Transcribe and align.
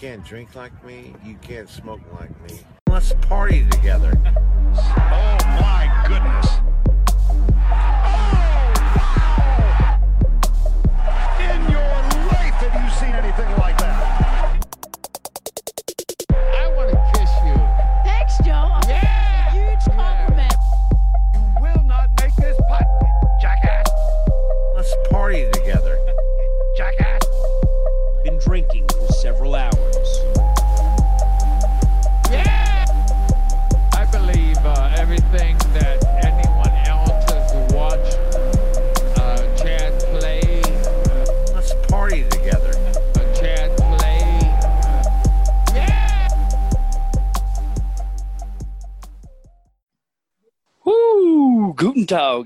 can't 0.00 0.24
drink 0.24 0.54
like 0.54 0.84
me. 0.84 1.12
You 1.24 1.34
can't 1.42 1.68
smoke 1.68 2.00
like 2.20 2.30
me. 2.48 2.60
Let's 2.88 3.12
party 3.22 3.66
together. 3.70 4.12
Oh 5.10 5.38
my 5.60 6.04
goodness. 6.06 6.46
Oh, 7.30 8.72
wow. 8.94 9.98
In 11.40 11.60
your 11.72 11.90
life 12.28 12.54
have 12.60 12.74
you 12.84 12.90
seen 12.90 13.14
anything 13.14 13.48
like 13.48 13.57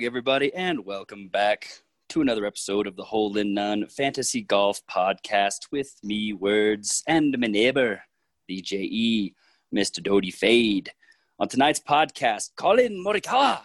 Everybody, 0.00 0.52
and 0.54 0.86
welcome 0.86 1.28
back 1.28 1.68
to 2.08 2.22
another 2.22 2.46
episode 2.46 2.86
of 2.86 2.96
the 2.96 3.04
Hole 3.04 3.36
in 3.36 3.52
None 3.52 3.86
Fantasy 3.86 4.40
Golf 4.40 4.80
Podcast 4.90 5.70
with 5.70 5.94
me, 6.02 6.32
Words, 6.32 7.04
and 7.06 7.36
my 7.38 7.46
neighbor, 7.46 8.02
BJE, 8.50 9.34
Mr. 9.72 10.02
Dodie 10.02 10.32
Fade. 10.32 10.90
On 11.38 11.46
tonight's 11.46 11.78
podcast, 11.78 12.50
Collin 12.56 13.04
Morikawa. 13.04 13.60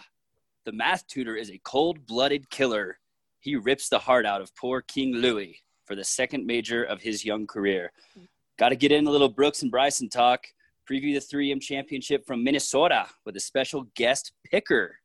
The 0.64 0.72
math 0.72 1.06
tutor 1.08 1.34
is 1.34 1.50
a 1.50 1.60
cold 1.64 2.06
blooded 2.06 2.50
killer. 2.50 2.98
He 3.40 3.56
rips 3.56 3.88
the 3.88 3.98
heart 3.98 4.26
out 4.26 4.42
of 4.42 4.54
poor 4.54 4.82
King 4.82 5.14
Louis 5.14 5.58
for 5.86 5.96
the 5.96 6.04
second 6.04 6.46
major 6.46 6.84
of 6.84 7.00
his 7.00 7.24
young 7.24 7.46
career. 7.46 7.90
Got 8.58 8.68
to 8.68 8.76
get 8.76 8.92
in 8.92 9.06
a 9.06 9.10
little 9.10 9.30
Brooks 9.30 9.62
and 9.62 9.70
Bryson 9.70 10.10
talk. 10.10 10.46
Preview 10.88 11.14
the 11.14 11.36
3M 11.36 11.60
championship 11.60 12.26
from 12.26 12.44
Minnesota 12.44 13.06
with 13.24 13.34
a 13.34 13.40
special 13.40 13.88
guest 13.96 14.32
picker. 14.44 14.98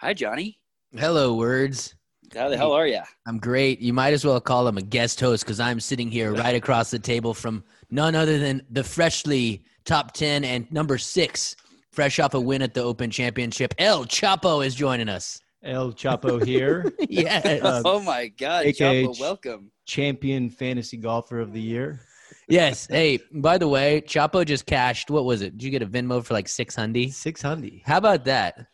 Hi, 0.00 0.14
Johnny. 0.14 0.58
Hello, 0.96 1.34
words. 1.34 1.94
How 2.34 2.48
the 2.48 2.56
hell 2.56 2.72
are 2.72 2.86
you? 2.86 3.00
I'm 3.26 3.38
great. 3.38 3.80
You 3.80 3.92
might 3.92 4.14
as 4.14 4.24
well 4.24 4.40
call 4.40 4.66
him 4.66 4.78
a 4.78 4.82
guest 4.82 5.20
host 5.20 5.44
because 5.44 5.60
I'm 5.60 5.80
sitting 5.80 6.10
here 6.10 6.32
right 6.34 6.54
across 6.54 6.90
the 6.90 6.98
table 6.98 7.34
from 7.34 7.64
none 7.90 8.14
other 8.14 8.38
than 8.38 8.62
the 8.70 8.84
freshly 8.84 9.64
top 9.84 10.12
10 10.12 10.44
and 10.44 10.70
number 10.72 10.96
six, 10.96 11.56
fresh 11.90 12.18
off 12.18 12.34
a 12.34 12.40
win 12.40 12.62
at 12.62 12.72
the 12.72 12.82
Open 12.82 13.10
Championship. 13.10 13.74
El 13.78 14.04
Chapo 14.06 14.64
is 14.64 14.74
joining 14.74 15.08
us. 15.08 15.40
El 15.62 15.92
Chapo 15.92 16.42
here, 16.42 16.90
Yes. 17.10 17.44
Uh, 17.62 17.82
oh 17.84 18.00
my 18.00 18.28
God, 18.28 18.64
AKA 18.66 19.04
Chapo, 19.04 19.20
welcome. 19.20 19.70
champion 19.86 20.48
fantasy 20.48 20.96
golfer 20.96 21.40
of 21.40 21.52
the 21.52 21.60
year. 21.60 22.00
yes. 22.48 22.86
Hey, 22.86 23.18
by 23.34 23.58
the 23.58 23.68
way, 23.68 24.00
Chapo 24.06 24.46
just 24.46 24.64
cashed. 24.64 25.10
What 25.10 25.26
was 25.26 25.42
it? 25.42 25.58
Did 25.58 25.64
you 25.64 25.70
get 25.70 25.82
a 25.82 25.86
Venmo 25.86 26.24
for 26.24 26.32
like 26.32 26.48
600? 26.48 27.12
Six 27.12 27.42
hundred. 27.42 27.82
How 27.84 27.98
about 27.98 28.24
that? 28.24 28.68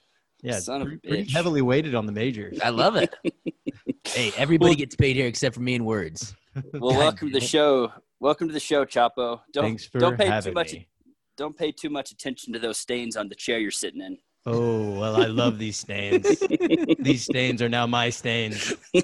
Yeah, 0.47 0.61
Son 0.61 0.80
of 0.80 0.86
a 0.86 0.91
pretty, 0.91 1.08
pretty 1.08 1.33
heavily 1.33 1.61
weighted 1.61 1.97
on 1.97 2.06
the 2.06 2.12
majors. 2.12 2.61
I 2.61 2.69
love 2.69 2.94
it. 2.94 3.12
hey, 4.05 4.33
everybody 4.36 4.70
Well- 4.70 4.77
gets 4.77 4.94
paid 4.94 5.16
here 5.16 5.27
except 5.27 5.56
for 5.56 5.61
me 5.61 5.75
and 5.75 5.84
words. 5.84 6.36
Well, 6.72 6.92
God 6.92 6.98
welcome 6.98 7.33
to 7.33 7.41
the 7.41 7.44
show. 7.44 7.92
Welcome 8.20 8.47
to 8.47 8.55
the 8.55 8.61
show, 8.61 8.84
Chapo. 8.84 9.41
Don't 9.53 9.64
Thanks 9.64 9.86
for 9.86 9.98
don't 9.98 10.16
pay 10.16 10.27
too 10.27 10.30
having 10.30 10.55
much. 10.55 10.72
me. 10.72 10.86
Don't 11.36 11.56
pay 11.58 11.72
too 11.72 11.91
much 11.91 12.12
attention 12.12 12.53
to 12.53 12.61
those 12.61 12.78
stains 12.78 13.16
on 13.16 13.28
the 13.28 13.34
chair 13.34 13.58
you're 13.58 13.72
sitting 13.72 14.00
in. 14.00 14.19
Oh 14.47 14.92
well, 14.92 15.20
I 15.20 15.27
love 15.27 15.58
these 15.58 15.77
stains. 15.78 16.38
these 17.00 17.25
stains 17.25 17.60
are 17.60 17.69
now 17.69 17.87
my 17.88 18.09
stains. 18.10 18.72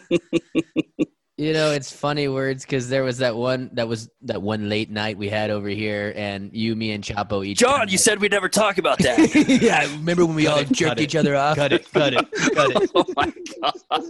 You 1.43 1.53
know, 1.53 1.73
it's 1.73 1.91
funny 1.91 2.29
words 2.29 2.65
because 2.65 2.89
there 2.89 3.03
was 3.03 3.19
that 3.19 3.35
one 3.35 3.69
that 3.73 3.89
was 3.89 4.09
that 4.23 4.41
one 4.41 4.69
late 4.69 4.93
night 4.93 5.19
we 5.19 5.29
had 5.29 5.51
over 5.51 5.69
here, 5.69 6.13
and 6.15 6.53
you, 6.53 6.77
me, 6.77 6.93
and 6.93 7.03
Chapo 7.03 7.45
each. 7.45 7.59
John, 7.59 7.89
you 7.89 7.99
said 7.99 8.21
we'd 8.21 8.31
never 8.31 8.49
talk 8.49 8.79
about 8.79 8.99
that. 8.99 9.35
yeah, 9.61 9.83
remember 9.97 10.25
when 10.25 10.37
we 10.37 10.45
Cut 10.45 10.53
all 10.53 10.59
it, 10.61 10.71
jerked 10.71 10.89
cut 10.91 11.01
it, 11.01 11.03
each 11.03 11.17
other 11.17 11.35
off? 11.35 11.57
Cut 11.57 11.73
it, 11.73 11.93
cut 11.93 12.15
it, 12.15 12.31
cut 12.55 12.71
it. 12.71 12.91
oh 12.95 13.05
my 13.17 13.33
God! 13.61 14.05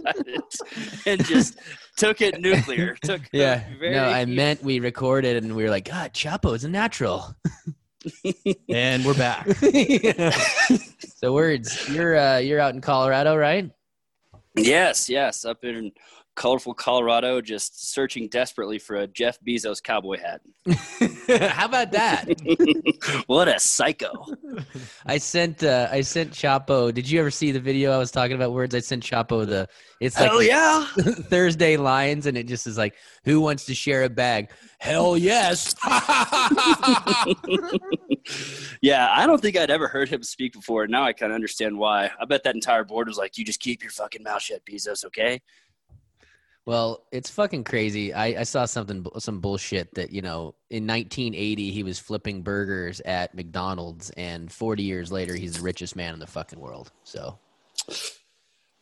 and 1.07 1.25
just 1.25 1.57
took 1.97 2.21
it 2.21 2.39
nuclear. 2.39 2.95
Took 3.01 3.23
Yeah, 3.31 3.63
very, 3.79 3.95
no, 3.95 4.03
I 4.03 4.25
meant 4.25 4.61
we 4.61 4.79
recorded 4.79 5.43
and 5.43 5.55
we 5.55 5.63
were 5.63 5.71
like, 5.71 5.85
God, 5.85 6.13
Chapo 6.13 6.53
is 6.53 6.63
a 6.65 6.69
natural. 6.69 7.35
And 8.69 9.05
we're 9.05 9.13
back. 9.13 9.47
so 11.15 11.33
words, 11.33 11.89
you're 11.89 12.17
uh, 12.17 12.37
you're 12.37 12.59
out 12.59 12.75
in 12.75 12.81
Colorado, 12.81 13.33
right? 13.35 13.71
Yes, 14.55 15.09
yes, 15.09 15.45
up 15.45 15.63
in 15.63 15.93
colorful 16.35 16.73
Colorado, 16.73 17.41
just 17.41 17.91
searching 17.93 18.27
desperately 18.27 18.79
for 18.79 18.95
a 18.97 19.07
Jeff 19.07 19.39
Bezos 19.41 19.81
cowboy 19.81 20.17
hat. 20.17 20.41
How 21.51 21.65
about 21.65 21.91
that? 21.91 22.25
what 23.27 23.47
a 23.47 23.59
psycho! 23.59 24.25
I 25.05 25.17
sent 25.17 25.63
uh, 25.63 25.89
I 25.91 26.01
sent 26.01 26.31
Chapo. 26.31 26.93
Did 26.93 27.09
you 27.09 27.19
ever 27.19 27.31
see 27.31 27.51
the 27.51 27.59
video 27.59 27.91
I 27.91 27.97
was 27.97 28.11
talking 28.11 28.35
about? 28.35 28.53
Words 28.53 28.73
I 28.75 28.79
sent 28.79 29.03
Chapo 29.03 29.45
the. 29.45 29.67
It's 29.99 30.19
like 30.19 30.29
Hell 30.29 30.43
yeah! 30.43 30.85
Thursday 30.97 31.77
lines, 31.77 32.25
and 32.25 32.37
it 32.37 32.47
just 32.47 32.67
is 32.67 32.77
like, 32.77 32.95
who 33.25 33.41
wants 33.41 33.65
to 33.65 33.75
share 33.75 34.03
a 34.03 34.09
bag? 34.09 34.49
Hell 34.79 35.17
yes. 35.17 35.75
yeah, 38.81 39.09
I 39.11 39.25
don't 39.25 39.41
think 39.41 39.55
I'd 39.57 39.71
ever 39.71 39.87
heard 39.87 40.09
him 40.09 40.23
speak 40.23 40.53
before. 40.53 40.87
Now 40.87 41.03
I 41.03 41.13
kind 41.13 41.31
of 41.31 41.35
understand 41.35 41.77
why. 41.77 42.11
I 42.19 42.25
bet 42.25 42.43
that 42.43 42.55
entire 42.55 42.83
board 42.83 43.07
was 43.07 43.17
like, 43.17 43.37
"You 43.37 43.45
just 43.45 43.59
keep 43.59 43.81
your 43.81 43.91
fucking 43.91 44.23
mouth 44.23 44.41
shut, 44.41 44.65
Bezos, 44.65 45.05
okay?" 45.05 45.41
Well, 46.65 47.03
it's 47.11 47.29
fucking 47.29 47.65
crazy. 47.65 48.13
I, 48.13 48.39
I 48.39 48.43
saw 48.43 48.63
something, 48.65 49.05
some 49.19 49.41
bullshit 49.41 49.93
that, 49.95 50.11
you 50.11 50.21
know, 50.21 50.55
in 50.69 50.87
1980, 50.87 51.71
he 51.71 51.83
was 51.83 51.99
flipping 51.99 52.41
burgers 52.41 53.01
at 53.01 53.35
McDonald's, 53.35 54.11
and 54.11 54.49
40 54.49 54.81
years 54.83 55.11
later, 55.11 55.35
he's 55.35 55.57
the 55.57 55.61
richest 55.61 55.95
man 55.97 56.13
in 56.13 56.19
the 56.21 56.27
fucking 56.27 56.59
world. 56.59 56.91
So, 57.03 57.37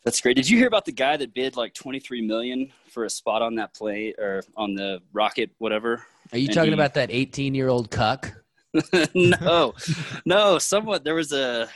That's 0.04 0.22
great. 0.22 0.36
Did 0.36 0.48
you 0.48 0.60
hear 0.60 0.68
about 0.68 0.86
the 0.86 0.92
guy 0.92 1.18
that 1.18 1.34
bid 1.34 1.56
like 1.58 1.74
twenty 1.74 2.00
three 2.00 2.22
million 2.22 2.72
for 2.90 3.06
a 3.06 3.10
spot 3.10 3.42
on 3.42 3.56
that 3.56 3.74
plane 3.74 4.14
or 4.20 4.44
on 4.56 4.76
the 4.76 5.00
rocket, 5.12 5.50
whatever? 5.58 6.04
are 6.32 6.38
you 6.38 6.48
And 6.48 6.54
talking 6.56 6.70
he- 6.72 6.76
about 6.76 6.94
that 6.96 7.10
18 7.12 7.56
year 7.56 7.68
old 7.68 7.90
cuck? 7.92 8.32
no, 9.16 9.74
no. 10.26 10.58
Somewhat 10.60 11.04
there 11.04 11.16
was 11.16 11.34
a 11.34 11.68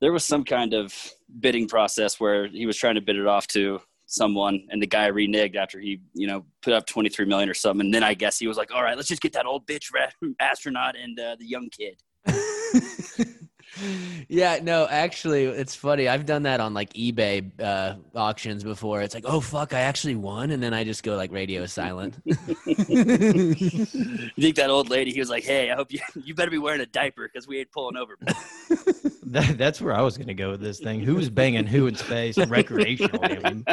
there 0.00 0.12
was 0.12 0.24
some 0.24 0.44
kind 0.44 0.74
of 0.74 0.92
bidding 1.40 1.66
process 1.68 2.18
where 2.20 2.48
he 2.48 2.66
was 2.66 2.76
trying 2.76 2.96
to 2.96 3.00
bid 3.00 3.16
it 3.16 3.26
off 3.26 3.46
to 3.48 3.80
someone, 4.14 4.66
and 4.70 4.80
the 4.80 4.86
guy 4.86 5.10
reneged 5.10 5.56
after 5.56 5.80
he 5.80 6.00
you 6.14 6.26
know 6.26 6.44
put 6.62 6.72
up 6.72 6.86
twenty 6.86 7.08
three 7.08 7.26
million 7.26 7.48
or 7.48 7.54
something. 7.54 7.86
And 7.86 7.94
then 7.94 8.02
I 8.02 8.14
guess 8.14 8.38
he 8.38 8.46
was 8.46 8.56
like, 8.56 8.72
"All 8.74 8.82
right, 8.82 8.96
let's 8.96 9.08
just 9.08 9.22
get 9.22 9.32
that 9.34 9.46
old 9.46 9.66
bitch 9.66 9.90
astronaut 10.40 10.96
and 10.96 11.18
uh, 11.18 11.36
the 11.38 11.46
young 11.46 11.68
kid." 11.70 12.00
yeah, 14.28 14.58
no, 14.62 14.86
actually, 14.88 15.44
it's 15.44 15.74
funny. 15.74 16.08
I've 16.08 16.26
done 16.26 16.42
that 16.44 16.60
on 16.60 16.74
like 16.74 16.92
eBay 16.94 17.50
uh, 17.60 17.96
auctions 18.14 18.62
before. 18.64 19.02
It's 19.02 19.14
like, 19.14 19.24
oh, 19.26 19.40
fuck, 19.40 19.72
I 19.72 19.80
actually 19.80 20.16
won. 20.16 20.50
And 20.50 20.62
then 20.62 20.72
I 20.74 20.84
just 20.84 21.02
go 21.02 21.16
like 21.16 21.32
radio 21.32 21.66
silent. 21.66 22.16
You 24.36 24.42
think 24.42 24.56
that 24.56 24.70
old 24.70 24.88
lady? 24.90 25.12
He 25.12 25.20
was 25.20 25.30
like, 25.30 25.44
"Hey, 25.44 25.70
I 25.70 25.74
hope 25.74 25.92
you 25.92 26.00
you 26.24 26.34
better 26.34 26.50
be 26.50 26.58
wearing 26.58 26.80
a 26.80 26.86
diaper 26.86 27.28
because 27.32 27.46
we 27.46 27.58
ain't 27.58 27.70
pulling 27.70 27.96
over." 27.96 28.18
That, 29.28 29.58
that's 29.58 29.80
where 29.80 29.92
I 29.94 30.00
was 30.02 30.16
going 30.16 30.28
to 30.28 30.34
go 30.34 30.50
with 30.50 30.60
this 30.60 30.78
thing. 30.78 31.00
Who's 31.00 31.28
banging 31.28 31.66
who 31.66 31.88
in 31.88 31.96
space 31.96 32.36
recreationally? 32.36 33.44
I 33.44 33.50
mean, 33.50 33.64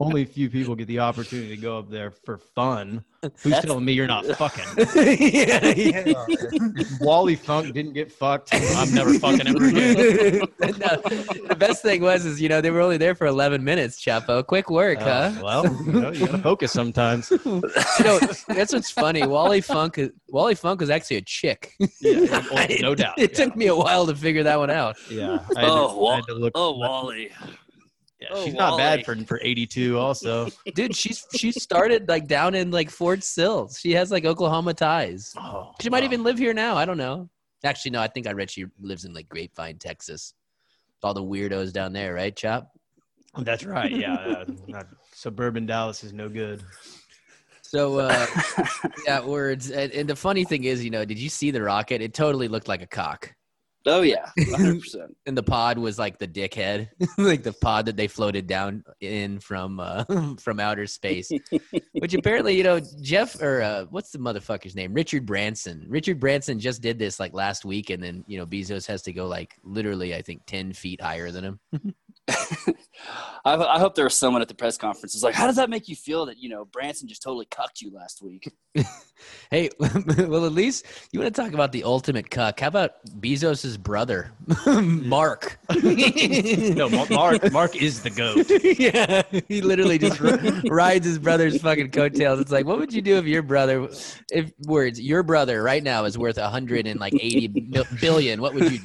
only 0.00 0.22
a 0.22 0.26
few 0.26 0.50
people 0.50 0.74
get 0.74 0.86
the 0.86 0.98
opportunity 0.98 1.54
to 1.56 1.62
go 1.62 1.78
up 1.78 1.88
there 1.88 2.10
for 2.10 2.36
fun. 2.36 3.02
Who's 3.22 3.32
That's- 3.44 3.64
telling 3.64 3.86
me 3.86 3.92
you're 3.92 4.06
not 4.06 4.26
fucking? 4.26 4.64
yeah, 5.22 5.68
yeah. 5.68 6.24
Wally 7.00 7.36
Funk 7.36 7.72
didn't 7.72 7.94
get 7.94 8.12
fucked. 8.12 8.50
I'm 8.52 8.92
never 8.92 9.14
fucking 9.18 9.37
ever 9.46 9.64
again. 9.66 10.40
no, 10.60 10.96
the 11.48 11.56
best 11.58 11.82
thing 11.82 12.02
was, 12.02 12.24
is 12.26 12.40
you 12.40 12.48
know, 12.48 12.60
they 12.60 12.70
were 12.70 12.80
only 12.80 12.96
there 12.96 13.14
for 13.14 13.26
11 13.26 13.62
minutes. 13.62 14.02
Chapo, 14.02 14.44
quick 14.44 14.70
work, 14.70 14.98
huh? 14.98 15.32
Uh, 15.36 15.40
well, 15.42 15.64
you, 15.84 15.92
know, 15.92 16.10
you 16.10 16.26
gotta 16.26 16.38
focus 16.38 16.72
sometimes. 16.72 17.30
you 17.44 17.60
know, 18.00 18.18
that's 18.48 18.72
what's 18.72 18.90
funny. 18.90 19.26
Wally 19.26 19.60
Funk, 19.60 19.98
is, 19.98 20.10
Wally 20.28 20.54
Funk 20.54 20.80
was 20.80 20.90
actually 20.90 21.18
a 21.18 21.22
chick. 21.22 21.74
Yeah, 22.00 22.44
well, 22.52 22.66
no 22.80 22.94
doubt. 22.94 23.18
It 23.18 23.34
took 23.34 23.54
me 23.56 23.66
a 23.66 23.76
while 23.76 24.06
to 24.06 24.14
figure 24.16 24.42
that 24.42 24.58
one 24.58 24.70
out. 24.70 24.96
Yeah. 25.10 25.38
I 25.56 25.60
had, 25.60 25.68
Oh, 25.70 25.88
to, 25.92 25.96
Wa- 25.98 26.10
I 26.12 26.16
had 26.16 26.24
to 26.26 26.34
look. 26.34 26.52
Oh, 26.54 26.76
Wally. 26.78 27.30
yeah, 28.20 28.28
oh, 28.32 28.44
she's 28.44 28.54
not 28.54 28.76
bad 28.78 29.04
for 29.04 29.14
for 29.24 29.38
82. 29.42 29.98
Also. 29.98 30.48
Dude, 30.74 30.96
she's 30.96 31.24
she 31.36 31.52
started 31.52 32.08
like 32.08 32.26
down 32.26 32.54
in 32.54 32.70
like 32.70 32.90
Fort 32.90 33.22
Sill. 33.22 33.68
She 33.68 33.92
has 33.92 34.10
like 34.10 34.24
Oklahoma 34.24 34.74
ties. 34.74 35.32
Oh, 35.36 35.72
She 35.80 35.88
might 35.90 36.00
wow. 36.00 36.06
even 36.06 36.22
live 36.24 36.38
here 36.38 36.54
now. 36.54 36.76
I 36.76 36.84
don't 36.84 36.98
know. 36.98 37.28
Actually, 37.64 37.92
no. 37.92 38.00
I 38.00 38.08
think 38.08 38.26
I 38.26 38.32
read 38.32 38.50
she 38.50 38.66
lives 38.80 39.04
in 39.04 39.12
like 39.12 39.28
Grapevine, 39.28 39.78
Texas. 39.78 40.34
All 41.02 41.14
the 41.14 41.22
weirdos 41.22 41.72
down 41.72 41.92
there, 41.92 42.14
right, 42.14 42.34
Chop? 42.34 42.72
That's 43.38 43.64
right. 43.64 43.90
Yeah. 43.90 44.14
Uh, 44.38 44.44
not- 44.66 44.86
suburban 45.12 45.66
Dallas 45.66 46.04
is 46.04 46.12
no 46.12 46.28
good. 46.28 46.62
So 47.62 47.98
uh, 47.98 48.26
yeah, 49.06 49.24
words. 49.24 49.70
And, 49.70 49.92
and 49.92 50.08
the 50.08 50.16
funny 50.16 50.44
thing 50.44 50.64
is, 50.64 50.84
you 50.84 50.90
know, 50.90 51.04
did 51.04 51.18
you 51.18 51.28
see 51.28 51.50
the 51.50 51.62
rocket? 51.62 52.00
It 52.00 52.14
totally 52.14 52.48
looked 52.48 52.68
like 52.68 52.82
a 52.82 52.86
cock. 52.86 53.34
Oh 53.86 54.02
yeah, 54.02 54.30
100. 54.36 54.80
percent 54.80 55.16
And 55.26 55.36
the 55.36 55.42
pod 55.42 55.78
was 55.78 55.98
like 55.98 56.18
the 56.18 56.28
dickhead, 56.28 56.88
like 57.18 57.42
the 57.42 57.52
pod 57.52 57.86
that 57.86 57.96
they 57.96 58.08
floated 58.08 58.46
down 58.46 58.84
in 59.00 59.40
from 59.40 59.80
uh, 59.80 60.04
from 60.38 60.60
outer 60.60 60.86
space. 60.86 61.30
Which 61.92 62.14
apparently, 62.14 62.56
you 62.56 62.64
know, 62.64 62.80
Jeff 63.00 63.40
or 63.40 63.62
uh, 63.62 63.84
what's 63.90 64.10
the 64.10 64.18
motherfucker's 64.18 64.74
name? 64.74 64.92
Richard 64.92 65.24
Branson. 65.24 65.86
Richard 65.88 66.20
Branson 66.20 66.58
just 66.58 66.82
did 66.82 66.98
this 66.98 67.18
like 67.18 67.32
last 67.32 67.64
week, 67.64 67.90
and 67.90 68.02
then 68.02 68.24
you 68.26 68.38
know 68.38 68.46
Bezos 68.46 68.86
has 68.86 69.02
to 69.02 69.12
go 69.12 69.26
like 69.26 69.54
literally, 69.62 70.14
I 70.14 70.22
think, 70.22 70.42
ten 70.46 70.72
feet 70.72 71.00
higher 71.00 71.30
than 71.30 71.44
him. 71.44 71.60
I, 73.44 73.54
I 73.54 73.78
hope 73.78 73.94
there 73.94 74.04
was 74.04 74.14
someone 74.16 74.42
at 74.42 74.48
the 74.48 74.54
press 74.54 74.76
conference 74.76 75.14
who's 75.14 75.22
like, 75.22 75.34
"How 75.34 75.46
does 75.46 75.56
that 75.56 75.70
make 75.70 75.88
you 75.88 75.96
feel 75.96 76.26
that 76.26 76.38
you 76.38 76.48
know 76.48 76.64
Branson 76.64 77.08
just 77.08 77.22
totally 77.22 77.46
cucked 77.46 77.80
you 77.80 77.90
last 77.92 78.22
week?" 78.22 78.52
Hey, 79.50 79.70
well, 79.78 80.46
at 80.46 80.52
least 80.52 80.86
you 81.10 81.18
want 81.18 81.34
to 81.34 81.42
talk 81.42 81.52
about 81.52 81.72
the 81.72 81.84
ultimate 81.84 82.30
cuck. 82.30 82.60
How 82.60 82.68
about 82.68 83.04
Bezos's 83.20 83.76
brother, 83.76 84.30
Mark? 84.66 85.58
No, 85.82 86.88
Mark. 87.10 87.50
Mark 87.50 87.74
is 87.74 88.02
the 88.02 88.10
goat. 88.10 88.46
yeah, 88.78 89.22
he 89.48 89.60
literally 89.60 89.98
just 89.98 90.20
r- 90.20 90.38
rides 90.70 91.06
his 91.06 91.18
brother's 91.18 91.60
fucking 91.60 91.90
coattails. 91.90 92.40
It's 92.40 92.52
like, 92.52 92.66
what 92.66 92.78
would 92.78 92.92
you 92.92 93.02
do 93.02 93.16
if 93.16 93.24
your 93.24 93.42
brother, 93.42 93.88
if 94.30 94.52
words, 94.66 95.00
your 95.00 95.22
brother 95.22 95.62
right 95.62 95.82
now 95.82 96.04
is 96.04 96.16
worth 96.16 96.38
a 96.38 96.48
hundred 96.48 96.86
and 96.86 97.00
like 97.00 97.14
eighty 97.14 97.48
mil- 97.48 97.86
billion? 98.00 98.40
What 98.40 98.54
would 98.54 98.70
you? 98.70 98.78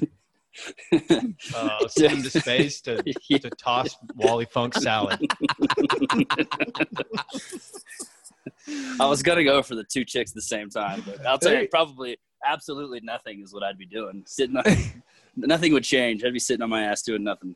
Do? 0.91 1.33
Uh, 1.55 1.87
send 1.87 2.13
him 2.13 2.23
to 2.23 2.29
space 2.29 2.81
to, 2.81 3.01
to 3.39 3.49
toss 3.51 3.95
Wally 4.15 4.45
Funk 4.45 4.73
salad. 4.75 5.19
I 8.99 9.07
was 9.07 9.23
gonna 9.23 9.43
go 9.43 9.61
for 9.61 9.75
the 9.75 9.83
two 9.83 10.05
chicks 10.05 10.31
at 10.31 10.35
the 10.35 10.41
same 10.41 10.69
time, 10.69 11.03
but 11.05 11.25
I'll 11.25 11.37
tell 11.37 11.53
you, 11.53 11.67
probably 11.67 12.17
absolutely 12.45 12.99
nothing 13.01 13.41
is 13.41 13.53
what 13.53 13.63
I'd 13.63 13.77
be 13.77 13.85
doing. 13.85 14.23
Sitting, 14.25 14.57
on, 14.57 14.63
nothing 15.35 15.73
would 15.73 15.83
change. 15.83 16.23
I'd 16.23 16.33
be 16.33 16.39
sitting 16.39 16.61
on 16.61 16.69
my 16.69 16.83
ass 16.83 17.01
doing 17.01 17.23
nothing. 17.23 17.55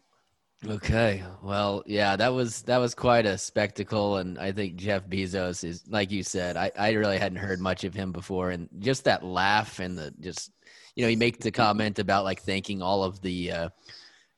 Okay, 0.67 1.23
well, 1.43 1.83
yeah, 1.85 2.15
that 2.15 2.33
was 2.33 2.63
that 2.63 2.79
was 2.79 2.95
quite 2.95 3.27
a 3.27 3.37
spectacle, 3.37 4.17
and 4.17 4.39
I 4.39 4.51
think 4.51 4.75
Jeff 4.75 5.05
Bezos 5.07 5.63
is, 5.63 5.83
like 5.87 6.11
you 6.11 6.23
said, 6.23 6.57
I 6.57 6.71
I 6.75 6.91
really 6.93 7.19
hadn't 7.19 7.37
heard 7.37 7.59
much 7.59 7.83
of 7.83 7.93
him 7.93 8.11
before, 8.11 8.49
and 8.49 8.67
just 8.79 9.03
that 9.03 9.23
laugh 9.23 9.79
and 9.79 9.95
the 9.95 10.11
just, 10.19 10.51
you 10.97 11.03
know, 11.03 11.09
he 11.09 11.15
makes 11.15 11.37
the 11.37 11.51
comment 11.51 11.99
about 11.99 12.23
like 12.23 12.41
thanking 12.41 12.81
all 12.81 13.03
of 13.03 13.21
the. 13.21 13.51
Uh, 13.51 13.69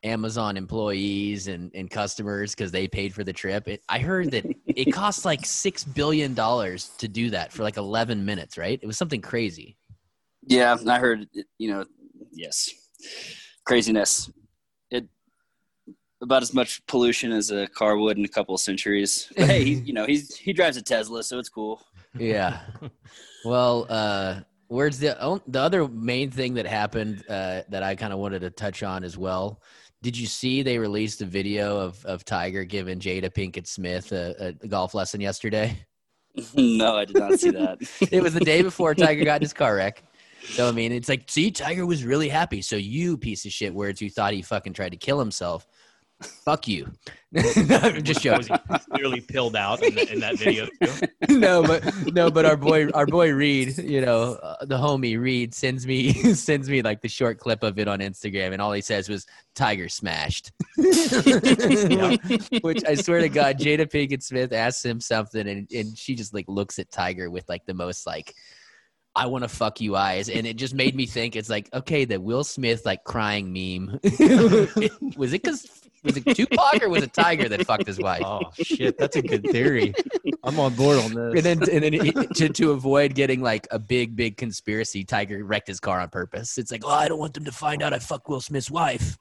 Amazon 0.03 0.55
employees 0.55 1.49
and, 1.49 1.71
and 1.75 1.91
customers 1.91 2.55
because 2.55 2.71
they 2.71 2.87
paid 2.87 3.13
for 3.13 3.25
the 3.25 3.33
trip. 3.33 3.67
It, 3.67 3.83
I 3.89 3.99
heard 3.99 4.31
that 4.31 4.45
it 4.65 4.85
costs 4.93 5.25
like 5.25 5.45
six 5.45 5.83
billion 5.83 6.33
dollars 6.33 6.91
to 6.99 7.09
do 7.09 7.29
that 7.31 7.51
for 7.51 7.63
like 7.63 7.75
eleven 7.75 8.23
minutes, 8.23 8.57
right? 8.57 8.79
It 8.81 8.87
was 8.87 8.97
something 8.97 9.19
crazy. 9.19 9.75
Yeah, 10.47 10.77
I 10.87 10.99
heard. 10.99 11.27
You 11.57 11.71
know, 11.71 11.85
yes, 12.31 12.69
craziness. 13.65 14.31
It 14.89 15.05
about 16.21 16.43
as 16.43 16.53
much 16.53 16.85
pollution 16.87 17.33
as 17.33 17.51
a 17.51 17.67
car 17.67 17.97
would 17.97 18.17
in 18.17 18.23
a 18.23 18.29
couple 18.29 18.55
of 18.55 18.61
centuries. 18.61 19.29
But 19.35 19.47
hey, 19.47 19.65
he, 19.65 19.73
you 19.85 19.91
know, 19.91 20.05
he's 20.05 20.33
he 20.37 20.53
drives 20.53 20.77
a 20.77 20.81
Tesla, 20.81 21.23
so 21.23 21.39
it's 21.39 21.49
cool. 21.49 21.81
Yeah. 22.17 22.61
Well, 23.45 23.85
uh, 23.89 24.41
where's 24.69 24.99
the 24.99 25.41
the 25.47 25.59
other 25.59 25.87
main 25.87 26.31
thing 26.31 26.53
that 26.53 26.65
happened 26.65 27.23
uh, 27.27 27.63
that 27.69 27.83
I 27.83 27.95
kind 27.95 28.13
of 28.13 28.19
wanted 28.19 28.39
to 28.41 28.49
touch 28.49 28.81
on 28.81 29.03
as 29.03 29.17
well? 29.17 29.61
Did 30.01 30.17
you 30.17 30.27
see 30.27 30.63
they 30.63 30.77
released 30.79 31.21
a 31.21 31.25
video 31.25 31.77
of 31.77 32.03
of 32.05 32.23
Tiger 32.23 32.63
giving 32.63 32.99
Jada 32.99 33.29
Pinkett 33.29 33.67
Smith 33.67 34.13
a, 34.13 34.55
a 34.63 34.67
golf 34.67 34.93
lesson 34.93 35.19
yesterday? 35.19 35.77
no, 36.55 36.95
I 36.95 37.05
did 37.05 37.17
not 37.17 37.39
see 37.39 37.51
that. 37.51 37.79
it 38.11 38.23
was 38.23 38.33
the 38.33 38.39
day 38.39 38.61
before 38.61 38.95
Tiger 38.95 39.25
got 39.25 39.37
in 39.37 39.41
his 39.41 39.53
car 39.53 39.75
wreck. 39.75 40.03
So 40.43 40.69
I 40.69 40.71
mean, 40.71 40.93
it's 40.93 41.09
like, 41.09 41.29
see, 41.29 41.51
Tiger 41.51 41.85
was 41.85 42.05
really 42.05 42.29
happy. 42.29 42.61
So 42.61 42.77
you 42.77 43.17
piece 43.17 43.45
of 43.45 43.51
shit, 43.51 43.73
words 43.73 43.99
who 43.99 44.09
thought 44.09 44.33
he 44.33 44.41
fucking 44.41 44.73
tried 44.73 44.89
to 44.89 44.97
kill 44.97 45.19
himself, 45.19 45.67
fuck 46.21 46.67
you. 46.67 46.91
I'm 47.35 48.03
just 48.03 48.25
Was 48.25 48.47
joking. 48.47 48.57
he 48.71 48.79
clearly 48.91 49.21
pilled 49.21 49.55
out 49.55 49.83
in, 49.83 49.97
in 50.09 50.19
that 50.19 50.37
video 50.37 50.67
too? 50.81 51.07
no, 51.37 51.61
but 51.61 52.13
no, 52.13 52.31
but 52.31 52.45
our 52.45 52.57
boy, 52.57 52.89
our 52.89 53.05
boy 53.05 53.31
Reed, 53.31 53.77
you 53.77 54.01
know, 54.01 54.33
uh, 54.41 54.65
the 54.65 54.77
homie 54.77 55.19
Reed 55.19 55.53
sends 55.53 55.85
me 55.85 56.13
sends 56.33 56.69
me 56.69 56.81
like 56.81 57.01
the 57.01 57.07
short 57.07 57.37
clip 57.37 57.63
of 57.63 57.77
it 57.77 57.87
on 57.87 57.99
Instagram, 57.99 58.53
and 58.53 58.61
all 58.61 58.71
he 58.71 58.81
says 58.81 59.07
was 59.07 59.27
"Tiger 59.53 59.89
smashed," 59.89 60.51
which 60.77 62.83
I 62.83 62.95
swear 62.95 63.21
to 63.21 63.29
God, 63.29 63.59
Jada 63.59 63.85
Pinkett 63.85 64.23
Smith 64.23 64.51
asks 64.51 64.83
him 64.83 64.99
something, 64.99 65.47
and 65.47 65.71
and 65.71 65.97
she 65.97 66.15
just 66.15 66.33
like 66.33 66.45
looks 66.47 66.79
at 66.79 66.91
Tiger 66.91 67.29
with 67.29 67.47
like 67.47 67.65
the 67.65 67.75
most 67.75 68.07
like. 68.07 68.33
I 69.19 69.25
want 69.25 69.43
to 69.43 69.49
fuck 69.49 69.81
you 69.81 69.97
eyes, 69.97 70.29
and 70.29 70.47
it 70.47 70.55
just 70.55 70.73
made 70.73 70.95
me 70.95 71.05
think. 71.05 71.35
It's 71.35 71.49
like 71.49 71.67
okay, 71.73 72.05
the 72.05 72.21
Will 72.21 72.45
Smith 72.45 72.85
like 72.85 73.03
crying 73.03 73.51
meme. 73.51 73.99
was 75.17 75.33
it 75.33 75.43
because 75.43 75.67
was 76.05 76.15
it 76.15 76.23
Tupac 76.35 76.81
or 76.81 76.87
was 76.87 77.03
it 77.03 77.11
Tiger 77.11 77.49
that 77.49 77.65
fucked 77.65 77.85
his 77.85 77.99
wife? 77.99 78.23
Oh 78.23 78.39
shit, 78.53 78.97
that's 78.97 79.17
a 79.17 79.21
good 79.21 79.43
theory. 79.43 79.93
I'm 80.43 80.57
on 80.57 80.73
board 80.75 80.99
on 80.99 81.17
and 81.17 81.33
this. 81.33 81.43
then 81.43 81.69
and 81.69 81.83
then 81.83 81.93
he, 81.93 82.11
to, 82.11 82.47
to 82.47 82.71
avoid 82.71 83.13
getting 83.13 83.41
like 83.41 83.67
a 83.71 83.79
big 83.79 84.15
big 84.15 84.37
conspiracy 84.37 85.03
tiger 85.03 85.43
wrecked 85.43 85.67
his 85.67 85.79
car 85.79 85.99
on 85.99 86.09
purpose 86.09 86.57
it's 86.57 86.71
like 86.71 86.83
oh 86.85 86.89
i 86.89 87.07
don't 87.07 87.19
want 87.19 87.33
them 87.33 87.43
to 87.43 87.51
find 87.51 87.83
out 87.83 87.93
i 87.93 87.99
fuck 87.99 88.29
will 88.29 88.41
smith's 88.41 88.71
wife 88.71 89.17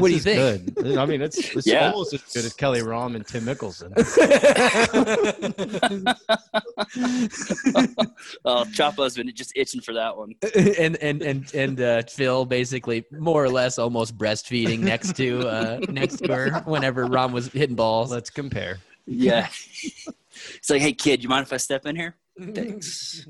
what 0.00 0.08
do 0.08 0.10
you 0.10 0.16
is 0.16 0.24
think 0.24 0.74
Good. 0.74 0.98
I 0.98 1.06
mean, 1.06 1.22
it's, 1.22 1.38
it's 1.56 1.66
Yeah. 1.66 1.90
almost 1.90 2.14
as 2.14 2.22
good 2.22 2.44
as 2.44 2.52
Kelly 2.54 2.80
Rahm 2.80 3.14
and 3.16 3.26
Tim 3.26 3.44
Mickelson. 3.44 3.92
Oh, 8.44 8.64
Chapo's 8.72 9.16
been 9.16 9.30
just 9.34 9.52
itching 9.56 9.80
for 9.80 9.92
that 9.94 10.16
one. 10.16 10.34
and 10.78 10.96
and 10.96 11.22
and 11.22 11.54
and 11.54 11.80
uh, 11.80 12.02
phil 12.08 12.44
basically 12.44 13.04
more 13.12 13.42
or 13.44 13.48
less 13.48 13.78
almost 13.78 14.16
breastfeeding 14.18 14.80
next 14.80 15.16
to 15.16 15.46
uh 15.48 15.80
next 15.88 16.16
to 16.18 16.32
her 16.34 16.60
whenever 16.64 17.06
Rahm 17.06 17.32
was 17.32 17.48
hitting 17.52 17.76
balls 17.76 18.10
Let's 18.10 18.30
compare. 18.30 18.78
Yeah. 19.06 19.48
it's 20.54 20.70
like, 20.70 20.82
hey 20.82 20.92
kid, 20.92 21.22
you 21.22 21.28
mind 21.28 21.46
if 21.46 21.52
I 21.52 21.56
step 21.58 21.86
in 21.86 21.96
here? 21.96 22.16
Thanks. 22.54 23.26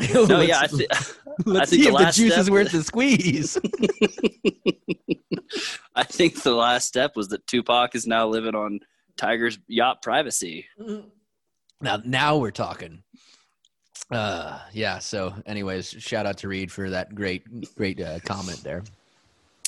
No, 0.14 0.40
yeah, 0.40 0.58
I, 0.58 0.60
let's, 0.60 0.76
th- 0.76 0.90
let's 1.44 1.70
think 1.70 1.82
see 1.82 1.90
the 1.90 1.96
if 1.96 2.06
the 2.06 2.12
juice 2.12 2.38
is 2.38 2.50
worth 2.50 2.72
the 2.72 2.84
squeeze 2.84 3.58
I 5.94 6.04
think 6.04 6.42
the 6.42 6.54
last 6.54 6.86
step 6.86 7.16
was 7.16 7.28
that 7.28 7.46
Tupac 7.46 7.94
is 7.94 8.06
now 8.06 8.28
living 8.28 8.54
on 8.54 8.80
Tiger's 9.16 9.58
yacht 9.66 10.02
privacy. 10.02 10.66
Now, 11.80 12.00
now 12.04 12.36
we're 12.36 12.50
talking. 12.50 13.02
Uh, 14.10 14.60
yeah. 14.72 14.98
So, 14.98 15.34
anyways, 15.46 15.90
shout 15.90 16.26
out 16.26 16.38
to 16.38 16.48
Reed 16.48 16.70
for 16.70 16.90
that 16.90 17.14
great, 17.14 17.74
great 17.74 18.00
uh, 18.00 18.20
comment 18.20 18.62
there. 18.62 18.84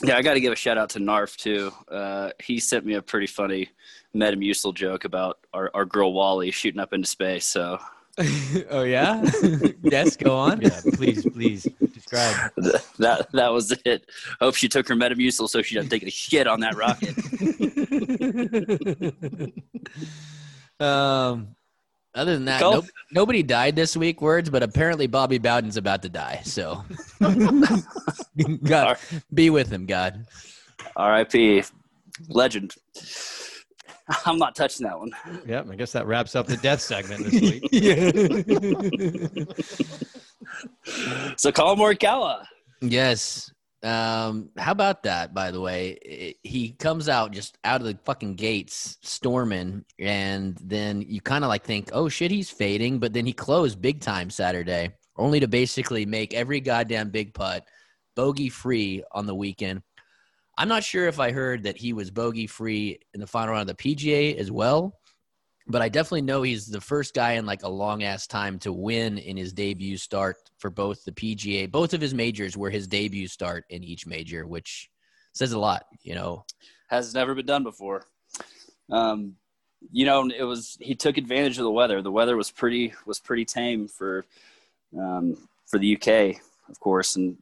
Yeah, 0.02 0.16
I 0.16 0.22
got 0.22 0.34
to 0.34 0.40
give 0.40 0.52
a 0.52 0.56
shout 0.56 0.78
out 0.78 0.90
to 0.90 0.98
Narf 0.98 1.36
too. 1.36 1.72
Uh, 1.90 2.30
he 2.42 2.58
sent 2.58 2.86
me 2.86 2.94
a 2.94 3.02
pretty 3.02 3.26
funny 3.26 3.68
Metamucil 4.14 4.74
joke 4.74 5.04
about 5.04 5.38
our, 5.52 5.70
our 5.74 5.84
girl 5.84 6.12
Wally 6.12 6.50
shooting 6.50 6.80
up 6.80 6.92
into 6.92 7.08
space. 7.08 7.44
So 7.44 7.78
oh 8.70 8.82
yeah. 8.82 9.24
yes. 9.82 10.16
Go 10.16 10.36
on. 10.36 10.60
Yeah, 10.60 10.80
please, 10.94 11.24
please 11.24 11.66
describe. 11.92 12.52
that 12.98 13.26
that 13.32 13.52
was 13.52 13.72
it. 13.84 14.10
Hope 14.40 14.54
she 14.54 14.68
took 14.68 14.88
her 14.88 14.94
Metamucil 14.94 15.48
so 15.48 15.62
she 15.62 15.74
doesn't 15.74 15.90
take 15.90 16.02
a 16.02 16.10
shit 16.10 16.46
on 16.46 16.60
that 16.60 16.76
rocket. 16.76 17.14
um. 20.80 21.56
Other 22.12 22.34
than 22.34 22.46
that, 22.46 22.60
nope, 22.60 22.86
nobody 23.12 23.44
died 23.44 23.76
this 23.76 23.96
week. 23.96 24.20
Words, 24.20 24.50
but 24.50 24.64
apparently 24.64 25.06
Bobby 25.06 25.38
Bowden's 25.38 25.76
about 25.76 26.02
to 26.02 26.08
die. 26.08 26.40
So, 26.42 26.84
God, 28.64 28.98
be 29.32 29.48
with 29.48 29.70
him, 29.70 29.86
God. 29.86 30.26
R.I.P. 30.96 31.62
Legend. 32.28 32.74
I'm 34.26 34.38
not 34.38 34.54
touching 34.54 34.86
that 34.86 34.98
one. 34.98 35.10
Yep, 35.46 35.68
I 35.70 35.76
guess 35.76 35.92
that 35.92 36.06
wraps 36.06 36.34
up 36.34 36.46
the 36.46 36.56
death 36.56 36.80
segment 36.80 37.24
this 37.24 37.40
week. 37.40 37.68
So 41.36 41.52
Collin 41.52 41.78
Morikawa. 41.78 42.44
Yes. 42.82 43.50
Um, 43.82 44.50
how 44.58 44.72
about 44.72 45.04
that, 45.04 45.32
by 45.32 45.50
the 45.50 45.60
way? 45.60 45.96
I- 46.04 46.34
he 46.42 46.72
comes 46.72 47.08
out 47.08 47.30
just 47.32 47.56
out 47.64 47.80
of 47.80 47.86
the 47.86 47.98
fucking 48.04 48.34
gates 48.34 48.98
storming, 49.02 49.84
and 49.98 50.58
then 50.62 51.02
you 51.02 51.20
kind 51.20 51.44
of 51.44 51.48
like 51.48 51.64
think, 51.64 51.90
oh 51.92 52.08
shit, 52.08 52.30
he's 52.30 52.50
fading, 52.50 52.98
but 52.98 53.12
then 53.12 53.24
he 53.24 53.32
closed 53.32 53.80
big 53.80 54.00
time 54.00 54.28
Saturday, 54.28 54.90
only 55.16 55.40
to 55.40 55.48
basically 55.48 56.04
make 56.04 56.34
every 56.34 56.60
goddamn 56.60 57.10
big 57.10 57.32
putt 57.32 57.64
bogey 58.16 58.48
free 58.50 59.02
on 59.12 59.24
the 59.26 59.34
weekend. 59.34 59.82
I'm 60.60 60.68
not 60.68 60.84
sure 60.84 61.08
if 61.08 61.18
I 61.18 61.32
heard 61.32 61.62
that 61.62 61.78
he 61.78 61.94
was 61.94 62.10
bogey 62.10 62.46
free 62.46 62.98
in 63.14 63.20
the 63.20 63.26
final 63.26 63.54
round 63.54 63.70
of 63.70 63.74
the 63.78 63.96
PGA 63.96 64.36
as 64.36 64.50
well, 64.50 65.00
but 65.66 65.80
I 65.80 65.88
definitely 65.88 66.20
know 66.20 66.42
he's 66.42 66.66
the 66.66 66.82
first 66.82 67.14
guy 67.14 67.32
in 67.32 67.46
like 67.46 67.62
a 67.62 67.68
long 67.68 68.02
ass 68.02 68.26
time 68.26 68.58
to 68.58 68.70
win 68.70 69.16
in 69.16 69.38
his 69.38 69.54
debut 69.54 69.96
start 69.96 70.36
for 70.58 70.68
both 70.68 71.02
the 71.02 71.12
PGA. 71.12 71.70
Both 71.70 71.94
of 71.94 72.02
his 72.02 72.12
majors 72.12 72.58
were 72.58 72.68
his 72.68 72.86
debut 72.86 73.26
start 73.26 73.64
in 73.70 73.82
each 73.82 74.06
major, 74.06 74.46
which 74.46 74.90
says 75.32 75.52
a 75.52 75.58
lot, 75.58 75.86
you 76.02 76.14
know. 76.14 76.44
Has 76.90 77.14
never 77.14 77.34
been 77.34 77.46
done 77.46 77.62
before. 77.62 78.04
Um, 78.92 79.36
you 79.90 80.04
know, 80.04 80.28
it 80.28 80.44
was 80.44 80.76
he 80.78 80.94
took 80.94 81.16
advantage 81.16 81.56
of 81.56 81.64
the 81.64 81.70
weather. 81.70 82.02
The 82.02 82.12
weather 82.12 82.36
was 82.36 82.50
pretty 82.50 82.92
was 83.06 83.18
pretty 83.18 83.46
tame 83.46 83.88
for 83.88 84.26
um, 84.94 85.48
for 85.66 85.78
the 85.78 85.96
UK, 85.96 86.38
of 86.68 86.78
course, 86.80 87.16
and 87.16 87.38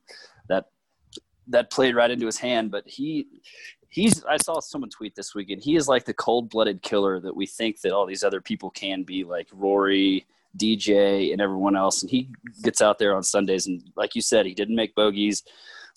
that 1.49 1.71
played 1.71 1.95
right 1.95 2.11
into 2.11 2.27
his 2.27 2.39
hand. 2.39 2.71
But 2.71 2.87
he 2.87 3.27
he's 3.89 4.25
I 4.25 4.37
saw 4.37 4.61
someone 4.61 4.91
tweet 4.91 5.15
this 5.15 5.35
weekend. 5.35 5.63
He 5.63 5.77
is 5.77 5.89
like 5.89 6.05
the 6.05 6.15
cold 6.15 6.51
blooded 6.51 6.83
killer 6.83 7.21
that 7.21 7.35
we 7.35 7.47
think 7.47 7.81
that 7.81 7.93
all 7.93 8.07
these 8.07 8.25
other 8.25 8.41
people 8.41 8.71
can 8.71 9.03
be, 9.03 9.25
like 9.25 9.49
Rory, 9.53 10.27
DJ, 10.57 11.33
and 11.33 11.41
everyone 11.41 11.77
else. 11.77 12.03
And 12.03 12.11
he 12.11 12.31
gets 12.63 12.81
out 12.83 12.99
there 12.99 13.15
on 13.15 13.23
Sundays, 13.23 13.67
and 13.67 13.83
like 13.97 14.15
you 14.15 14.23
said, 14.23 14.47
he 14.47 14.55
didn't 14.55 14.77
make 14.77 14.95
bogeys, 14.95 15.43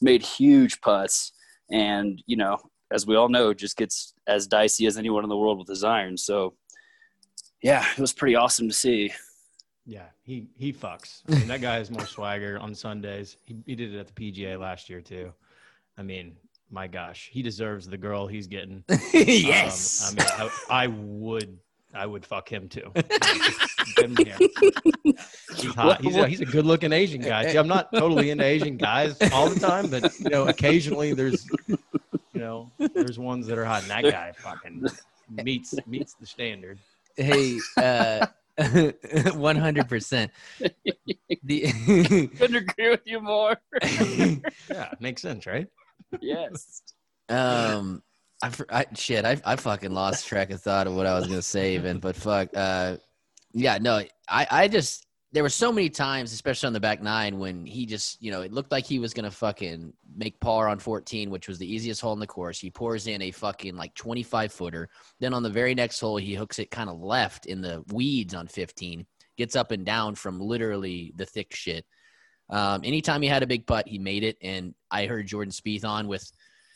made 0.01 0.21
huge 0.21 0.81
putts, 0.81 1.33
and 1.71 2.21
you 2.25 2.37
know, 2.37 2.57
as 2.91 3.07
we 3.07 3.15
all 3.15 3.29
know, 3.29 3.53
just 3.53 3.77
gets 3.77 4.13
as 4.27 4.47
dicey 4.47 4.85
as 4.85 4.97
anyone 4.97 5.23
in 5.23 5.29
the 5.29 5.37
world 5.37 5.57
with 5.57 5.67
his 5.67 5.83
iron. 5.83 6.17
So, 6.17 6.55
yeah, 7.61 7.85
it 7.91 8.01
was 8.01 8.13
pretty 8.13 8.35
awesome 8.35 8.67
to 8.67 8.75
see. 8.75 9.13
Yeah, 9.85 10.05
he 10.23 10.47
he 10.55 10.71
fucks. 10.71 11.21
I 11.27 11.35
mean, 11.35 11.47
that 11.47 11.61
guy 11.61 11.75
has 11.75 11.89
more 11.89 12.05
swagger 12.05 12.59
on 12.59 12.73
Sundays. 12.75 13.37
He 13.45 13.57
he 13.65 13.75
did 13.75 13.93
it 13.93 13.99
at 13.99 14.13
the 14.13 14.31
PGA 14.31 14.59
last 14.59 14.89
year 14.89 15.01
too. 15.01 15.33
I 15.97 16.03
mean, 16.03 16.35
my 16.69 16.87
gosh, 16.87 17.29
he 17.31 17.41
deserves 17.41 17.87
the 17.87 17.97
girl 17.97 18.27
he's 18.27 18.47
getting. 18.47 18.83
yes. 19.13 20.11
Um, 20.11 20.17
I 20.19 20.43
mean, 20.43 20.51
I, 20.69 20.83
I 20.83 20.87
would 20.87 21.57
I 21.93 22.05
would 22.05 22.25
fuck 22.25 22.51
him 22.51 22.69
too. 22.69 22.91
He's 25.57 25.75
hot. 25.75 26.01
He's 26.01 26.15
a, 26.15 26.27
he's 26.27 26.41
a 26.41 26.45
good 26.45 26.65
looking 26.65 26.91
Asian 26.91 27.21
guy. 27.21 27.51
See, 27.51 27.57
I'm 27.57 27.67
not 27.67 27.91
totally 27.93 28.29
into 28.31 28.43
Asian 28.43 28.77
guys 28.77 29.15
all 29.31 29.49
the 29.49 29.59
time, 29.59 29.89
but 29.89 30.17
you 30.19 30.29
know, 30.29 30.47
occasionally 30.47 31.13
there's 31.13 31.47
you 31.67 31.77
know 32.33 32.71
there's 32.79 33.19
ones 33.19 33.45
that 33.47 33.57
are 33.57 33.65
hot, 33.65 33.81
and 33.83 33.91
that 33.91 34.03
guy 34.03 34.31
fucking 34.37 34.87
meets 35.43 35.75
meets 35.85 36.13
the 36.15 36.25
standard. 36.25 36.79
hey, 37.15 37.59
uh, 37.77 38.25
100%. 38.59 40.29
The 41.43 42.27
Couldn't 42.37 42.55
agree 42.69 42.89
with 42.89 43.01
you 43.05 43.19
more. 43.19 43.55
Yeah, 43.81 44.93
makes 44.99 45.21
sense, 45.21 45.47
right? 45.47 45.67
yes. 46.21 46.81
um 47.29 48.03
I, 48.43 48.51
I 48.69 48.85
shit 48.95 49.23
I, 49.25 49.37
I 49.45 49.55
fucking 49.55 49.91
lost 49.91 50.27
track 50.27 50.51
of 50.51 50.61
thought 50.61 50.87
of 50.87 50.95
what 50.95 51.05
i 51.05 51.17
was 51.17 51.27
gonna 51.27 51.41
say 51.41 51.75
even 51.75 51.99
but 51.99 52.15
fuck 52.15 52.49
uh 52.55 52.97
yeah 53.53 53.77
no 53.79 54.01
i 54.27 54.47
i 54.49 54.67
just 54.67 55.05
there 55.33 55.43
were 55.43 55.49
so 55.49 55.71
many 55.71 55.89
times 55.89 56.33
especially 56.33 56.67
on 56.67 56.73
the 56.73 56.79
back 56.79 57.01
nine 57.01 57.39
when 57.39 57.65
he 57.65 57.85
just 57.85 58.21
you 58.21 58.31
know 58.31 58.41
it 58.41 58.51
looked 58.51 58.71
like 58.71 58.85
he 58.85 58.99
was 58.99 59.13
gonna 59.13 59.31
fucking 59.31 59.93
make 60.15 60.39
par 60.39 60.67
on 60.67 60.79
14 60.79 61.29
which 61.29 61.47
was 61.47 61.57
the 61.57 61.73
easiest 61.73 62.01
hole 62.01 62.13
in 62.13 62.19
the 62.19 62.27
course. 62.27 62.59
He 62.59 62.69
pours 62.69 63.07
in 63.07 63.21
a 63.21 63.31
fucking 63.31 63.75
like 63.75 63.93
25 63.95 64.51
footer. 64.51 64.89
Then 65.19 65.33
on 65.33 65.43
the 65.43 65.49
very 65.49 65.73
next 65.73 65.99
hole 65.99 66.17
he 66.17 66.33
hooks 66.33 66.59
it 66.59 66.71
kind 66.71 66.89
of 66.89 66.99
left 66.99 67.45
in 67.45 67.61
the 67.61 67.83
weeds 67.91 68.33
on 68.33 68.47
15 68.47 69.05
gets 69.37 69.55
up 69.55 69.71
and 69.71 69.85
down 69.85 70.15
from 70.15 70.39
literally 70.39 71.13
the 71.15 71.25
thick 71.25 71.53
shit. 71.55 71.85
Um, 72.49 72.81
anytime 72.83 73.21
he 73.21 73.27
had 73.27 73.43
a 73.43 73.47
big 73.47 73.65
putt, 73.65 73.87
he 73.87 73.97
made 73.97 74.23
it. 74.23 74.37
And 74.41 74.75
I 74.91 75.05
heard 75.05 75.25
Jordan 75.25 75.51
Spieth 75.51 75.85
on 75.85 76.07
with 76.07 76.29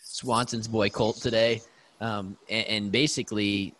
Swanson's 0.03 0.67
boy 0.67 0.89
Colt 0.89 1.17
today, 1.17 1.61
um, 1.99 2.37
and, 2.49 2.67
and 2.67 2.91
basically, 2.91 3.75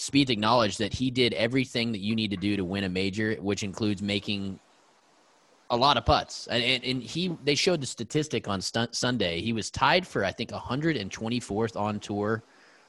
Spieth 0.00 0.30
acknowledged 0.30 0.78
that 0.78 0.94
he 0.94 1.10
did 1.10 1.34
everything 1.34 1.92
that 1.92 1.98
you 1.98 2.16
need 2.16 2.30
to 2.30 2.36
do 2.38 2.56
to 2.56 2.64
win 2.64 2.84
a 2.84 2.88
major, 2.88 3.34
which 3.34 3.62
includes 3.62 4.00
making 4.00 4.58
a 5.68 5.76
lot 5.76 5.98
of 5.98 6.06
putts. 6.06 6.46
And, 6.46 6.64
and, 6.64 6.84
and 6.84 7.02
he 7.02 7.36
they 7.44 7.54
showed 7.54 7.82
the 7.82 7.86
statistic 7.86 8.48
on 8.48 8.62
Stun- 8.62 8.94
Sunday. 8.94 9.42
He 9.42 9.52
was 9.52 9.70
tied 9.70 10.06
for 10.06 10.24
I 10.24 10.32
think 10.32 10.50
124th 10.50 11.78
on 11.78 12.00
tour. 12.00 12.42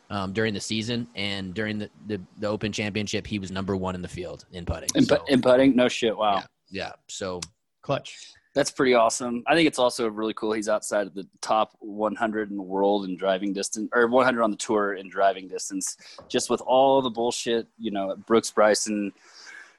Um, 0.10 0.34
during 0.34 0.54
the 0.54 0.60
season 0.60 1.08
and 1.16 1.54
during 1.54 1.80
the, 1.80 1.90
the, 2.08 2.20
the 2.40 2.48
Open 2.48 2.74
Championship, 2.74 3.26
he 3.26 3.40
was 3.40 3.50
number 3.50 3.78
one 3.78 3.96
in 3.96 4.02
the 4.02 4.10
field 4.10 4.46
in 4.52 4.66
putting. 4.66 4.90
In, 4.94 5.06
So, 5.06 5.24
in 5.30 5.42
putting, 5.42 5.74
no 5.74 5.88
shit. 5.88 6.18
Wow. 6.18 6.36
yeah, 6.36 6.44
yeah. 6.70 6.92
So 7.08 7.40
Clutch. 7.82 8.18
That's 8.54 8.72
pretty 8.72 8.94
awesome. 8.94 9.44
I 9.48 9.56
think 9.56 9.68
it's 9.68 9.80
also 9.80 10.10
really 10.10 10.34
cool. 10.34 10.52
He's 10.52 10.68
outside 10.68 11.08
of 11.08 11.14
the 11.14 11.26
top 11.42 11.72
100 11.80 12.52
in 12.52 12.58
the 12.58 12.64
world 12.64 13.06
in 13.06 13.16
driving 13.16 13.54
distance, 13.54 13.90
or 13.94 14.08
100 14.08 14.44
on 14.44 14.52
the 14.52 14.58
tour 14.58 14.94
in 14.96 15.10
driving 15.10 15.48
distance. 15.48 15.96
Just 16.28 16.50
with 16.50 16.62
all 16.62 17.02
the 17.02 17.10
bullshit, 17.10 17.68
you 17.78 17.92
know, 17.92 18.16
Brooks 18.28 18.52
Bryson 18.52 19.14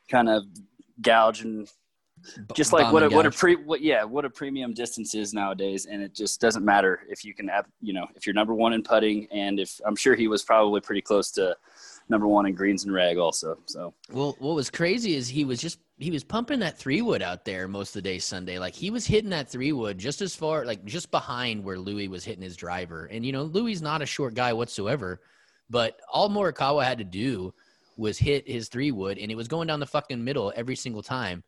kind 0.09 0.31
of 0.31 0.45
gouging, 1.02 1.69
just 2.55 2.73
like 2.73 2.85
bomb 2.85 2.93
what 2.93 3.02
a, 3.02 3.11
what 3.11 3.26
a 3.26 3.31
pre, 3.31 3.57
what 3.57 3.81
yeah, 3.81 4.05
what 4.05 4.25
a 4.25 4.31
premium 4.31 4.73
distance 4.73 5.14
is 5.14 5.35
nowadays, 5.35 5.87
and 5.87 6.02
it 6.02 6.14
just 6.14 6.41
doesn't 6.41 6.64
matter 6.64 7.00
if 7.09 7.25
you 7.25 7.35
can 7.35 7.49
have, 7.49 7.67
you 7.81 7.93
know, 7.93 8.07
if 8.14 8.26
you're 8.26 8.35
number 8.35 8.55
one 8.55 8.73
in 8.73 8.83
putting, 8.83 9.26
and 9.33 9.59
if 9.61 9.81
I'm 9.85 9.97
sure 9.97 10.14
he 10.14 10.29
was 10.29 10.43
probably 10.43 10.81
pretty 10.81 11.02
close 11.02 11.31
to 11.33 11.57
number 12.09 12.26
one 12.26 12.47
in 12.47 12.55
greens 12.55 12.85
and 12.85 12.93
rag 12.93 13.17
also. 13.19 13.59
So 13.67 13.95
Well, 14.11 14.37
what 14.38 14.55
was 14.55 14.71
crazy 14.71 15.14
is 15.14 15.29
he 15.29 15.45
was 15.45 15.61
just 15.61 15.79
he 16.02 16.11
was 16.11 16.25
pumping 16.25 16.61
that 16.61 16.78
three 16.78 17.02
wood 17.02 17.23
out 17.23 17.44
there 17.44 17.68
most 17.68 17.90
of 17.90 17.94
the 17.94 18.02
day 18.02 18.18
Sunday. 18.18 18.59
Like 18.59 18.75
he 18.75 18.90
was 18.90 19.06
hitting 19.06 19.30
that 19.30 19.50
three 19.50 19.73
wood 19.73 19.99
just 19.99 20.21
as 20.21 20.35
far 20.35 20.64
like 20.64 20.85
just 20.85 21.11
behind 21.11 21.64
where 21.64 21.78
Louis 21.78 22.09
was 22.09 22.25
hitting 22.25 22.42
his 22.42 22.56
driver. 22.56 23.06
And 23.06 23.25
you 23.25 23.32
know, 23.32 23.44
Louis 23.44 23.80
not 23.80 24.02
a 24.02 24.06
short 24.06 24.35
guy 24.35 24.52
whatsoever, 24.52 25.21
but 25.71 26.00
all 26.12 26.28
Morikawa 26.28 26.85
had 26.85 26.99
to 26.99 27.04
do 27.04 27.54
was 27.97 28.18
hit 28.18 28.49
his 28.49 28.68
three 28.68 28.90
wood 28.90 29.18
and 29.18 29.30
it 29.30 29.37
was 29.37 29.49
going 29.49 29.68
down 29.68 29.80
the 29.80 29.87
fucking 29.87 30.23
middle 30.23 30.52
every 30.56 30.76
single 30.76 31.02
time. 31.02 31.44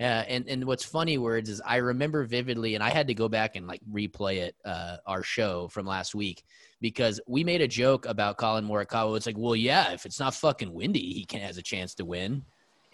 Uh, 0.00 0.24
and 0.26 0.48
and 0.48 0.64
what's 0.64 0.84
funny 0.84 1.18
words 1.18 1.48
is 1.48 1.62
I 1.64 1.76
remember 1.76 2.24
vividly, 2.24 2.74
and 2.74 2.82
I 2.82 2.90
had 2.90 3.06
to 3.06 3.14
go 3.14 3.28
back 3.28 3.54
and 3.54 3.68
like 3.68 3.80
replay 3.88 4.38
it, 4.38 4.56
uh, 4.64 4.96
our 5.06 5.22
show 5.22 5.68
from 5.68 5.86
last 5.86 6.16
week 6.16 6.42
because 6.80 7.20
we 7.28 7.44
made 7.44 7.60
a 7.60 7.68
joke 7.68 8.04
about 8.06 8.36
Collin 8.36 8.66
Morikawa. 8.66 9.16
It's 9.16 9.26
like, 9.26 9.38
well, 9.38 9.54
yeah, 9.54 9.92
if 9.92 10.04
it's 10.04 10.18
not 10.18 10.34
fucking 10.34 10.72
windy, 10.72 11.12
he 11.12 11.24
can 11.24 11.40
has 11.42 11.58
a 11.58 11.62
chance 11.62 11.94
to 11.94 12.04
win, 12.04 12.42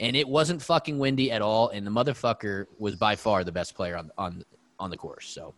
and 0.01 0.17
it 0.17 0.27
wasn't 0.27 0.61
fucking 0.63 0.99
windy 0.99 1.31
at 1.31 1.43
all, 1.43 1.69
and 1.69 1.87
the 1.87 1.91
motherfucker 1.91 2.67
was 2.79 2.97
by 2.97 3.15
far 3.15 3.45
the 3.45 3.53
best 3.53 3.75
player 3.75 3.97
on 3.97 4.11
on 4.19 4.43
on 4.79 4.91
the 4.91 4.97
course. 4.97 5.29
So 5.29 5.55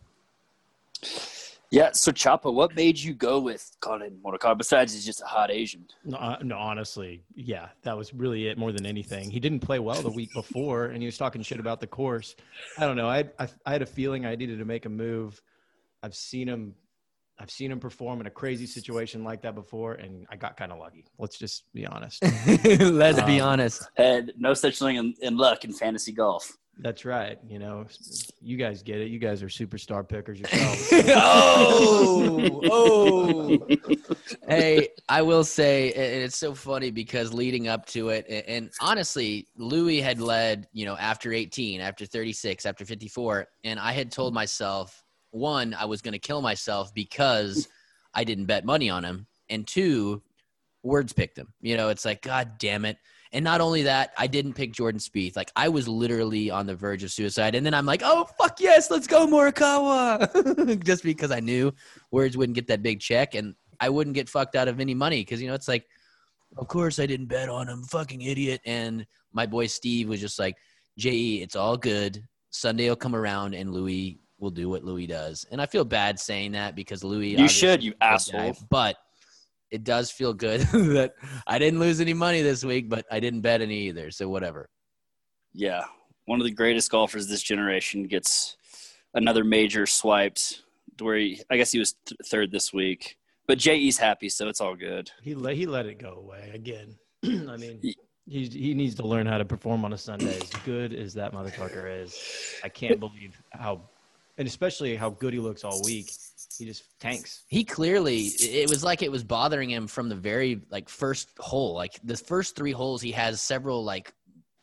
yeah. 1.71 1.89
So 1.93 2.11
Chapa, 2.11 2.51
what 2.51 2.75
made 2.75 2.99
you 2.99 3.15
go 3.15 3.39
with 3.39 3.75
Collin 3.79 4.19
Morikawa 4.23 4.57
besides 4.57 4.93
he's 4.93 5.05
just 5.05 5.21
a 5.21 5.25
hot 5.25 5.49
Asian? 5.49 5.87
No, 6.03 6.17
uh, 6.17 6.37
no, 6.43 6.57
honestly, 6.57 7.23
yeah, 7.33 7.69
that 7.81 7.97
was 7.97 8.13
really 8.13 8.47
it 8.47 8.59
more 8.59 8.71
than 8.71 8.85
anything. 8.85 9.31
He 9.31 9.39
didn't 9.39 9.61
play 9.61 9.79
well 9.79 10.01
the 10.01 10.11
week 10.11 10.31
before, 10.35 10.85
and 10.87 11.01
he 11.01 11.05
was 11.05 11.17
talking 11.17 11.41
shit 11.41 11.59
about 11.59 11.79
the 11.79 11.87
course. 11.87 12.35
I 12.77 12.85
don't 12.85 12.97
know. 12.97 13.09
I, 13.09 13.23
I 13.39 13.47
I 13.65 13.71
had 13.71 13.81
a 13.81 13.87
feeling 13.87 14.25
I 14.25 14.35
needed 14.35 14.59
to 14.59 14.65
make 14.65 14.85
a 14.85 14.89
move. 14.89 15.41
I've 16.03 16.15
seen 16.15 16.49
him, 16.49 16.75
I've 17.39 17.49
seen 17.51 17.71
him 17.71 17.79
perform 17.79 18.21
in 18.21 18.27
a 18.27 18.31
crazy 18.31 18.65
situation 18.67 19.23
like 19.23 19.41
that 19.41 19.55
before, 19.55 19.93
and 19.95 20.25
I 20.29 20.35
got 20.35 20.55
kind 20.55 20.71
of 20.71 20.77
lucky. 20.79 21.05
Let's 21.17 21.37
just 21.37 21.63
be 21.73 21.85
honest. 21.85 22.21
let's 22.79 23.21
be 23.23 23.41
Um, 23.41 23.49
honest. 23.49 23.89
Had 23.97 24.33
no 24.37 24.53
such 24.53 24.77
thing 24.79 24.97
in, 24.97 25.13
in 25.21 25.35
luck 25.37 25.65
in 25.65 25.73
fantasy 25.73 26.11
golf. 26.11 26.55
That's 26.79 27.05
right. 27.05 27.37
You 27.47 27.59
know, 27.59 27.85
you 28.41 28.57
guys 28.57 28.81
get 28.81 28.99
it. 28.99 29.09
You 29.09 29.19
guys 29.19 29.43
are 29.43 29.47
superstar 29.47 30.07
pickers 30.07 30.39
yourselves. 30.39 30.89
oh, 31.15 32.61
oh. 32.71 33.67
hey, 34.47 34.89
I 35.09 35.21
will 35.21 35.43
say, 35.43 35.91
and 35.93 36.23
it's 36.23 36.37
so 36.37 36.53
funny 36.55 36.89
because 36.91 37.31
leading 37.33 37.67
up 37.67 37.85
to 37.87 38.09
it, 38.09 38.25
and- 38.29 38.43
and 38.47 38.71
honestly, 38.81 39.47
Louis 39.55 40.01
had 40.01 40.19
led, 40.19 40.67
you 40.73 40.85
know, 40.85 40.95
after 40.97 41.31
18, 41.31 41.79
after 41.81 42.05
36, 42.05 42.65
after 42.65 42.85
54, 42.85 43.47
and 43.63 43.79
I 43.79 43.91
had 43.91 44.11
told 44.11 44.33
myself, 44.33 45.03
one, 45.33 45.73
I 45.73 45.85
was 45.85 46.01
going 46.01 46.13
to 46.13 46.19
kill 46.19 46.41
myself 46.41 46.93
because 46.93 47.67
I 48.13 48.23
didn't 48.23 48.45
bet 48.45 48.65
money 48.65 48.89
on 48.89 49.03
him, 49.03 49.27
and 49.49 49.67
two, 49.67 50.21
words 50.83 51.11
picked 51.11 51.37
him. 51.37 51.53
You 51.61 51.75
know, 51.75 51.89
it's 51.89 52.05
like, 52.05 52.21
God 52.21 52.53
damn 52.59 52.85
it. 52.85 52.97
And 53.31 53.43
not 53.43 53.61
only 53.61 53.83
that, 53.83 54.13
I 54.15 54.27
didn't 54.27 54.53
pick 54.53 54.73
Jordan 54.73 54.99
Spieth. 54.99 55.35
Like 55.35 55.51
I 55.55 55.67
was 55.69 55.87
literally 55.87 56.51
on 56.51 56.67
the 56.67 56.75
verge 56.75 57.03
of 57.03 57.11
suicide, 57.11 57.55
and 57.55 57.65
then 57.65 57.73
I'm 57.73 57.87
like, 57.87 58.01
"Oh 58.03 58.25
fuck 58.37 58.59
yes, 58.59 58.91
let's 58.91 59.07
go 59.07 59.25
Morikawa!" 59.25 60.83
Just 60.85 61.03
because 61.03 61.31
I 61.31 61.39
knew 61.39 61.73
Words 62.11 62.37
wouldn't 62.37 62.55
get 62.55 62.67
that 62.67 62.83
big 62.83 62.99
check, 62.99 63.33
and 63.33 63.55
I 63.79 63.89
wouldn't 63.89 64.13
get 64.13 64.29
fucked 64.29 64.55
out 64.55 64.67
of 64.67 64.79
any 64.79 64.93
money 64.93 65.21
because 65.21 65.41
you 65.41 65.47
know 65.47 65.55
it's 65.55 65.67
like, 65.67 65.87
of 66.57 66.67
course 66.67 66.99
I 66.99 67.07
didn't 67.07 67.25
bet 67.25 67.49
on 67.49 67.67
him, 67.67 67.81
fucking 67.85 68.21
idiot. 68.21 68.61
And 68.67 69.07
my 69.31 69.47
boy 69.47 69.65
Steve 69.65 70.09
was 70.09 70.21
just 70.21 70.37
like, 70.37 70.55
"Je, 70.99 71.41
it's 71.41 71.55
all 71.55 71.75
good. 71.75 72.23
Sunday 72.51 72.87
will 72.87 72.95
come 72.95 73.15
around, 73.15 73.55
and 73.55 73.73
Louis 73.73 74.19
will 74.43 74.51
do 74.51 74.69
what 74.69 74.83
Louis 74.83 75.07
does." 75.07 75.45
And 75.51 75.59
I 75.59 75.65
feel 75.65 75.83
bad 75.85 76.19
saying 76.19 76.51
that 76.51 76.75
because 76.75 77.03
Louis, 77.03 77.29
You 77.37 77.47
should, 77.47 77.81
you 77.83 77.91
is 77.91 77.95
a 78.27 78.31
good 78.31 78.37
guy, 78.37 78.47
asshole. 78.47 78.67
but 78.69 78.97
it 79.71 79.83
does 79.83 80.11
feel 80.11 80.33
good 80.33 80.61
that 80.71 81.15
I 81.47 81.57
didn't 81.57 81.79
lose 81.79 81.99
any 81.99 82.13
money 82.13 82.41
this 82.43 82.63
week, 82.63 82.89
but 82.89 83.05
I 83.09 83.19
didn't 83.19 83.41
bet 83.41 83.61
any 83.61 83.87
either. 83.87 84.11
So 84.11 84.29
whatever. 84.29 84.69
Yeah, 85.53 85.85
one 86.25 86.39
of 86.39 86.45
the 86.45 86.51
greatest 86.51 86.91
golfers 86.91 87.27
this 87.27 87.41
generation 87.41 88.03
gets 88.03 88.55
another 89.15 89.43
major 89.43 89.85
swiped. 89.87 90.61
Where 90.99 91.15
he, 91.17 91.41
I 91.49 91.57
guess 91.57 91.71
he 91.71 91.79
was 91.79 91.95
th- 92.05 92.19
third 92.27 92.51
this 92.51 92.71
week, 92.71 93.17
but 93.47 93.57
JE's 93.57 93.97
happy, 93.97 94.29
so 94.29 94.47
it's 94.47 94.61
all 94.61 94.75
good. 94.75 95.09
he 95.23 95.33
let 95.33 95.55
he 95.55 95.65
let 95.65 95.87
it 95.87 95.97
go 95.97 96.13
away 96.13 96.51
again. 96.53 96.95
I 97.23 97.57
mean, 97.57 97.79
Ye- 97.81 97.95
he 98.27 98.45
he 98.45 98.73
needs 98.75 98.93
to 98.95 99.07
learn 99.07 99.25
how 99.25 99.39
to 99.39 99.43
perform 99.45 99.85
on 99.85 99.93
a 99.93 99.97
Sunday. 99.97 100.37
As 100.39 100.49
good 100.65 100.93
as 100.93 101.15
that 101.15 101.33
motherfucker 101.33 102.03
is, 102.03 102.15
I 102.63 102.69
can't 102.69 102.99
believe 102.99 103.41
how, 103.51 103.81
and 104.37 104.47
especially 104.47 104.95
how 104.95 105.09
good 105.09 105.33
he 105.33 105.39
looks 105.39 105.63
all 105.63 105.81
week. 105.83 106.11
He 106.57 106.65
just 106.65 106.83
tanks. 106.99 107.43
he 107.47 107.63
clearly 107.63 108.27
it 108.39 108.69
was 108.69 108.83
like 108.83 109.01
it 109.01 109.11
was 109.11 109.23
bothering 109.23 109.69
him 109.69 109.87
from 109.87 110.07
the 110.07 110.15
very 110.15 110.61
like 110.69 110.87
first 110.87 111.29
hole 111.39 111.73
like 111.73 111.99
the 112.03 112.15
first 112.15 112.55
three 112.55 112.71
holes 112.71 113.01
he 113.01 113.11
has 113.11 113.41
several 113.41 113.83
like 113.83 114.13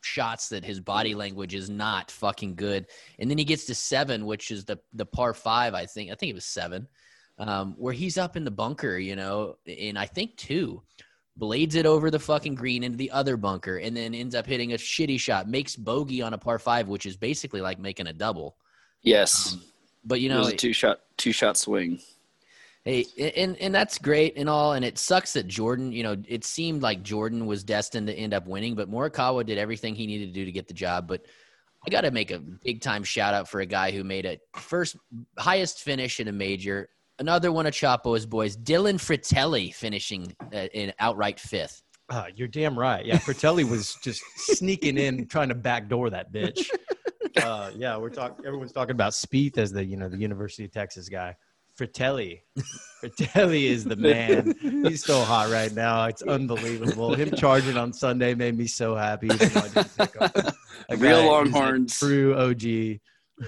shots 0.03 0.51
that 0.51 0.65
his 0.65 0.79
body 0.81 1.15
language 1.15 1.53
is 1.55 1.69
not 1.69 2.11
fucking 2.11 2.55
good 2.55 2.87
and 3.19 3.29
then 3.29 3.39
he 3.39 3.45
gets 3.45 3.65
to 3.65 3.75
seven 3.75 4.25
which 4.25 4.53
is 4.53 4.65
the 4.65 4.79
the 4.93 5.05
par 5.05 5.35
five 5.35 5.75
i 5.75 5.85
think 5.85 6.13
i 6.13 6.15
think 6.15 6.31
it 6.31 6.35
was 6.35 6.45
seven 6.45 6.87
um, 7.39 7.75
where 7.77 7.93
he's 7.93 8.19
up 8.19 8.37
in 8.37 8.45
the 8.45 8.51
bunker 8.53 8.97
you 8.97 9.17
know 9.17 9.57
and 9.67 9.99
i 9.99 10.07
think 10.07 10.37
two 10.37 10.81
blades 11.37 11.75
it 11.75 11.87
over 11.87 12.11
the 12.11 12.19
fucking 12.19 12.55
green 12.55 12.85
into 12.85 12.99
the 12.99 13.11
other 13.11 13.37
bunker 13.37 13.79
and 13.79 13.97
then 13.97 14.15
ends 14.15 14.35
up 14.35 14.47
hitting 14.47 14.75
a 14.75 14.77
shitty 14.77 15.19
shot 15.19 15.49
makes 15.49 15.75
bogey 15.75 16.23
on 16.23 16.35
a 16.35 16.39
par 16.39 16.59
five 16.59 16.87
which 16.87 17.05
is 17.05 17.17
basically 17.17 17.61
like 17.61 17.81
making 17.81 18.07
a 18.07 18.13
double 18.13 18.57
Yes, 19.03 19.57
but 20.05 20.21
you 20.21 20.29
know, 20.29 20.37
it 20.37 20.39
know 20.39 20.45
was 20.47 20.55
a 20.55 20.57
two 20.57 20.73
shot 20.73 21.01
two 21.17 21.33
shot 21.33 21.57
swing. 21.57 22.01
Hey, 22.85 23.05
and 23.37 23.57
and 23.59 23.75
that's 23.75 23.99
great 23.99 24.35
and 24.37 24.49
all, 24.49 24.73
and 24.73 24.85
it 24.85 24.99
sucks 24.99 25.35
that 25.35 25.47
Jordan. 25.47 25.93
You 25.93 26.03
know, 26.03 26.17
it 26.27 26.45
seemed 26.45 26.83
like 26.83 27.03
Jordan 27.03 27.47
was 27.47 27.63
destined 27.63 28.07
to 28.07 28.15
end 28.15 28.33
up 28.33 28.47
winning, 28.47 28.75
but 28.75 28.91
Morikawa 28.91 29.45
did 29.45 29.59
everything 29.59 29.95
he 29.95 30.07
needed 30.07 30.27
to 30.27 30.33
do 30.33 30.45
to 30.45 30.53
get 30.53 30.67
the 30.67 30.75
job. 30.75 31.07
But 31.07 31.27
I 31.87 31.91
got 31.91 32.03
to 32.03 32.11
make 32.11 32.31
a 32.31 32.39
big 32.39 32.81
time 32.81 33.05
shout 33.05 33.35
out 33.35 33.49
for 33.49 33.61
a 33.61 33.67
guy 33.67 33.91
who 33.91 34.05
made 34.05 34.27
a 34.27 34.39
first 34.57 34.97
highest 35.39 35.81
finish 35.81 36.21
in 36.21 36.29
a 36.29 36.33
major. 36.33 36.89
Another 37.19 37.53
one 37.53 37.67
of 37.67 37.75
Chapo's 37.75 38.25
boys, 38.25 38.57
Dylan 38.57 38.95
Frittelli, 38.95 39.75
finishing 39.75 40.35
uh, 40.55 40.69
in 40.73 40.93
outright 40.99 41.39
fifth. 41.39 41.83
Uh, 42.09 42.25
you're 42.35 42.49
damn 42.49 42.79
right. 42.79 43.05
Yeah, 43.05 43.19
Frittelli 43.19 43.69
was 43.69 43.95
just 44.03 44.23
sneaking 44.37 44.97
in, 44.97 45.27
trying 45.27 45.51
to 45.51 45.55
backdoor 45.55 46.11
that 46.11 46.33
bitch. 46.33 46.67
Uh, 47.37 47.71
yeah, 47.77 47.97
we're 47.97 48.11
talking. 48.11 48.45
Everyone's 48.45 48.73
talking 48.73 48.93
about 48.93 49.13
Spieth 49.13 49.59
as 49.59 49.73
the 49.73 49.85
you 49.85 49.97
know 49.97 50.09
the 50.09 50.19
University 50.19 50.65
of 50.65 50.73
Texas 50.73 51.09
guy. 51.09 51.37
Frittelli, 51.79 52.41
Frittelli 53.03 53.65
is 53.65 53.85
the 53.85 53.97
man. 53.97 54.55
He's 54.61 55.05
so 55.05 55.23
hot 55.23 55.51
right 55.51 55.73
now. 55.73 56.05
It's 56.07 56.23
unbelievable. 56.23 57.15
Him 57.15 57.31
charging 57.31 57.77
on 57.77 57.93
Sunday 57.93 58.35
made 58.35 58.59
me 58.59 58.67
so 58.67 58.95
happy. 58.95 59.29
Even 59.29 59.49
though 59.49 59.61
I 59.61 59.69
didn't 59.69 59.97
pick 59.97 60.21
him. 60.21 60.53
That 60.89 60.99
Real 60.99 61.19
guy 61.19 61.21
is 61.21 61.27
Longhorns. 61.27 61.99
true 61.99 62.35
OG. 62.37 62.99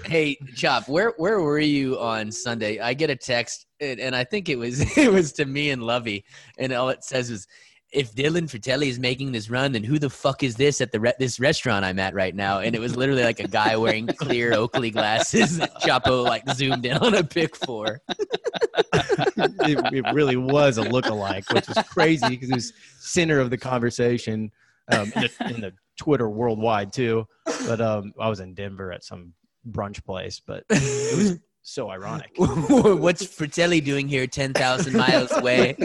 Hey, 0.05 0.37
Chop, 0.55 0.89
where 0.89 1.13
where 1.17 1.41
were 1.41 1.59
you 1.59 1.99
on 1.99 2.31
Sunday? 2.31 2.79
I 2.79 2.95
get 2.95 3.11
a 3.11 3.15
text, 3.15 3.67
and, 3.79 3.99
and 3.99 4.15
I 4.15 4.23
think 4.23 4.49
it 4.49 4.55
was 4.55 4.81
it 4.97 5.11
was 5.11 5.33
to 5.33 5.45
me 5.45 5.69
and 5.69 5.83
Lovey, 5.83 6.25
and 6.57 6.73
all 6.73 6.89
it 6.89 7.03
says 7.03 7.29
was, 7.29 7.47
"If 7.93 8.13
Dylan 8.13 8.49
Frittelli 8.49 8.87
is 8.87 8.99
making 8.99 9.31
this 9.31 9.49
run, 9.49 9.71
then 9.71 9.83
who 9.83 9.99
the 9.99 10.09
fuck 10.09 10.43
is 10.43 10.55
this 10.55 10.81
at 10.81 10.91
the 10.91 10.99
re- 10.99 11.13
this 11.19 11.39
restaurant 11.39 11.85
I'm 11.85 11.99
at 11.99 12.13
right 12.13 12.35
now?" 12.35 12.59
And 12.59 12.75
it 12.75 12.79
was 12.79 12.95
literally 12.95 13.23
like 13.23 13.39
a 13.39 13.47
guy 13.47 13.75
wearing 13.83 14.07
clear 14.07 14.53
Oakley 14.53 14.91
glasses. 14.91 15.57
that 15.57 15.75
Chapo 15.81 16.23
like 16.23 16.43
zoomed 16.53 16.85
in 16.85 16.97
on 16.97 17.13
a 17.15 17.23
pick 17.23 17.55
four. 17.55 18.01
it, 18.09 19.93
it 19.93 20.13
really 20.13 20.37
was 20.37 20.77
a 20.77 20.83
lookalike, 20.83 21.51
which 21.53 21.67
was 21.67 21.77
crazy 21.87 22.29
because 22.29 22.49
it 22.49 22.55
was 22.55 22.73
center 22.99 23.39
of 23.39 23.49
the 23.49 23.57
conversation 23.57 24.51
um, 24.89 25.11
in, 25.15 25.21
the, 25.21 25.53
in 25.55 25.61
the 25.61 25.73
Twitter 25.97 26.29
worldwide 26.29 26.91
too. 26.93 27.27
But 27.45 27.81
um, 27.81 28.13
I 28.19 28.29
was 28.29 28.39
in 28.39 28.53
Denver 28.53 28.91
at 28.91 29.03
some 29.03 29.33
brunch 29.69 30.03
place, 30.03 30.41
but 30.45 30.63
it 30.69 31.17
was 31.17 31.39
so 31.63 31.89
ironic. 31.89 32.31
What's 32.37 33.25
Frittelli 33.25 33.83
doing 33.83 34.07
here, 34.07 34.27
ten 34.27 34.53
thousand 34.53 34.93
miles 34.93 35.31
away? 35.31 35.73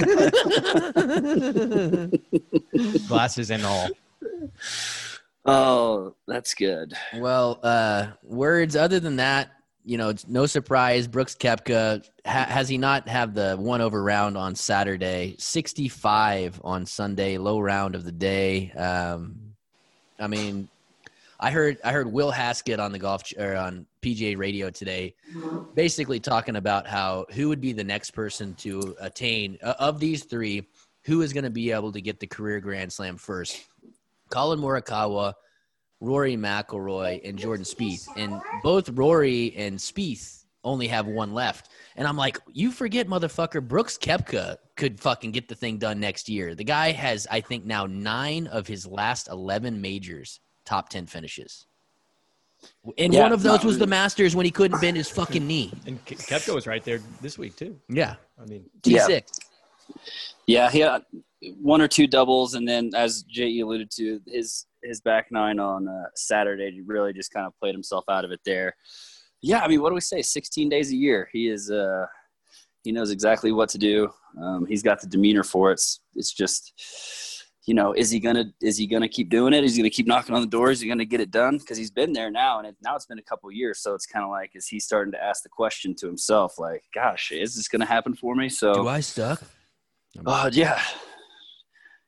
Glasses 3.08 3.50
and 3.50 3.64
all. 3.64 3.88
Oh, 5.46 6.14
that's 6.26 6.54
good. 6.54 6.92
Well, 7.14 7.58
uh, 7.62 8.08
words 8.22 8.76
other 8.76 9.00
than 9.00 9.16
that, 9.16 9.50
you 9.84 9.96
know, 9.96 10.10
it's 10.10 10.28
no 10.28 10.44
surprise. 10.46 11.06
Brooks 11.06 11.34
Koepka 11.34 12.06
ha- 12.26 12.44
has 12.44 12.68
he 12.68 12.76
not 12.76 13.08
have 13.08 13.34
the 13.34 13.56
one 13.56 13.80
over 13.80 14.02
round 14.02 14.36
on 14.36 14.54
Saturday, 14.54 15.36
sixty 15.38 15.88
five 15.88 16.60
on 16.62 16.84
Sunday, 16.84 17.38
low 17.38 17.60
round 17.60 17.94
of 17.94 18.04
the 18.04 18.12
day. 18.12 18.70
Um, 18.72 19.54
I 20.18 20.26
mean, 20.26 20.68
I 21.40 21.50
heard 21.50 21.78
I 21.84 21.92
heard 21.92 22.12
Will 22.12 22.30
Haskett 22.32 22.80
on 22.80 22.92
the 22.92 22.98
golf 22.98 23.24
ch- 23.24 23.34
or 23.38 23.56
on 23.56 23.86
PGA 24.02 24.36
Radio 24.36 24.70
today, 24.70 25.14
basically 25.74 26.20
talking 26.20 26.56
about 26.56 26.86
how 26.86 27.26
who 27.32 27.48
would 27.48 27.60
be 27.60 27.72
the 27.72 27.84
next 27.84 28.12
person 28.12 28.54
to 28.54 28.96
attain 29.00 29.58
uh, 29.62 29.74
of 29.78 30.00
these 30.00 30.24
three, 30.24 30.66
who 31.04 31.22
is 31.22 31.32
going 31.32 31.44
to 31.44 31.50
be 31.50 31.72
able 31.72 31.92
to 31.92 32.00
get 32.00 32.20
the 32.20 32.26
career 32.26 32.60
Grand 32.60 32.92
Slam 32.92 33.16
first. 33.16 33.64
Collin 34.30 34.60
Morikawa, 34.60 35.34
Rory 36.00 36.36
McIlroy, 36.36 37.26
and 37.26 37.38
Jordan 37.38 37.64
Spieth, 37.64 38.06
and 38.16 38.40
both 38.62 38.88
Rory 38.90 39.54
and 39.56 39.78
Spieth 39.78 40.44
only 40.64 40.88
have 40.88 41.06
one 41.06 41.32
left. 41.32 41.70
And 41.96 42.06
I'm 42.06 42.16
like, 42.16 42.38
you 42.52 42.70
forget, 42.70 43.08
motherfucker, 43.08 43.66
Brooks 43.66 43.96
Koepka 43.96 44.56
could 44.76 45.00
fucking 45.00 45.32
get 45.32 45.48
the 45.48 45.54
thing 45.54 45.78
done 45.78 45.98
next 45.98 46.28
year. 46.28 46.54
The 46.54 46.64
guy 46.64 46.92
has, 46.92 47.26
I 47.30 47.40
think, 47.40 47.64
now 47.64 47.86
nine 47.86 48.46
of 48.48 48.66
his 48.66 48.86
last 48.86 49.28
11 49.28 49.80
majors 49.80 50.40
top 50.64 50.88
10 50.90 51.06
finishes. 51.06 51.66
And 52.96 53.12
Yeah, 53.12 53.22
one 53.22 53.32
of 53.32 53.42
those 53.42 53.62
no, 53.62 53.68
was 53.68 53.78
the 53.78 53.86
Masters 53.86 54.34
when 54.34 54.44
he 54.44 54.50
couldn't 54.50 54.80
bend 54.80 54.96
his 54.96 55.08
fucking 55.08 55.46
knee. 55.46 55.72
And 55.86 56.04
Ke- 56.04 56.18
Koepka 56.18 56.54
was 56.54 56.66
right 56.66 56.82
there 56.84 57.00
this 57.20 57.38
week 57.38 57.56
too. 57.56 57.78
Yeah. 57.88 58.16
I 58.40 58.44
mean, 58.46 58.64
Yeah. 58.84 59.06
T6. 59.06 59.38
Yeah, 60.46 60.70
he 60.70 60.80
had 60.80 61.02
one 61.60 61.80
or 61.80 61.88
two 61.88 62.06
doubles, 62.06 62.54
and 62.54 62.66
then 62.66 62.90
as 62.94 63.22
Je 63.22 63.60
alluded 63.60 63.90
to, 63.92 64.20
his 64.26 64.66
his 64.82 65.00
back 65.00 65.28
nine 65.30 65.58
on 65.58 65.88
uh, 65.88 66.04
Saturday 66.14 66.80
really 66.86 67.12
just 67.12 67.32
kind 67.32 67.46
of 67.46 67.52
played 67.60 67.74
himself 67.74 68.04
out 68.08 68.24
of 68.24 68.30
it 68.32 68.40
there. 68.44 68.74
Yeah, 69.42 69.60
I 69.60 69.68
mean, 69.68 69.82
what 69.82 69.90
do 69.90 69.94
we 69.94 70.00
say? 70.00 70.22
Sixteen 70.22 70.68
days 70.68 70.90
a 70.90 70.96
year. 70.96 71.28
He 71.32 71.48
is. 71.48 71.70
Uh, 71.70 72.06
he 72.84 72.92
knows 72.92 73.10
exactly 73.10 73.52
what 73.52 73.68
to 73.70 73.78
do. 73.78 74.10
Um, 74.40 74.64
he's 74.66 74.82
got 74.82 75.00
the 75.00 75.06
demeanor 75.06 75.42
for 75.42 75.70
it. 75.70 75.74
It's, 75.74 76.00
it's 76.14 76.32
just, 76.32 76.72
you 77.68 77.74
know, 77.74 77.92
is 77.92 78.10
he 78.10 78.18
gonna 78.18 78.46
is 78.62 78.78
he 78.78 78.86
gonna 78.86 79.08
keep 79.08 79.28
doing 79.28 79.52
it? 79.52 79.62
Is 79.62 79.76
he 79.76 79.82
gonna 79.82 79.90
keep 79.90 80.06
knocking 80.06 80.34
on 80.34 80.40
the 80.40 80.46
door? 80.46 80.70
Is 80.70 80.80
he 80.80 80.88
gonna 80.88 81.04
get 81.04 81.20
it 81.20 81.30
done? 81.30 81.58
Because 81.58 81.76
he's 81.76 81.90
been 81.90 82.14
there 82.14 82.30
now, 82.30 82.58
and 82.58 82.66
it, 82.66 82.76
now 82.82 82.96
it's 82.96 83.04
been 83.04 83.18
a 83.18 83.22
couple 83.22 83.52
years. 83.52 83.80
So 83.80 83.92
it's 83.92 84.06
kind 84.06 84.24
of 84.24 84.30
like, 84.30 84.52
is 84.54 84.66
he 84.66 84.80
starting 84.80 85.12
to 85.12 85.22
ask 85.22 85.42
the 85.42 85.50
question 85.50 85.94
to 85.96 86.06
himself, 86.06 86.58
like, 86.58 86.84
"Gosh, 86.94 87.30
is 87.30 87.54
this 87.54 87.68
gonna 87.68 87.84
happen 87.84 88.14
for 88.14 88.34
me?" 88.34 88.48
So 88.48 88.72
Do 88.72 88.88
I 88.88 89.00
suck? 89.00 89.42
Oh 90.24 90.48
yeah. 90.50 90.80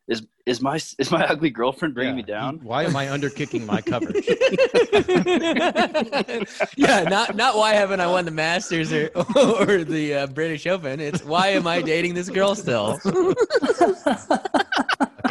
Is 0.08 0.26
is 0.46 0.62
my 0.62 0.76
is 0.76 1.10
my 1.10 1.26
ugly 1.28 1.50
girlfriend 1.50 1.94
bringing 1.94 2.16
me 2.16 2.22
down? 2.22 2.60
Why 2.62 2.84
am 2.84 2.96
I 2.96 3.06
underkicking 3.06 3.66
my 3.66 3.82
coverage? 3.82 4.26
yeah, 6.76 7.02
not 7.02 7.36
not 7.36 7.56
why 7.56 7.74
haven't 7.74 8.00
I 8.00 8.06
won 8.06 8.24
the 8.24 8.30
Masters 8.30 8.94
or 8.94 9.10
or 9.36 9.84
the 9.84 10.14
uh, 10.14 10.26
British 10.28 10.66
Open? 10.66 11.00
It's 11.00 11.22
why 11.22 11.48
am 11.48 11.66
I 11.66 11.82
dating 11.82 12.14
this 12.14 12.30
girl 12.30 12.54
still? 12.54 12.98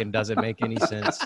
Fucking 0.00 0.12
doesn't 0.12 0.40
make 0.40 0.62
any 0.62 0.78
sense. 0.78 1.22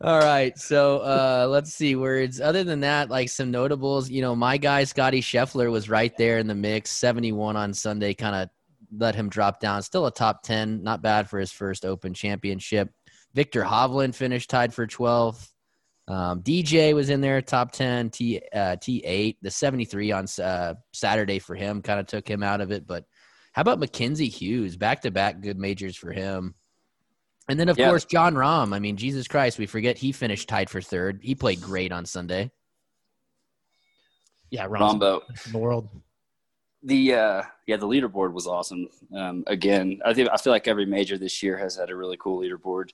All 0.00 0.18
right, 0.18 0.58
so 0.58 1.00
uh, 1.00 1.46
let's 1.50 1.74
see 1.74 1.94
words. 1.94 2.40
Other 2.40 2.64
than 2.64 2.80
that, 2.80 3.10
like 3.10 3.28
some 3.28 3.50
notables, 3.50 4.08
you 4.08 4.22
know, 4.22 4.34
my 4.34 4.56
guy 4.56 4.84
Scotty 4.84 5.20
Scheffler 5.20 5.70
was 5.70 5.90
right 5.90 6.16
there 6.16 6.38
in 6.38 6.46
the 6.46 6.54
mix. 6.54 6.90
Seventy-one 6.90 7.54
on 7.54 7.74
Sunday, 7.74 8.14
kind 8.14 8.34
of 8.34 8.48
let 8.96 9.14
him 9.14 9.28
drop 9.28 9.60
down. 9.60 9.82
Still 9.82 10.06
a 10.06 10.10
top 10.10 10.42
ten, 10.42 10.82
not 10.82 11.02
bad 11.02 11.28
for 11.28 11.38
his 11.38 11.52
first 11.52 11.84
Open 11.84 12.14
Championship. 12.14 12.88
Viktor 13.34 13.62
Hovland 13.62 14.14
finished 14.14 14.48
tied 14.48 14.72
for 14.72 14.86
12th. 14.86 15.50
Um, 16.08 16.42
DJ 16.42 16.94
was 16.94 17.10
in 17.10 17.20
there, 17.20 17.40
top 17.42 17.72
10, 17.72 18.10
T 18.10 18.40
uh, 18.54 18.76
T8. 18.76 19.36
The 19.42 19.50
73 19.50 20.12
on 20.12 20.26
uh, 20.42 20.74
Saturday 20.92 21.38
for 21.38 21.54
him 21.54 21.82
kind 21.82 22.00
of 22.00 22.06
took 22.06 22.26
him 22.28 22.42
out 22.42 22.60
of 22.62 22.70
it. 22.72 22.86
But 22.86 23.04
how 23.52 23.62
about 23.62 23.78
Mackenzie 23.78 24.28
Hughes? 24.28 24.76
Back 24.76 25.02
to 25.02 25.10
back 25.10 25.40
good 25.40 25.58
majors 25.58 25.96
for 25.96 26.12
him. 26.12 26.54
And 27.48 27.58
then, 27.58 27.68
of 27.68 27.76
Yeah. 27.78 27.88
course, 27.88 28.04
Jon 28.04 28.34
Rahm. 28.34 28.74
I 28.74 28.78
mean, 28.78 28.96
Jesus 28.96 29.26
Christ, 29.28 29.58
we 29.58 29.66
forget 29.66 29.98
he 29.98 30.12
finished 30.12 30.48
tied 30.48 30.70
for 30.70 30.80
third. 30.80 31.20
He 31.22 31.34
played 31.34 31.60
great 31.60 31.92
on 31.92 32.06
Sunday. 32.06 32.50
Yeah, 34.50 34.66
Ron's 34.68 34.94
Rombo. 35.02 35.22
the 35.50 35.58
world. 35.58 35.88
The 36.82 37.14
uh, 37.14 37.42
yeah, 37.66 37.76
the 37.76 37.86
leaderboard 37.86 38.32
was 38.32 38.46
awesome. 38.46 38.88
Um, 39.14 39.44
again, 39.46 40.00
I 40.04 40.14
think 40.14 40.28
I 40.32 40.36
feel 40.36 40.52
like 40.52 40.66
every 40.68 40.84
major 40.84 41.16
this 41.16 41.42
year 41.42 41.56
has 41.56 41.76
had 41.76 41.90
a 41.90 41.96
really 41.96 42.16
cool 42.18 42.40
leaderboard. 42.40 42.90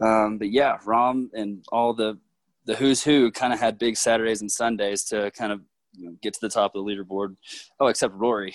Um, 0.00 0.38
but 0.38 0.50
yeah, 0.50 0.78
Rahm 0.84 1.28
and 1.34 1.64
all 1.72 1.92
the 1.92 2.18
the 2.66 2.76
who's 2.76 3.02
who 3.02 3.30
kind 3.32 3.52
of 3.52 3.58
had 3.58 3.78
big 3.78 3.96
Saturdays 3.96 4.40
and 4.42 4.50
Sundays 4.50 5.04
to 5.04 5.30
kind 5.32 5.52
of 5.52 5.60
you 5.92 6.06
know, 6.06 6.16
get 6.22 6.34
to 6.34 6.40
the 6.40 6.48
top 6.48 6.74
of 6.74 6.84
the 6.84 6.90
leaderboard. 6.90 7.36
Oh, 7.80 7.88
except 7.88 8.14
Rory. 8.14 8.54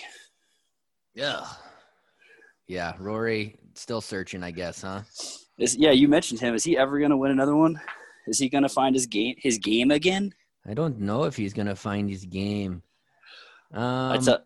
Yeah. 1.16 1.46
Yeah, 2.68 2.94
Rory 3.00 3.58
still 3.76 4.02
searching, 4.02 4.44
I 4.44 4.52
guess, 4.52 4.82
huh? 4.82 5.02
Is, 5.58 5.76
yeah, 5.76 5.92
you 5.92 6.08
mentioned 6.08 6.40
him. 6.42 6.54
Is 6.56 6.64
he 6.64 6.78
ever 6.78 6.98
going 7.00 7.12
to 7.12 7.18
win 7.18 7.32
another 7.32 7.56
one? 7.56 7.80
Is 8.28 8.40
he 8.40 8.50
going 8.50 8.64
to 8.64 8.70
find 8.70 8.96
his 8.96 9.06
game 9.06 9.36
his 9.38 9.58
game 9.58 9.92
again? 9.92 10.34
I 10.68 10.74
don't 10.74 11.00
know 11.00 11.26
if 11.26 11.36
he's 11.36 11.54
gonna 11.54 11.76
find 11.76 12.10
his 12.10 12.26
game. 12.26 12.82
Um, 13.72 14.12
I 14.14 14.18
tell, 14.18 14.40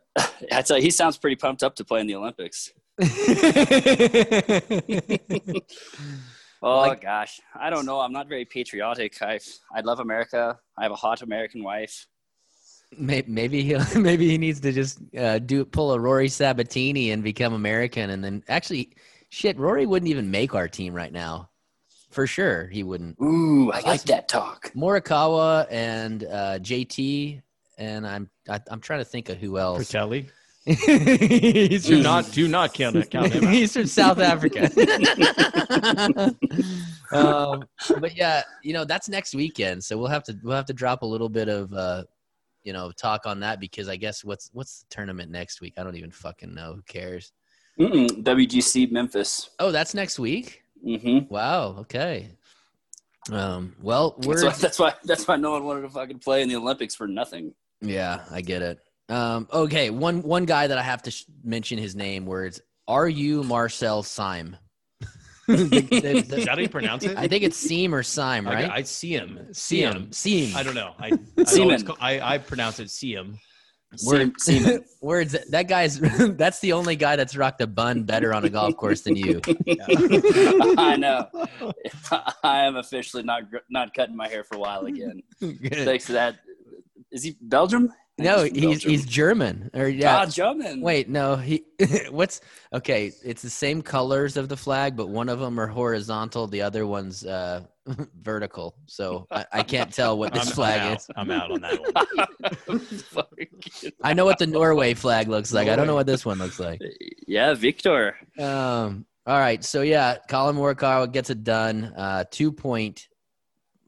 I 0.51 0.61
tell 0.61 0.81
he 0.81 0.89
sounds 0.89 1.17
pretty 1.17 1.37
pumped 1.37 1.63
up 1.63 1.75
to 1.75 1.85
play 1.85 2.01
in 2.01 2.07
the 2.07 2.15
Olympics. 2.15 2.73
Oh 6.61 6.79
Like- 6.79 6.99
gosh, 6.99 7.39
I 7.57 7.69
don't 7.69 7.85
know. 7.85 8.01
I'm 8.01 8.11
not 8.11 8.27
very 8.27 8.43
patriotic. 8.43 9.21
I 9.21 9.39
I 9.73 9.79
love 9.79 10.01
America. 10.01 10.59
I 10.77 10.83
have 10.83 10.91
a 10.91 10.95
hot 10.95 11.21
American 11.21 11.63
wife. 11.63 12.05
May- 12.97 13.23
Maybe 13.27 13.61
he 13.63 13.75
will 13.75 13.85
maybe 14.01 14.27
he 14.29 14.37
needs 14.37 14.59
to 14.61 14.71
just 14.71 14.99
uh, 15.17 15.39
do 15.39 15.63
pull 15.65 15.93
a 15.93 15.99
Rory 15.99 16.29
Sabatini 16.29 17.11
and 17.11 17.23
become 17.23 17.53
American, 17.53 18.09
and 18.09 18.23
then 18.23 18.43
actually, 18.49 18.89
shit, 19.29 19.57
Rory 19.57 19.85
wouldn't 19.85 20.09
even 20.09 20.31
make 20.31 20.55
our 20.55 20.67
team 20.67 20.93
right 20.93 21.11
now, 21.13 21.49
for 22.09 22.25
sure. 22.25 22.67
He 22.67 22.83
wouldn't. 22.83 23.17
Ooh, 23.21 23.71
I, 23.71 23.77
I 23.79 23.81
like 23.81 24.03
that 24.03 24.27
talk. 24.27 24.71
Morikawa 24.75 25.67
and 25.69 26.23
uh, 26.23 26.59
JT, 26.59 27.41
and 27.77 28.07
I'm 28.07 28.29
I, 28.49 28.59
I'm 28.69 28.79
trying 28.81 28.99
to 28.99 29.05
think 29.05 29.29
of 29.29 29.37
who 29.37 29.57
else. 29.59 29.83
Frittelli. 29.91 30.29
He's 30.65 31.85
Do 31.85 32.03
not 32.03 32.31
do 32.31 32.47
not 32.47 32.73
count, 32.73 33.09
count 33.09 33.31
him 33.33 33.43
out. 33.47 33.53
He's 33.53 33.73
from 33.73 33.87
South 33.87 34.19
Africa. 34.19 34.69
um, 37.11 37.63
but 37.99 38.15
yeah, 38.15 38.43
you 38.63 38.73
know 38.73 38.83
that's 38.85 39.09
next 39.09 39.33
weekend, 39.33 39.83
so 39.83 39.97
we'll 39.97 40.07
have 40.09 40.23
to 40.25 40.37
we'll 40.43 40.55
have 40.55 40.65
to 40.65 40.73
drop 40.73 41.01
a 41.01 41.05
little 41.05 41.29
bit 41.29 41.47
of 41.49 41.73
uh, 41.73 42.03
you 42.63 42.73
know 42.73 42.91
talk 42.91 43.25
on 43.25 43.39
that 43.41 43.59
because 43.59 43.89
I 43.89 43.95
guess 43.95 44.23
what's 44.23 44.49
what's 44.53 44.81
the 44.81 44.85
tournament 44.89 45.31
next 45.31 45.61
week? 45.61 45.73
I 45.77 45.83
don't 45.83 45.95
even 45.95 46.11
fucking 46.11 46.53
know. 46.53 46.73
Who 46.75 46.81
cares? 46.83 47.31
Mm-mm, 47.79 48.23
WGC 48.23 48.91
Memphis. 48.91 49.51
Oh, 49.59 49.71
that's 49.71 49.93
next 49.93 50.19
week. 50.19 50.63
Mm-hmm. 50.85 51.33
Wow. 51.33 51.77
Okay. 51.79 52.29
Um. 53.31 53.75
Well, 53.81 54.15
we're 54.19 54.41
That's 54.41 54.43
why, 54.43 54.59
that's 54.61 54.79
why 54.79 54.93
that's 55.03 55.27
why 55.27 55.35
no 55.35 55.51
one 55.51 55.63
wanted 55.63 55.81
to 55.81 55.89
fucking 55.89 56.19
play 56.19 56.41
in 56.41 56.49
the 56.49 56.55
Olympics 56.55 56.95
for 56.95 57.07
nothing. 57.07 57.53
Yeah, 57.81 58.23
I 58.31 58.41
get 58.41 58.61
it. 58.61 58.79
Um, 59.07 59.47
okay, 59.51 59.89
one 59.89 60.21
one 60.21 60.45
guy 60.45 60.67
that 60.67 60.77
I 60.77 60.83
have 60.83 61.03
to 61.03 61.11
sh- 61.11 61.25
mention 61.43 61.77
his 61.77 61.95
name. 61.95 62.25
Words. 62.25 62.61
Are 62.87 63.07
you 63.07 63.43
Marcel 63.43 64.03
Siem? 64.03 64.57
The- 65.49 65.81
the- 65.81 65.99
the- 66.21 66.37
Is 66.37 66.45
that 66.45 66.47
how 66.49 66.57
you 66.59 66.69
pronounce 66.69 67.03
it? 67.05 67.17
I 67.17 67.27
think 67.27 67.43
it's 67.43 67.57
Seam 67.57 67.93
or 67.95 68.03
Syme, 68.03 68.47
I, 68.47 68.53
right? 68.53 68.69
I 68.71 68.81
see 68.83 69.13
him. 69.13 69.47
Seam. 69.51 70.11
Seam. 70.11 70.55
I 70.55 70.61
don't 70.63 70.75
know. 70.75 70.93
I 70.99 71.11
I, 71.37 71.59
always 71.59 71.83
call- 71.83 71.97
I, 71.99 72.19
I 72.35 72.37
pronounce 72.37 72.79
it 72.79 72.89
see 72.91 73.13
him. 73.13 73.39
Word, 74.05 74.39
Seaman. 74.39 74.85
words. 75.01 75.35
That 75.49 75.67
guy's. 75.67 75.99
That's 76.37 76.59
the 76.59 76.73
only 76.73 76.95
guy 76.95 77.15
that's 77.15 77.35
rocked 77.35 77.59
a 77.61 77.65
bun 77.65 78.03
better 78.03 78.35
on 78.35 78.45
a 78.45 78.49
golf 78.49 78.77
course 78.77 79.01
than 79.01 79.15
you. 79.15 79.41
I 80.77 80.95
know. 80.95 81.27
I 82.43 82.65
am 82.65 82.75
officially 82.75 83.23
not 83.23 83.43
not 83.71 83.95
cutting 83.95 84.15
my 84.15 84.27
hair 84.27 84.43
for 84.43 84.57
a 84.57 84.59
while 84.59 84.85
again. 84.85 85.23
Thanks 85.41 86.05
to 86.05 86.11
that. 86.13 86.35
Is 87.11 87.23
he 87.23 87.35
Belgium? 87.41 87.91
I 88.19 88.23
think 88.23 88.37
no, 88.37 88.43
he's 88.43 88.61
Belgium. 88.61 88.91
he's 88.91 89.05
German. 89.05 89.69
Or 89.73 89.87
yeah. 89.87 90.17
Ah, 90.17 90.25
German. 90.25 90.81
Wait, 90.81 91.09
no. 91.09 91.35
He 91.35 91.63
what's 92.09 92.41
okay? 92.73 93.11
It's 93.23 93.41
the 93.41 93.49
same 93.49 93.81
colors 93.81 94.37
of 94.37 94.49
the 94.49 94.57
flag, 94.57 94.95
but 94.95 95.09
one 95.09 95.29
of 95.29 95.39
them 95.39 95.59
are 95.59 95.67
horizontal, 95.67 96.47
the 96.47 96.61
other 96.61 96.85
one's 96.85 97.25
uh, 97.25 97.63
vertical. 98.21 98.75
So 98.85 99.27
I, 99.31 99.45
I 99.53 99.63
can't 99.63 99.93
tell 99.93 100.17
what 100.17 100.33
this 100.33 100.47
I'm, 100.47 100.53
flag 100.53 100.81
I'm 100.81 100.95
is. 100.97 101.07
I'm 101.15 101.31
out 101.31 101.51
on 101.51 101.61
that 101.61 101.79
one. 102.65 103.91
I 104.03 104.13
know 104.13 104.25
what 104.25 104.39
the 104.39 104.47
Norway 104.47 104.93
flag 104.93 105.27
looks 105.27 105.53
like. 105.53 105.67
I 105.67 105.75
don't 105.75 105.87
know 105.87 105.95
what 105.95 106.07
this 106.07 106.25
one 106.25 106.37
looks 106.37 106.59
like. 106.59 106.81
yeah, 107.27 107.53
Viktor. 107.53 108.15
Um. 108.37 109.05
All 109.25 109.37
right. 109.37 109.63
So 109.63 109.81
yeah, 109.81 110.17
Colin 110.27 110.55
Morikawa 110.55 111.11
gets 111.11 111.29
it 111.29 111.43
done. 111.43 111.93
Uh, 111.95 112.23
two 112.31 112.51
point, 112.51 113.07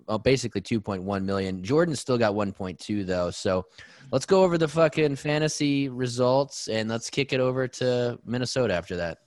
well, 0.08 0.20
basically 0.20 0.62
two 0.62 0.80
point 0.80 1.02
one 1.04 1.26
million. 1.26 1.64
Jordan 1.64 1.96
still 1.96 2.18
got 2.20 2.36
one 2.36 2.52
point 2.52 2.78
two 2.80 3.04
though. 3.04 3.32
So 3.32 3.66
let's 4.12 4.26
go 4.26 4.44
over 4.44 4.58
the 4.58 4.68
fucking 4.68 5.16
fantasy 5.16 5.90
results 5.90 6.68
and 6.68 6.90
let's 6.90 7.10
kick 7.10 7.34
it 7.34 7.40
over 7.40 7.68
to 7.68 8.20
Minnesota 8.26 8.74
after 8.74 8.98
that. 8.98 9.20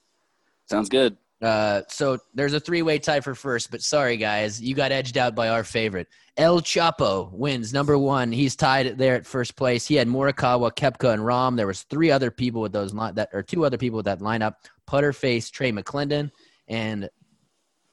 Sounds 0.66 0.88
good. 0.88 1.16
Uh, 1.42 1.82
so 1.88 2.18
there's 2.32 2.54
a 2.54 2.60
three-way 2.60 2.98
tie 2.98 3.20
for 3.20 3.34
first, 3.34 3.70
but 3.70 3.82
sorry 3.82 4.16
guys, 4.16 4.62
you 4.62 4.74
got 4.74 4.92
edged 4.92 5.18
out 5.18 5.34
by 5.34 5.48
our 5.48 5.64
favorite. 5.64 6.08
El 6.36 6.60
Chapo 6.60 7.30
wins 7.32 7.72
number 7.72 7.98
one. 7.98 8.32
He's 8.32 8.56
tied 8.56 8.96
there 8.98 9.14
at 9.14 9.26
first 9.26 9.56
place. 9.56 9.86
He 9.86 9.94
had 9.94 10.08
Morikawa, 10.08 10.72
Koepka, 10.72 11.12
and 11.12 11.22
Rahm. 11.22 11.56
There 11.56 11.66
was 11.66 11.82
three 11.82 12.10
other 12.10 12.30
people 12.30 12.60
with 12.60 12.72
those 12.72 12.94
line 12.94 13.14
that 13.16 13.28
or 13.32 13.42
two 13.42 13.64
other 13.64 13.78
people 13.78 13.98
with 13.98 14.06
that 14.06 14.20
lineup: 14.20 14.54
Putterface, 14.88 15.50
Trey 15.50 15.70
McClendon, 15.70 16.30
and 16.66 17.08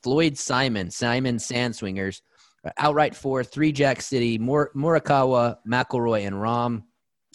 Floyd 0.01 0.37
Simon. 0.37 0.89
Simon 0.89 1.37
Sandswingers 1.37 2.21
outright 2.77 3.15
four, 3.15 3.43
three 3.43 3.71
Jack 3.71 4.01
City, 4.01 4.37
Mor- 4.37 4.71
Morikawa, 4.75 5.57
McIlroy, 5.67 6.27
and 6.27 6.35
Rahm. 6.35 6.83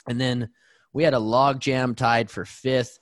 And 0.09 0.21
then 0.21 0.51
we 0.93 1.05
had 1.05 1.15
a 1.15 1.19
log 1.19 1.61
jam 1.61 1.95
tied 1.95 2.31
for 2.31 2.45
fifth. 2.45 2.99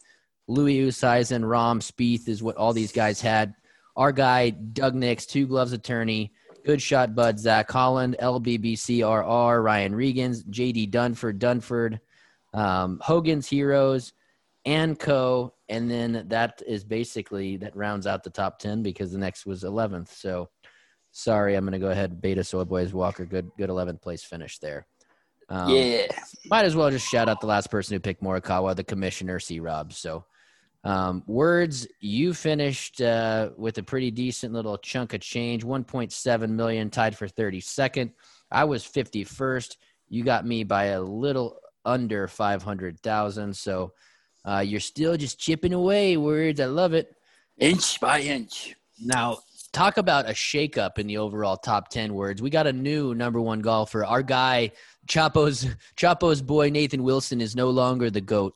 Louis 0.47 0.81
Oosthuizen, 0.81 1.43
Rahm, 1.43 1.81
Spieth 1.81 2.29
is 2.29 2.43
what 2.43 2.57
all 2.57 2.73
these 2.73 2.93
guys 2.93 3.21
had. 3.21 3.55
Our 3.97 4.13
guy, 4.13 4.51
Doug 4.51 4.95
Nix, 4.95 5.27
two 5.27 5.47
gloves 5.47 5.73
attorney, 5.73 6.33
good 6.65 6.83
shot 6.83 7.15
bud, 7.15 7.39
Zach 7.39 7.71
Holland, 7.71 8.17
LBBCRR, 8.21 9.63
Ryan 9.63 9.95
Regans, 9.95 10.45
JD 10.45 10.91
Dunford, 10.91 11.39
Dunford, 11.39 12.01
um, 12.53 12.99
Hogan's 13.03 13.49
Heroes, 13.49 14.13
and 14.65 14.99
Co. 14.99 15.55
And 15.69 15.91
then 15.91 16.25
that 16.29 16.63
is 16.67 16.85
basically 16.85 17.57
that 17.59 17.77
rounds 17.77 18.07
out 18.07 18.25
the 18.25 18.31
top 18.31 18.59
10 18.59 18.83
because 18.83 19.13
the 19.13 19.19
next 19.19 19.47
was 19.47 19.63
11th. 19.63 20.09
So 20.09 20.51
sorry, 21.14 21.55
I'm 21.55 21.64
going 21.64 21.72
to 21.72 21.79
go 21.79 21.90
ahead. 21.90 22.20
Beta 22.20 22.42
Soy 22.42 22.64
Boys 22.64 22.92
Walker, 22.92 23.24
good, 23.24 23.50
good 23.57 23.70
11th 23.70 24.03
place 24.03 24.24
finish 24.24 24.59
there. 24.59 24.87
Um, 25.48 25.70
yeah. 25.70 26.07
might 26.46 26.64
as 26.64 26.74
well 26.74 26.90
just 26.90 27.09
shout 27.09 27.29
out 27.29 27.40
the 27.40 27.46
last 27.46 27.70
person 27.70 27.94
who 27.94 28.00
picked 28.00 28.22
Morikawa, 28.22 28.74
the 28.74 28.83
commissioner, 28.85 29.38
C. 29.38 29.61
Rob. 29.61 29.92
So, 29.92 30.24
um, 30.83 31.22
words, 31.27 31.87
you 32.00 32.35
finished 32.35 33.00
uh, 33.00 33.50
with 33.57 33.79
a 33.79 33.83
pretty 33.83 34.11
decent 34.11 34.53
little 34.53 34.77
chunk 34.77 35.14
of 35.14 35.20
change 35.20 35.64
1.7 35.64 36.50
million, 36.50 36.90
tied 36.90 37.16
for 37.16 37.29
32nd. 37.29 38.11
I 38.50 38.64
was 38.64 38.85
51st. 38.85 39.77
You 40.09 40.24
got 40.24 40.44
me 40.44 40.64
by 40.64 40.87
a 40.87 41.00
little 41.00 41.59
under 41.85 42.27
500,000. 42.27 43.57
So, 43.57 43.92
uh, 44.46 44.64
you're 44.66 44.81
still 44.81 45.16
just 45.16 45.38
chipping 45.38 45.72
away, 45.72 46.16
words. 46.16 46.61
I 46.61 46.66
love 46.66 46.92
it. 46.92 47.14
Inch 47.59 48.00
by 48.00 48.20
inch. 48.20 48.74
Now, 49.00 49.38
talk 49.75 49.99
about 49.99 50.31
a 50.31 50.33
shakeup 50.33 50.99
in 50.99 51.07
the 51.07 51.19
overall 51.19 51.57
top 51.57 51.89
10 51.89 52.15
words. 52.15 52.41
We 52.41 52.49
got 52.49 52.67
a 52.67 52.73
new 52.73 53.15
number 53.15 53.41
one 53.41 53.61
golfer. 53.61 54.05
Our 54.05 54.23
guy, 54.23 54.71
Chapo's, 55.07 55.67
Chapo's 55.97 56.41
boy, 56.41 56.71
Nathan 56.71 57.03
Wilson, 57.03 57.41
is 57.41 57.57
no 57.57 57.69
longer 57.71 58.09
the 58.09 58.21
GOAT. 58.21 58.55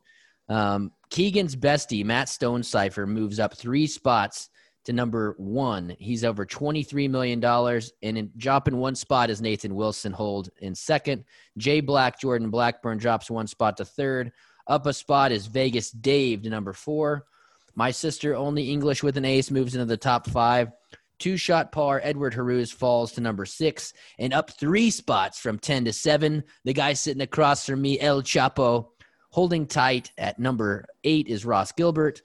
Um, 0.49 0.93
Keegan's 1.11 1.57
bestie, 1.57 2.05
Matt 2.05 2.29
Stone 2.29 2.63
Cipher, 2.63 3.07
moves 3.07 3.41
up 3.41 3.55
three 3.55 3.87
spots 3.87 4.49
to 4.85 4.93
number 4.93 5.35
one. 5.39 5.97
He's 5.99 6.25
over 6.25 6.47
$23 6.47 7.11
million. 7.11 7.45
And 7.45 8.19
in 8.19 8.31
dropping 8.37 8.77
one 8.77 8.95
spot 8.95 9.29
is 9.29 9.43
Nathan 9.43 9.75
Wilson 9.75 10.13
hold 10.13 10.51
in 10.61 10.75
second. 10.75 11.25
Jay 11.59 11.81
Black, 11.81 12.21
Jordan 12.21 12.49
Blackburn 12.49 12.97
drops 12.97 13.31
one 13.31 13.47
spot 13.47 13.77
to 13.79 13.85
third. 13.85 14.33
Up 14.67 14.87
a 14.87 14.93
spot 14.93 15.33
is 15.33 15.47
Vegas 15.47 15.91
Dave 15.91 16.43
to 16.43 16.51
number 16.51 16.73
four. 16.73 17.27
My 17.75 17.91
sister, 17.91 18.35
only 18.35 18.71
English 18.71 19.03
with 19.03 19.17
an 19.17 19.25
ace, 19.25 19.51
moves 19.51 19.75
into 19.75 19.85
the 19.85 19.97
top 19.97 20.29
five. 20.29 20.73
Two 21.19 21.37
shot 21.37 21.73
par, 21.73 22.01
Edward 22.03 22.35
Haruz 22.35 22.73
falls 22.73 23.13
to 23.13 23.21
number 23.21 23.45
six. 23.45 23.93
And 24.19 24.33
up 24.33 24.51
three 24.51 24.91
spots 24.91 25.39
from 25.39 25.59
10 25.59 25.87
to 25.87 25.93
seven, 25.93 26.45
the 26.65 26.73
guy 26.73 26.93
sitting 26.93 27.23
across 27.23 27.67
from 27.67 27.83
me, 27.83 27.99
El 28.01 28.23
Chapo, 28.23 28.89
holding 29.31 29.67
tight 29.67 30.13
at 30.17 30.39
number 30.39 30.87
eight 31.05 31.29
is 31.29 31.45
Ross 31.45 31.73
Gilbert. 31.73 32.23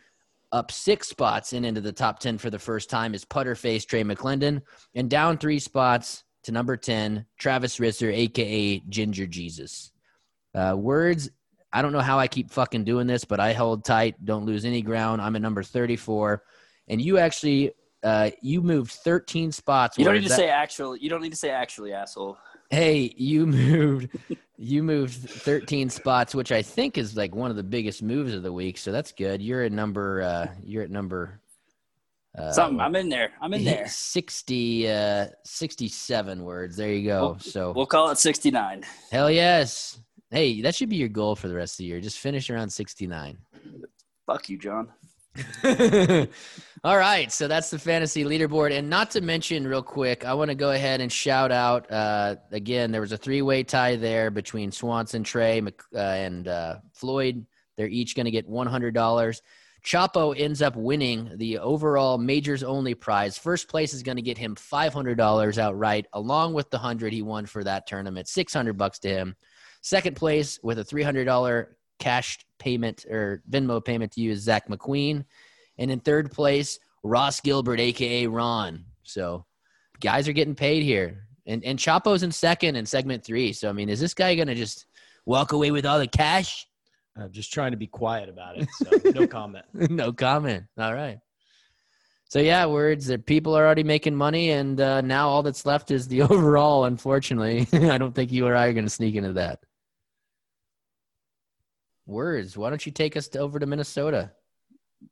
Up 0.52 0.72
six 0.72 1.08
spots 1.08 1.54
and 1.54 1.66
into 1.66 1.82
the 1.82 1.92
top 1.92 2.20
10 2.20 2.38
for 2.38 2.52
the 2.52 2.60
first 2.60 2.90
time 2.90 3.16
is 3.16 3.26
putter 3.26 3.56
face 3.56 3.86
Trey 3.86 4.04
McClendon. 4.04 4.62
And 4.94 5.10
down 5.10 5.38
three 5.38 5.60
spots 5.60 6.24
to 6.44 6.52
number 6.52 6.78
10, 6.78 7.26
Travis 7.40 7.78
Risser, 7.78 8.14
aka 8.14 8.80
Ginger 8.90 9.26
Jesus. 9.26 9.92
Uh, 10.54 10.76
words 10.78 11.30
I 11.74 11.82
don't 11.82 11.92
know 11.92 12.02
how 12.02 12.20
I 12.20 12.28
keep 12.28 12.52
fucking 12.52 12.84
doing 12.84 13.08
this, 13.08 13.26
but 13.26 13.40
I 13.40 13.54
hold 13.54 13.84
tight, 13.84 14.24
don't 14.24 14.46
lose 14.46 14.64
any 14.64 14.84
ground. 14.84 15.20
I'm 15.22 15.36
at 15.36 15.42
number 15.42 15.64
34, 15.64 16.44
and 16.88 17.02
you 17.02 17.18
actually 17.18 17.72
uh, 18.04 18.30
you 18.42 18.62
moved 18.62 18.92
13 18.92 19.52
spots. 19.52 19.98
You 19.98 20.06
don't 20.06 20.16
need 20.16 20.24
to 20.24 20.30
that- 20.30 20.36
say 20.36 20.50
actually. 20.50 21.00
You 21.02 21.10
don't 21.10 21.22
need 21.22 21.32
to 21.32 21.38
say 21.38 21.50
actually, 21.50 21.94
asshole. 21.94 22.38
Hey, 22.70 23.14
you 23.18 23.46
moved 23.46 24.10
you 24.58 24.82
moved 24.84 25.30
13 25.30 25.90
spots, 25.90 26.34
which 26.34 26.52
I 26.52 26.62
think 26.62 26.98
is 26.98 27.16
like 27.18 27.36
one 27.36 27.50
of 27.52 27.58
the 27.58 27.64
biggest 27.64 28.02
moves 28.02 28.34
of 28.34 28.44
the 28.44 28.52
week. 28.54 28.78
So 28.78 28.92
that's 28.92 29.12
good. 29.12 29.42
You're 29.42 29.64
at 29.64 29.72
number 29.72 30.22
uh, 30.22 30.48
you're 30.64 30.84
at 30.84 30.90
number 30.92 31.40
uh, 32.38 32.52
Something. 32.52 32.80
I'm 32.80 32.96
in 32.96 33.10
there. 33.10 33.30
I'm 33.42 33.54
in 33.54 33.64
there. 33.64 33.86
60 33.88 34.90
uh 34.90 35.28
67 35.44 36.44
words. 36.44 36.76
There 36.76 36.92
you 36.92 37.08
go. 37.08 37.22
We'll- 37.22 37.40
so 37.40 37.74
We'll 37.76 37.86
call 37.86 38.10
it 38.10 38.18
69. 38.18 38.84
hell 39.12 39.30
yes. 39.30 40.00
Hey, 40.32 40.62
that 40.62 40.74
should 40.74 40.90
be 40.90 40.96
your 40.96 41.10
goal 41.10 41.36
for 41.36 41.48
the 41.48 41.54
rest 41.56 41.76
of 41.76 41.78
the 41.80 41.86
year. 41.86 42.02
Just 42.02 42.18
finish 42.18 42.50
around 42.50 42.72
69. 42.72 43.38
Fuck 44.26 44.50
you, 44.50 44.58
John. 44.58 44.88
All 46.84 46.98
right, 46.98 47.32
so 47.32 47.48
that's 47.48 47.70
the 47.70 47.80
fantasy 47.80 48.26
leaderboard, 48.26 48.78
and 48.78 48.90
not 48.90 49.12
to 49.12 49.22
mention, 49.22 49.66
real 49.66 49.82
quick, 49.82 50.26
I 50.26 50.34
want 50.34 50.50
to 50.50 50.56
go 50.56 50.72
ahead 50.72 51.00
and 51.00 51.12
shout 51.12 51.52
out 51.52 51.90
uh, 51.90 52.36
again. 52.52 52.92
There 52.92 53.00
was 53.00 53.14
a 53.14 53.18
three-way 53.18 53.64
tie 53.64 53.96
there 53.96 54.30
between 54.30 54.72
Swanson, 54.72 55.24
Trey, 55.24 55.62
uh, 55.62 55.98
and 55.98 56.48
uh, 56.48 56.76
Floyd. 56.94 57.46
They're 57.78 57.88
each 57.88 58.16
going 58.16 58.26
to 58.26 58.32
get 58.32 58.48
one 58.48 58.68
hundred 58.68 58.94
dollars. 58.94 59.42
Chapo 59.84 60.38
ends 60.38 60.62
up 60.62 60.76
winning 60.76 61.32
the 61.36 61.60
overall 61.60 62.18
majors 62.18 62.64
only 62.64 62.94
prize. 62.94 63.38
First 63.38 63.68
place 63.68 63.94
is 63.94 64.02
going 64.02 64.16
to 64.16 64.22
get 64.22 64.38
him 64.38 64.56
$500 64.56 65.58
outright, 65.58 66.06
along 66.14 66.54
with 66.54 66.70
the 66.70 66.78
100 66.78 67.12
he 67.12 67.22
won 67.22 67.46
for 67.46 67.66
that 67.66 67.86
tournament, 67.86 68.30
600 68.30 68.78
bucks 68.78 69.00
to 69.00 69.10
him. 69.10 69.36
Second 69.82 70.16
place 70.16 70.58
with 70.64 70.80
a 70.80 70.86
$300 70.86 71.66
cash 72.00 72.40
payment 72.60 73.06
or 73.06 73.42
Venmo 73.50 73.84
payment 73.84 74.12
to 74.14 74.22
you 74.22 74.32
is 74.32 74.42
Zach 74.42 74.68
McQueen. 74.68 75.26
And 75.78 75.92
in 75.92 76.00
third 76.00 76.32
place, 76.32 76.80
Ross 77.04 77.40
Gilbert, 77.42 77.80
aka 77.80 78.28
Ron. 78.28 78.86
So 79.04 79.46
guys 80.00 80.28
are 80.28 80.34
getting 80.34 80.56
paid 80.56 80.84
here. 80.84 81.28
And 81.46 81.64
and 81.64 81.78
Chapo's 81.78 82.24
in 82.24 82.32
second 82.32 82.76
in 82.76 82.86
segment 82.86 83.24
three. 83.24 83.54
So 83.54 83.70
I 83.70 83.74
mean, 83.74 83.90
is 83.90 84.00
this 84.00 84.14
guy 84.14 84.36
gonna 84.36 84.56
just 84.56 84.86
walk 85.26 85.52
away 85.52 85.72
with 85.72 85.86
all 85.86 86.00
the 86.00 86.08
cash? 86.08 86.66
I'm 87.18 87.32
just 87.32 87.54
trying 87.54 87.72
to 87.72 87.78
be 87.78 87.88
quiet 87.88 88.30
about 88.30 88.58
it. 88.58 88.70
So 88.72 89.12
no 89.12 89.28
comment. 89.28 89.66
no 89.74 90.14
comment. 90.14 90.66
All 90.78 90.94
right. 90.94 91.20
So 92.26 92.40
yeah, 92.40 92.66
words 92.66 93.06
that 93.08 93.28
people 93.28 93.56
are 93.56 93.64
already 93.64 93.84
making 93.84 94.16
money, 94.16 94.52
and 94.52 94.82
uh, 94.82 95.02
now 95.02 95.30
all 95.30 95.44
that's 95.44 95.68
left 95.68 95.92
is 95.92 96.08
the 96.08 96.22
overall. 96.24 96.86
Unfortunately, 96.86 97.68
I 97.74 97.98
don't 97.98 98.16
think 98.16 98.32
you 98.32 98.48
or 98.48 98.56
I 98.56 98.68
are 98.68 98.74
going 98.74 98.86
to 98.86 98.90
sneak 98.90 99.16
into 99.16 99.34
that. 99.34 99.60
Words. 102.06 102.58
Why 102.58 102.70
don't 102.70 102.86
you 102.86 102.92
take 102.92 103.16
us 103.16 103.28
to, 103.30 103.40
over 103.40 103.60
to 103.60 103.66
Minnesota? 103.66 104.32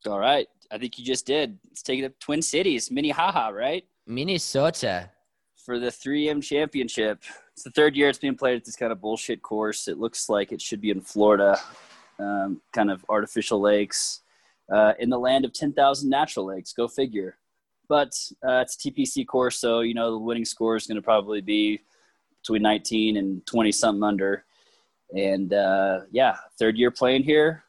All 0.05 0.19
right. 0.19 0.47
I 0.71 0.77
think 0.77 0.97
you 0.97 1.05
just 1.05 1.25
did. 1.25 1.57
Let's 1.67 1.81
take 1.81 1.99
it 1.99 2.05
up 2.05 2.19
Twin 2.19 2.41
Cities, 2.41 2.91
Minnehaha, 2.91 3.49
right? 3.49 3.85
Minnesota. 4.07 5.09
For 5.57 5.79
the 5.79 5.87
3M 5.87 6.41
championship. 6.43 7.23
It's 7.53 7.63
the 7.63 7.71
third 7.71 7.95
year 7.95 8.09
it's 8.09 8.17
being 8.19 8.35
played 8.35 8.55
at 8.55 8.65
this 8.65 8.75
kind 8.75 8.91
of 8.91 9.01
bullshit 9.01 9.41
course. 9.41 9.87
It 9.87 9.99
looks 9.99 10.29
like 10.29 10.51
it 10.51 10.61
should 10.61 10.81
be 10.81 10.89
in 10.89 11.01
Florida, 11.01 11.57
um, 12.19 12.61
kind 12.73 12.89
of 12.89 13.05
artificial 13.09 13.61
lakes, 13.61 14.21
uh, 14.71 14.93
in 14.99 15.09
the 15.09 15.19
land 15.19 15.45
of 15.45 15.53
10,000 15.53 16.09
natural 16.09 16.45
lakes. 16.45 16.73
Go 16.73 16.87
figure. 16.87 17.37
But 17.87 18.17
uh, 18.43 18.63
it's 18.63 18.75
a 18.75 18.89
TPC 18.89 19.27
course, 19.27 19.59
so 19.59 19.81
you 19.81 19.93
know 19.93 20.11
the 20.11 20.17
winning 20.17 20.45
score 20.45 20.77
is 20.77 20.87
going 20.87 20.95
to 20.95 21.01
probably 21.01 21.41
be 21.41 21.81
between 22.41 22.61
19 22.61 23.17
and 23.17 23.45
20 23.45 23.71
something 23.73 24.03
under. 24.03 24.45
And 25.15 25.53
uh, 25.53 26.01
yeah, 26.11 26.37
third 26.57 26.77
year 26.77 26.91
playing 26.91 27.23
here. 27.23 27.63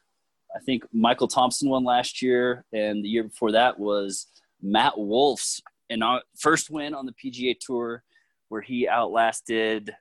I 0.55 0.59
think 0.59 0.83
Michael 0.93 1.27
Thompson 1.27 1.69
won 1.69 1.83
last 1.83 2.21
year, 2.21 2.63
and 2.73 3.03
the 3.03 3.09
year 3.09 3.23
before 3.23 3.51
that 3.53 3.79
was 3.79 4.27
Matt 4.61 4.97
Wolff's 4.97 5.61
and 5.89 6.03
first 6.37 6.69
win 6.69 6.93
on 6.93 7.05
the 7.05 7.13
PGA 7.13 7.55
Tour, 7.59 8.03
where 8.49 8.61
he 8.61 8.87
outlasted 8.87 9.93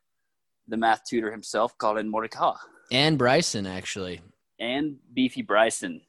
the 0.68 0.76
math 0.76 1.04
tutor 1.08 1.30
himself, 1.32 1.76
Collin 1.78 2.10
Morikawa, 2.10 2.56
And 2.90 3.18
Bryson, 3.18 3.66
actually. 3.66 4.20
and 4.60 4.96
Beefy 5.12 5.42
Bryson. 5.42 6.00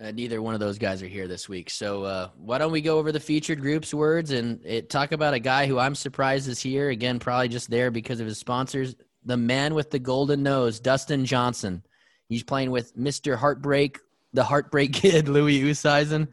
Uh, 0.00 0.10
neither 0.10 0.42
one 0.42 0.52
of 0.52 0.60
those 0.60 0.78
guys 0.78 1.02
are 1.02 1.06
here 1.08 1.26
this 1.26 1.48
week. 1.48 1.70
So 1.70 2.04
uh, 2.04 2.28
why 2.36 2.58
don't 2.58 2.70
we 2.72 2.82
go 2.82 2.98
over 2.98 3.12
the 3.12 3.20
featured 3.20 3.62
groups 3.62 3.94
words 3.94 4.30
and 4.30 4.60
it, 4.66 4.90
talk 4.90 5.12
about 5.12 5.32
a 5.32 5.38
guy 5.38 5.66
who 5.66 5.78
I'm 5.78 5.94
surprised 5.94 6.48
is 6.48 6.60
here 6.60 6.90
again, 6.90 7.18
probably 7.18 7.48
just 7.48 7.70
there 7.70 7.90
because 7.90 8.20
of 8.20 8.26
his 8.26 8.36
sponsors. 8.36 8.94
The 9.26 9.36
man 9.36 9.74
with 9.74 9.90
the 9.90 9.98
golden 9.98 10.42
nose, 10.42 10.80
Dustin 10.80 11.26
Johnson. 11.26 11.82
He's 12.28 12.42
playing 12.42 12.70
with 12.70 12.96
Mr. 12.96 13.36
Heartbreak, 13.36 13.98
the 14.32 14.44
Heartbreak 14.44 14.92
Kid, 14.94 15.28
Louis 15.28 15.60
Oosthuizen, 15.62 16.28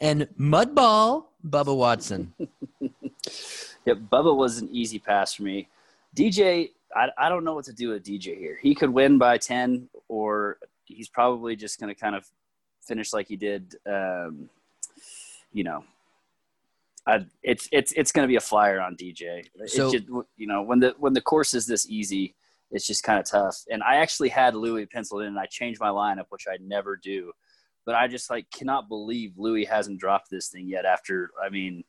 and 0.00 0.28
Mudball, 0.38 1.24
Bubba 1.44 1.76
Watson. 1.76 2.32
Yep, 3.88 3.98
Bubba 4.12 4.36
was 4.36 4.58
an 4.58 4.68
easy 4.70 4.98
pass 4.98 5.32
for 5.32 5.44
me. 5.44 5.66
DJ, 6.14 6.72
I, 6.94 7.08
I 7.16 7.30
don't 7.30 7.42
know 7.42 7.54
what 7.54 7.64
to 7.64 7.72
do 7.72 7.88
with 7.88 8.04
DJ 8.04 8.36
here. 8.36 8.58
He 8.60 8.74
could 8.74 8.90
win 8.90 9.16
by 9.16 9.38
10, 9.38 9.88
or 10.08 10.58
he's 10.84 11.08
probably 11.08 11.56
just 11.56 11.80
going 11.80 11.94
to 11.94 11.98
kind 11.98 12.14
of 12.14 12.26
finish 12.82 13.14
like 13.14 13.28
he 13.28 13.36
did, 13.36 13.76
um, 13.86 14.50
you 15.54 15.64
know. 15.64 15.84
I, 17.08 17.24
it's 17.42 17.68
it's 17.72 17.92
it's 17.92 18.12
going 18.12 18.24
to 18.24 18.28
be 18.28 18.36
a 18.36 18.40
flyer 18.40 18.80
on 18.80 18.94
DJ. 18.94 19.44
It's 19.54 19.74
So- 19.74 19.90
just, 19.90 20.04
you 20.36 20.46
know 20.46 20.62
when 20.62 20.78
the 20.78 20.94
when 20.98 21.14
the 21.14 21.22
course 21.22 21.54
is 21.54 21.66
this 21.66 21.88
easy, 21.88 22.34
it's 22.70 22.86
just 22.86 23.02
kind 23.02 23.18
of 23.18 23.24
tough. 23.24 23.56
And 23.70 23.82
I 23.82 23.96
actually 23.96 24.28
had 24.28 24.54
Louis 24.54 24.84
penciled 24.86 25.22
in, 25.22 25.28
and 25.28 25.38
I 25.38 25.46
changed 25.46 25.80
my 25.80 25.88
lineup, 25.88 26.26
which 26.28 26.46
I 26.46 26.58
never 26.60 26.96
do. 26.96 27.32
But 27.86 27.94
I 27.94 28.06
just 28.08 28.28
like 28.28 28.50
cannot 28.50 28.88
believe 28.90 29.32
Louis 29.38 29.64
hasn't 29.64 29.98
dropped 29.98 30.28
this 30.30 30.48
thing 30.48 30.68
yet. 30.68 30.84
After 30.84 31.30
I 31.42 31.48
mean, 31.48 31.82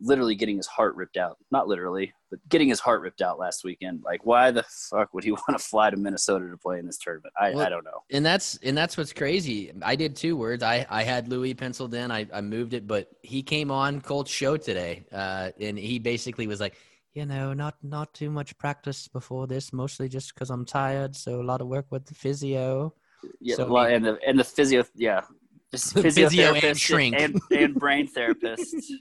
literally 0.00 0.34
getting 0.34 0.56
his 0.56 0.66
heart 0.66 0.94
ripped 0.96 1.16
out. 1.16 1.38
Not 1.50 1.68
literally, 1.68 2.12
but 2.30 2.38
getting 2.48 2.68
his 2.68 2.80
heart 2.80 3.00
ripped 3.00 3.20
out 3.22 3.38
last 3.38 3.64
weekend. 3.64 4.02
Like, 4.04 4.24
why 4.26 4.50
the 4.50 4.64
fuck 4.90 5.12
would 5.14 5.24
he 5.24 5.30
want 5.40 5.48
to 5.50 5.58
fly 5.58 5.90
to 5.90 5.96
Minnesota 5.96 6.48
to 6.50 6.56
play 6.56 6.78
in 6.78 6.86
this 6.86 6.98
tournament? 6.98 7.32
I, 7.40 7.50
Well- 7.50 7.66
I 7.66 7.68
don't 7.68 7.84
know. 7.84 8.02
and 8.10 8.24
that's 8.24 8.58
and 8.62 8.76
that's 8.76 8.96
what's 8.96 9.12
crazy. 9.12 9.72
I 9.82 9.96
did 9.96 10.16
two 10.16 10.36
words. 10.36 10.62
I 10.62 10.86
I 10.90 11.02
had 11.02 11.28
Louis 11.28 11.54
penciled 11.54 11.94
in. 11.94 12.10
I 12.10 12.26
I 12.32 12.40
moved 12.40 12.74
it, 12.74 12.86
but 12.86 13.08
he 13.22 13.42
came 13.42 13.70
on 13.70 14.00
Colt's 14.00 14.30
show 14.30 14.56
today, 14.56 15.04
uh, 15.12 15.50
and 15.60 15.78
he 15.78 15.98
basically 15.98 16.46
was 16.46 16.60
like, 16.60 16.76
you 17.14 17.26
know, 17.26 17.52
not 17.52 17.74
not 17.82 18.14
too 18.14 18.30
much 18.30 18.56
practice 18.58 19.08
before 19.08 19.46
this, 19.46 19.72
mostly 19.72 20.08
just 20.08 20.34
because 20.34 20.50
I'm 20.50 20.64
tired. 20.64 21.16
So 21.16 21.40
a 21.40 21.44
lot 21.44 21.60
of 21.60 21.66
work 21.68 21.86
with 21.90 22.06
the 22.06 22.14
physio. 22.14 22.94
Yeah, 23.40 23.56
So 23.56 23.66
well, 23.66 23.84
and 23.86 24.04
the 24.04 24.18
and 24.26 24.38
the 24.38 24.44
physio, 24.44 24.84
yeah, 24.94 25.22
just 25.70 25.92
Physio 25.98 26.54
and 26.54 26.78
shrink. 26.78 27.14
and, 27.18 27.38
and 27.50 27.74
brain 27.74 28.06
therapist. 28.06 28.74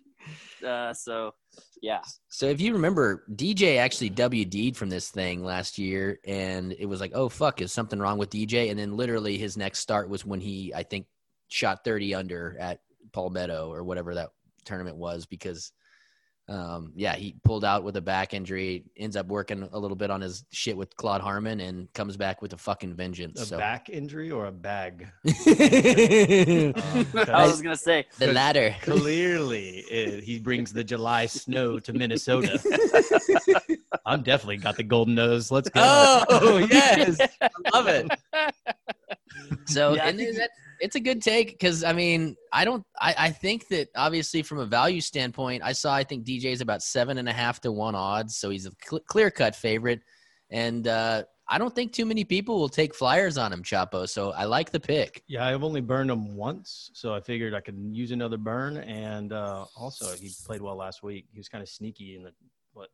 Uh, 0.64 0.94
so, 0.94 1.34
yeah, 1.82 2.02
So 2.28 2.48
if 2.48 2.60
you 2.62 2.74
remember, 2.74 3.24
DJ 3.36 3.78
actually 3.78 4.10
WD'd 4.10 4.76
from 4.78 4.90
this 4.90 5.10
thing 5.10 5.44
last 5.44 5.78
year, 5.78 6.20
and 6.26 6.74
it 6.74 6.86
was 6.86 7.00
like, 7.00 7.12
oh 7.16 7.30
fuck, 7.30 7.62
is 7.62 7.72
something 7.72 8.00
wrong 8.00 8.18
with 8.18 8.30
DJ? 8.30 8.70
And 8.70 8.80
then 8.80 8.98
literally 8.98 9.38
his 9.38 9.58
next 9.58 9.80
start 9.80 10.10
was 10.10 10.26
when 10.26 10.42
he, 10.42 10.74
I 10.74 10.84
think, 10.84 11.08
shot 11.48 11.84
30 11.84 12.16
under 12.16 12.58
at 12.60 12.82
Palmetto 13.12 13.72
or 13.72 13.84
whatever 13.84 14.16
that 14.16 14.30
tournament 14.66 14.98
was 14.98 15.26
because, 15.26 15.72
um, 16.50 16.92
yeah, 16.96 17.16
he 17.16 17.36
pulled 17.44 17.64
out 17.64 17.84
with 17.84 17.96
a 17.96 18.02
back 18.02 18.34
injury, 18.34 18.84
ends 18.98 19.16
up 19.16 19.28
working 19.28 19.70
a 19.72 19.78
little 19.78 19.96
bit 19.96 20.10
on 20.10 20.20
his 20.20 20.46
shit 20.50 20.76
with 20.76 20.96
Claude 20.96 21.22
Harmon, 21.22 21.60
and 21.60 21.92
comes 21.94 22.18
back 22.18 22.42
with 22.42 22.54
a 22.54 22.58
fucking 22.58 22.96
vengeance. 22.96 23.40
A 23.40 23.46
so. 23.46 23.58
back 23.58 23.90
injury 23.90 24.32
or 24.32 24.48
a 24.48 24.52
bag? 24.52 25.08
Um, 27.20 27.26
I 27.28 27.46
was 27.46 27.62
gonna 27.62 27.76
say, 27.76 28.06
the 28.18 28.32
latter. 28.34 28.76
Clearly, 28.82 29.84
uh, 29.92 30.22
he 30.22 30.40
brings 30.40 30.74
the 30.74 30.84
July 30.84 31.26
snow 31.26 31.80
to 31.80 31.94
Minnesota. 31.94 32.60
I'm 34.06 34.24
definitely 34.24 34.58
got 34.58 34.78
the 34.78 34.84
golden 34.84 35.16
nose. 35.16 35.52
Let's 35.52 35.70
go. 35.70 35.82
Oh 35.84 36.58
yes, 36.72 37.20
I 37.42 37.50
love 37.74 37.88
it. 37.88 38.10
So 39.66 39.96
Yeah, 39.96 40.08
and 40.08 40.18
think- 40.18 40.38
that, 40.38 40.50
it's 40.80 40.96
a 40.96 41.00
good 41.00 41.22
take 41.22 41.52
because 41.52 41.84
I 41.84 41.94
mean 41.94 42.36
I 42.54 42.66
don't 42.66 42.84
I, 43.00 43.16
I 43.18 43.30
think 43.32 43.68
that 43.70 43.90
obviously 43.96 44.42
from 44.44 44.60
a 44.60 44.66
value 44.66 45.02
standpoint 45.02 45.64
I 45.64 45.72
saw 45.74 45.94
I 45.94 46.04
think 46.04 46.26
DJ 46.26 46.46
is 46.46 46.62
about 46.62 46.82
seven 46.82 47.18
and 47.18 47.28
a 47.28 47.34
half 47.34 47.60
to 47.62 47.72
one 47.72 47.96
odds 47.96 48.38
so 48.38 48.50
he's 48.50 48.66
a 48.66 48.72
cl- 48.84 49.02
clear 49.08 49.30
cut 49.32 49.56
favorite 49.56 50.02
and 50.52 50.88
uh, 50.88 51.24
I 51.48 51.58
don't 51.58 51.74
think 51.74 51.94
too 51.94 52.06
many 52.06 52.24
people 52.24 52.60
will 52.60 52.70
take 52.70 52.94
flyers 52.96 53.38
on 53.38 53.52
him 53.52 53.64
Chapo 53.64 54.08
so 54.08 54.32
I 54.32 54.46
like 54.46 54.72
the 54.72 54.80
pick. 54.80 55.24
Yeah, 55.28 55.48
I've 55.48 55.64
only 55.64 55.82
burned 55.82 56.12
him 56.12 56.36
once, 56.36 56.92
so 56.94 57.14
I 57.14 57.20
figured 57.20 57.54
I 57.54 57.62
could 57.62 57.78
use 57.92 58.12
another 58.12 58.38
burn. 58.38 58.78
And 58.78 59.34
uh, 59.34 59.66
also, 59.76 60.16
he 60.16 60.32
played 60.46 60.62
well 60.62 60.76
last 60.76 61.04
week. 61.04 61.26
He 61.32 61.40
was 61.40 61.50
kind 61.50 61.62
of 61.62 61.70
sneaky 61.70 62.16
in 62.16 62.24
the 62.24 62.32
what 62.74 62.90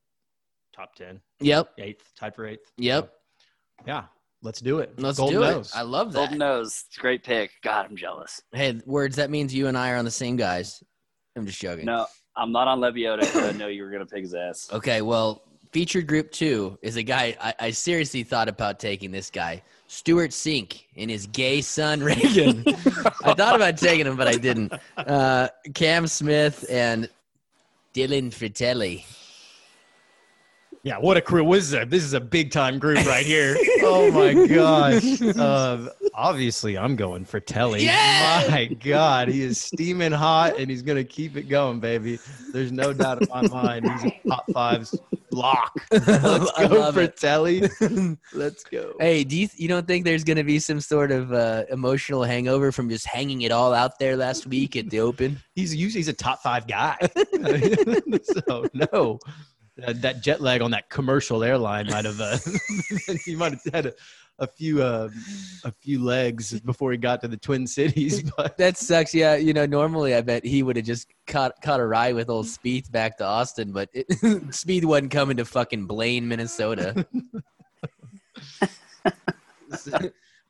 top 0.73 0.95
ten, 0.95 1.21
Yep, 1.41 1.71
eighth, 1.77 2.11
tied 2.17 2.35
for 2.35 2.45
eighth. 2.45 2.71
yep. 2.77 3.05
So, 3.05 3.09
yeah, 3.87 4.03
let's 4.45 4.61
do 4.61 4.79
it. 4.79 4.93
Let's 4.97 5.17
golden 5.17 5.41
do 5.41 5.45
nose. 5.45 5.71
it. 5.73 5.77
I 5.77 5.81
love 5.81 6.13
that. 6.13 6.19
golden 6.19 6.37
nose, 6.37 6.85
it's 6.87 6.97
a 6.97 7.01
great 7.01 7.23
pick. 7.23 7.51
God, 7.63 7.87
I'm 7.89 7.97
jealous. 7.97 8.41
Hey, 8.53 8.79
words 8.85 9.15
that 9.17 9.29
means 9.29 9.53
you 9.53 9.67
and 9.67 9.77
I 9.77 9.91
are 9.91 9.97
on 9.97 10.05
the 10.05 10.11
same 10.11 10.37
guys. 10.37 10.81
I'm 11.35 11.45
just 11.45 11.59
joking. 11.59 11.85
No, 11.85 12.05
I'm 12.37 12.51
not 12.51 12.67
on 12.67 12.79
Leviota 12.79 13.21
because 13.21 13.53
I 13.53 13.57
know 13.57 13.67
you 13.67 13.83
were 13.83 13.89
gonna 13.89 14.05
pick 14.05 14.21
his 14.21 14.33
ass. 14.33 14.69
Okay, 14.73 15.01
well, 15.01 15.41
featured 15.73 16.07
group 16.07 16.31
two 16.31 16.77
is 16.81 16.95
a 16.95 17.03
guy 17.03 17.35
I, 17.41 17.53
I 17.59 17.71
seriously 17.71 18.23
thought 18.23 18.47
about 18.47 18.79
taking 18.79 19.11
this 19.11 19.29
guy, 19.29 19.61
Stewart 19.87 20.31
Cink, 20.31 20.83
and 20.95 21.09
his 21.09 21.27
gay 21.27 21.59
son 21.61 21.99
Reagan. 22.03 22.63
I 22.67 23.33
thought 23.33 23.55
about 23.55 23.77
taking 23.77 24.05
him, 24.05 24.15
but 24.15 24.27
I 24.27 24.35
didn't. 24.35 24.71
Uh, 24.95 25.49
Cam 25.73 26.07
Smith 26.07 26.65
and 26.69 27.09
Dylan 27.93 28.29
Frittelli. 28.29 29.05
Yeah, 30.85 30.99
what 30.99 31.17
a 31.17 31.21
crew! 31.21 31.51
This 31.51 31.63
is 31.63 31.73
a, 31.73 31.85
this 31.85 32.03
is 32.03 32.13
a 32.13 32.19
big 32.19 32.51
time 32.51 32.77
group 32.77 33.03
right 33.07 33.25
here. 33.25 33.57
oh 33.81 34.11
my 34.11 34.45
gosh! 34.45 35.19
Uh, 35.19 35.89
obviously, 36.13 36.77
I'm 36.77 36.95
going 36.95 37.25
for 37.25 37.39
Telly. 37.39 37.81
Yes! 37.81 38.51
My 38.51 38.65
God, 38.67 39.27
he 39.27 39.41
is 39.41 39.59
steaming 39.59 40.11
hot, 40.11 40.59
and 40.59 40.69
he's 40.69 40.83
gonna 40.83 41.03
keep 41.03 41.37
it 41.37 41.49
going, 41.49 41.79
baby. 41.79 42.19
There's 42.53 42.71
no 42.71 42.93
doubt 42.93 43.23
in 43.23 43.27
my 43.29 43.47
mind. 43.47 43.89
He's 43.89 44.11
a 44.11 44.29
top 44.29 44.45
fives 44.53 44.95
block. 45.31 45.73
Let's 45.91 46.51
I 46.55 46.67
go 46.67 46.91
for 46.91 47.01
it. 47.01 47.17
Telly. 47.17 47.67
Let's 48.33 48.63
go. 48.65 48.93
Hey, 48.99 49.23
do 49.23 49.39
you 49.39 49.49
you 49.55 49.67
don't 49.67 49.87
think 49.87 50.05
there's 50.05 50.23
going 50.23 50.37
to 50.37 50.43
be 50.43 50.59
some 50.59 50.79
sort 50.79 51.11
of 51.11 51.33
uh, 51.33 51.63
emotional 51.71 52.23
hangover 52.23 52.71
from 52.71 52.89
just 52.89 53.07
hanging 53.07 53.41
it 53.41 53.51
all 53.51 53.73
out 53.73 53.97
there 53.97 54.15
last 54.15 54.45
week 54.45 54.75
at 54.75 54.91
the 54.91 54.99
Open? 54.99 55.41
He's 55.55 55.73
usually 55.73 56.01
he's 56.01 56.09
a 56.09 56.13
top 56.13 56.43
five 56.43 56.67
guy. 56.67 56.95
so 58.23 58.67
no. 58.73 59.19
Uh, 59.83 59.93
that 59.97 60.21
jet 60.21 60.41
lag 60.41 60.61
on 60.61 60.71
that 60.71 60.89
commercial 60.89 61.43
airline 61.43 61.87
might 61.87 62.05
have 62.05 62.19
uh, 62.21 62.37
he 63.25 63.35
might 63.35 63.51
have 63.51 63.73
had 63.73 63.85
a, 63.87 63.93
a 64.39 64.47
few 64.47 64.81
uh, 64.81 65.09
a 65.63 65.71
few 65.71 66.03
legs 66.03 66.59
before 66.61 66.91
he 66.91 66.97
got 66.97 67.21
to 67.21 67.27
the 67.27 67.37
Twin 67.37 67.67
Cities. 67.67 68.23
But 68.37 68.57
That 68.57 68.77
sucks. 68.77 69.13
Yeah, 69.13 69.35
you 69.35 69.53
know, 69.53 69.65
normally 69.65 70.15
I 70.15 70.21
bet 70.21 70.45
he 70.45 70.63
would 70.63 70.75
have 70.75 70.85
just 70.85 71.07
caught 71.27 71.61
caught 71.61 71.79
a 71.79 71.85
ride 71.85 72.15
with 72.15 72.29
old 72.29 72.47
Speed 72.47 72.91
back 72.91 73.17
to 73.17 73.25
Austin, 73.25 73.71
but 73.71 73.89
it, 73.93 74.07
Speed 74.53 74.85
wasn't 74.85 75.11
coming 75.11 75.37
to 75.37 75.45
fucking 75.45 75.85
Blaine, 75.87 76.27
Minnesota. 76.27 77.05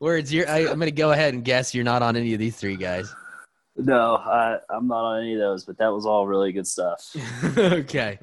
Words, 0.00 0.32
you're. 0.32 0.48
I, 0.48 0.68
I'm 0.68 0.78
gonna 0.78 0.90
go 0.90 1.12
ahead 1.12 1.34
and 1.34 1.44
guess 1.44 1.74
you're 1.74 1.84
not 1.84 2.02
on 2.02 2.16
any 2.16 2.32
of 2.32 2.38
these 2.38 2.56
three 2.56 2.76
guys. 2.76 3.14
No, 3.76 4.16
I, 4.16 4.58
I'm 4.70 4.88
not 4.88 5.04
on 5.04 5.20
any 5.22 5.34
of 5.34 5.40
those, 5.40 5.64
but 5.64 5.76
that 5.78 5.88
was 5.88 6.06
all 6.06 6.26
really 6.26 6.52
good 6.52 6.66
stuff. 6.66 7.14
okay. 7.58 8.18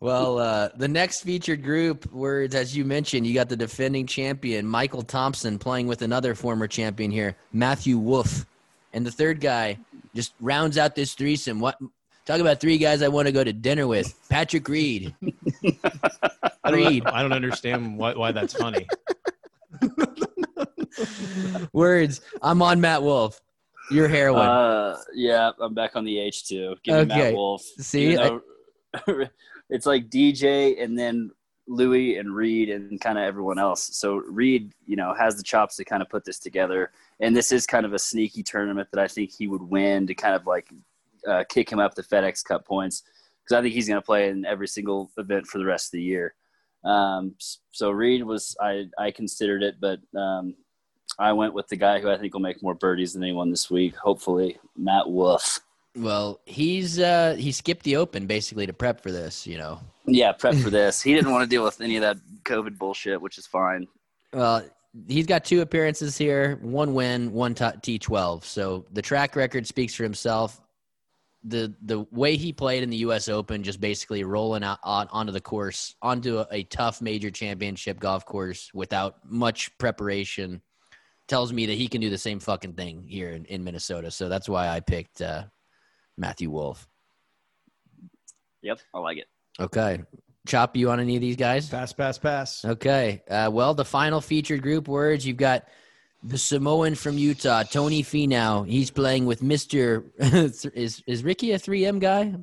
Well, 0.00 0.38
uh, 0.38 0.68
the 0.76 0.86
next 0.86 1.22
featured 1.22 1.64
group, 1.64 2.10
words 2.12 2.54
as 2.54 2.76
you 2.76 2.84
mentioned, 2.84 3.26
you 3.26 3.34
got 3.34 3.48
the 3.48 3.56
defending 3.56 4.06
champion 4.06 4.64
Michael 4.66 5.02
Thompson 5.02 5.58
playing 5.58 5.88
with 5.88 6.02
another 6.02 6.36
former 6.36 6.68
champion 6.68 7.10
here, 7.10 7.34
Matthew 7.52 7.98
Wolff, 7.98 8.46
and 8.92 9.04
the 9.04 9.10
third 9.10 9.40
guy 9.40 9.76
just 10.14 10.34
rounds 10.40 10.78
out 10.78 10.94
this 10.94 11.14
threesome. 11.14 11.58
What? 11.58 11.78
Talk 12.26 12.38
about 12.40 12.60
three 12.60 12.78
guys 12.78 13.02
I 13.02 13.08
want 13.08 13.26
to 13.26 13.32
go 13.32 13.42
to 13.42 13.52
dinner 13.52 13.88
with. 13.88 14.14
Patrick 14.28 14.68
Reed. 14.68 15.14
I 16.62 16.70
don't, 16.70 16.74
Reed. 16.74 17.04
I 17.06 17.22
don't 17.22 17.32
understand 17.32 17.96
why, 17.98 18.14
why 18.14 18.30
that's 18.32 18.52
funny. 18.54 18.86
Words. 21.72 22.20
I'm 22.42 22.62
on 22.62 22.80
Matt 22.80 23.02
Wolff. 23.02 23.40
Your 23.90 24.06
heroine. 24.08 24.46
Uh, 24.46 24.98
yeah, 25.14 25.50
I'm 25.58 25.72
back 25.74 25.96
on 25.96 26.04
the 26.04 26.18
H 26.18 26.46
too. 26.46 26.76
Give 26.82 26.94
me 26.94 27.00
Okay. 27.14 27.24
Matt 27.30 27.34
Wolff. 27.34 27.62
See, 27.62 28.12
Even 28.12 28.40
though- 29.06 29.24
it's 29.70 29.86
like 29.86 30.08
DJ 30.08 30.82
and 30.82 30.98
then 30.98 31.30
Louis 31.66 32.16
and 32.16 32.34
Reed 32.34 32.70
and 32.70 33.00
kind 33.00 33.18
of 33.18 33.24
everyone 33.24 33.58
else. 33.58 33.96
So 33.96 34.16
Reed, 34.16 34.72
you 34.86 34.96
know, 34.96 35.14
has 35.14 35.36
the 35.36 35.42
chops 35.42 35.76
to 35.76 35.84
kind 35.84 36.02
of 36.02 36.08
put 36.08 36.24
this 36.24 36.38
together. 36.38 36.92
And 37.20 37.36
this 37.36 37.52
is 37.52 37.66
kind 37.66 37.84
of 37.84 37.92
a 37.92 37.98
sneaky 37.98 38.42
tournament 38.42 38.88
that 38.92 39.02
I 39.02 39.06
think 39.06 39.32
he 39.32 39.46
would 39.46 39.62
win 39.62 40.06
to 40.06 40.14
kind 40.14 40.34
of 40.34 40.46
like 40.46 40.72
uh, 41.26 41.44
kick 41.48 41.70
him 41.70 41.78
up 41.78 41.94
the 41.94 42.02
FedEx 42.02 42.42
Cup 42.44 42.66
points 42.66 43.02
because 43.44 43.58
I 43.58 43.62
think 43.62 43.74
he's 43.74 43.88
going 43.88 44.00
to 44.00 44.04
play 44.04 44.28
in 44.28 44.44
every 44.44 44.68
single 44.68 45.10
event 45.18 45.46
for 45.46 45.58
the 45.58 45.66
rest 45.66 45.88
of 45.88 45.92
the 45.92 46.02
year. 46.02 46.34
Um, 46.84 47.34
so 47.72 47.90
Reed 47.90 48.22
was 48.22 48.56
I 48.60 48.86
I 48.98 49.10
considered 49.10 49.62
it, 49.62 49.76
but 49.80 50.00
um, 50.18 50.54
I 51.18 51.32
went 51.32 51.54
with 51.54 51.66
the 51.68 51.76
guy 51.76 52.00
who 52.00 52.10
I 52.10 52.16
think 52.16 52.34
will 52.34 52.40
make 52.40 52.62
more 52.62 52.74
birdies 52.74 53.12
than 53.12 53.22
anyone 53.22 53.50
this 53.50 53.70
week. 53.70 53.96
Hopefully, 53.96 54.58
Matt 54.76 55.10
Wolff. 55.10 55.60
Well, 55.98 56.40
he's 56.46 56.98
uh, 56.98 57.36
he 57.38 57.52
skipped 57.52 57.82
the 57.82 57.96
Open 57.96 58.26
basically 58.26 58.66
to 58.66 58.72
prep 58.72 59.00
for 59.00 59.12
this. 59.12 59.46
You 59.46 59.58
know. 59.58 59.80
Yeah, 60.06 60.32
prep 60.32 60.54
for 60.56 60.70
this. 60.80 61.02
He 61.02 61.14
didn't 61.14 61.30
want 61.30 61.44
to 61.44 61.48
deal 61.48 61.64
with 61.64 61.80
any 61.80 61.96
of 61.96 62.02
that 62.02 62.16
COVID 62.44 62.78
bullshit, 62.78 63.20
which 63.20 63.38
is 63.38 63.46
fine. 63.46 63.86
Well, 64.32 64.64
he's 65.06 65.26
got 65.26 65.44
two 65.44 65.60
appearances 65.60 66.16
here, 66.16 66.58
one 66.62 66.94
win, 66.94 67.32
one 67.32 67.54
t- 67.54 67.64
T12. 67.64 68.44
So 68.44 68.86
the 68.92 69.02
track 69.02 69.36
record 69.36 69.66
speaks 69.66 69.94
for 69.94 70.02
himself. 70.02 70.60
The 71.44 71.72
the 71.82 72.00
way 72.10 72.36
he 72.36 72.52
played 72.52 72.82
in 72.82 72.90
the 72.90 72.96
U.S. 72.98 73.28
Open, 73.28 73.62
just 73.62 73.80
basically 73.80 74.24
rolling 74.24 74.64
out 74.64 74.78
on, 74.82 75.06
onto 75.10 75.32
the 75.32 75.40
course, 75.40 75.94
onto 76.02 76.38
a, 76.38 76.46
a 76.50 76.62
tough 76.64 77.00
major 77.00 77.30
championship 77.30 78.00
golf 78.00 78.24
course 78.24 78.70
without 78.74 79.18
much 79.24 79.76
preparation, 79.78 80.60
tells 81.28 81.52
me 81.52 81.66
that 81.66 81.74
he 81.74 81.86
can 81.86 82.00
do 82.00 82.10
the 82.10 82.18
same 82.18 82.40
fucking 82.40 82.72
thing 82.72 83.04
here 83.06 83.30
in, 83.30 83.44
in 83.44 83.62
Minnesota. 83.62 84.10
So 84.10 84.28
that's 84.28 84.48
why 84.48 84.68
I 84.68 84.80
picked 84.80 85.22
uh, 85.22 85.44
Matthew 86.18 86.50
Wolff. 86.50 86.86
Yep, 88.62 88.80
I 88.92 88.98
like 88.98 89.18
it. 89.18 89.26
Okay, 89.60 90.02
chop 90.46 90.76
you 90.76 90.90
on 90.90 91.00
any 91.00 91.14
of 91.14 91.20
these 91.20 91.36
guys? 91.36 91.68
Pass, 91.68 91.92
pass, 91.92 92.18
pass. 92.18 92.64
Okay. 92.64 93.22
Uh, 93.30 93.48
well, 93.52 93.74
the 93.74 93.84
final 93.84 94.20
featured 94.20 94.62
group 94.62 94.88
words 94.88 95.26
you've 95.26 95.36
got 95.36 95.64
the 96.22 96.38
Samoan 96.38 96.94
from 96.94 97.16
Utah, 97.16 97.62
Tony 97.62 98.02
Finau. 98.02 98.68
He's 98.68 98.90
playing 98.90 99.26
with 99.26 99.42
Mister. 99.42 100.04
is 100.18 101.02
is 101.06 101.24
Rickie 101.24 101.52
a 101.52 101.58
3M 101.58 102.00
guy? 102.00 102.34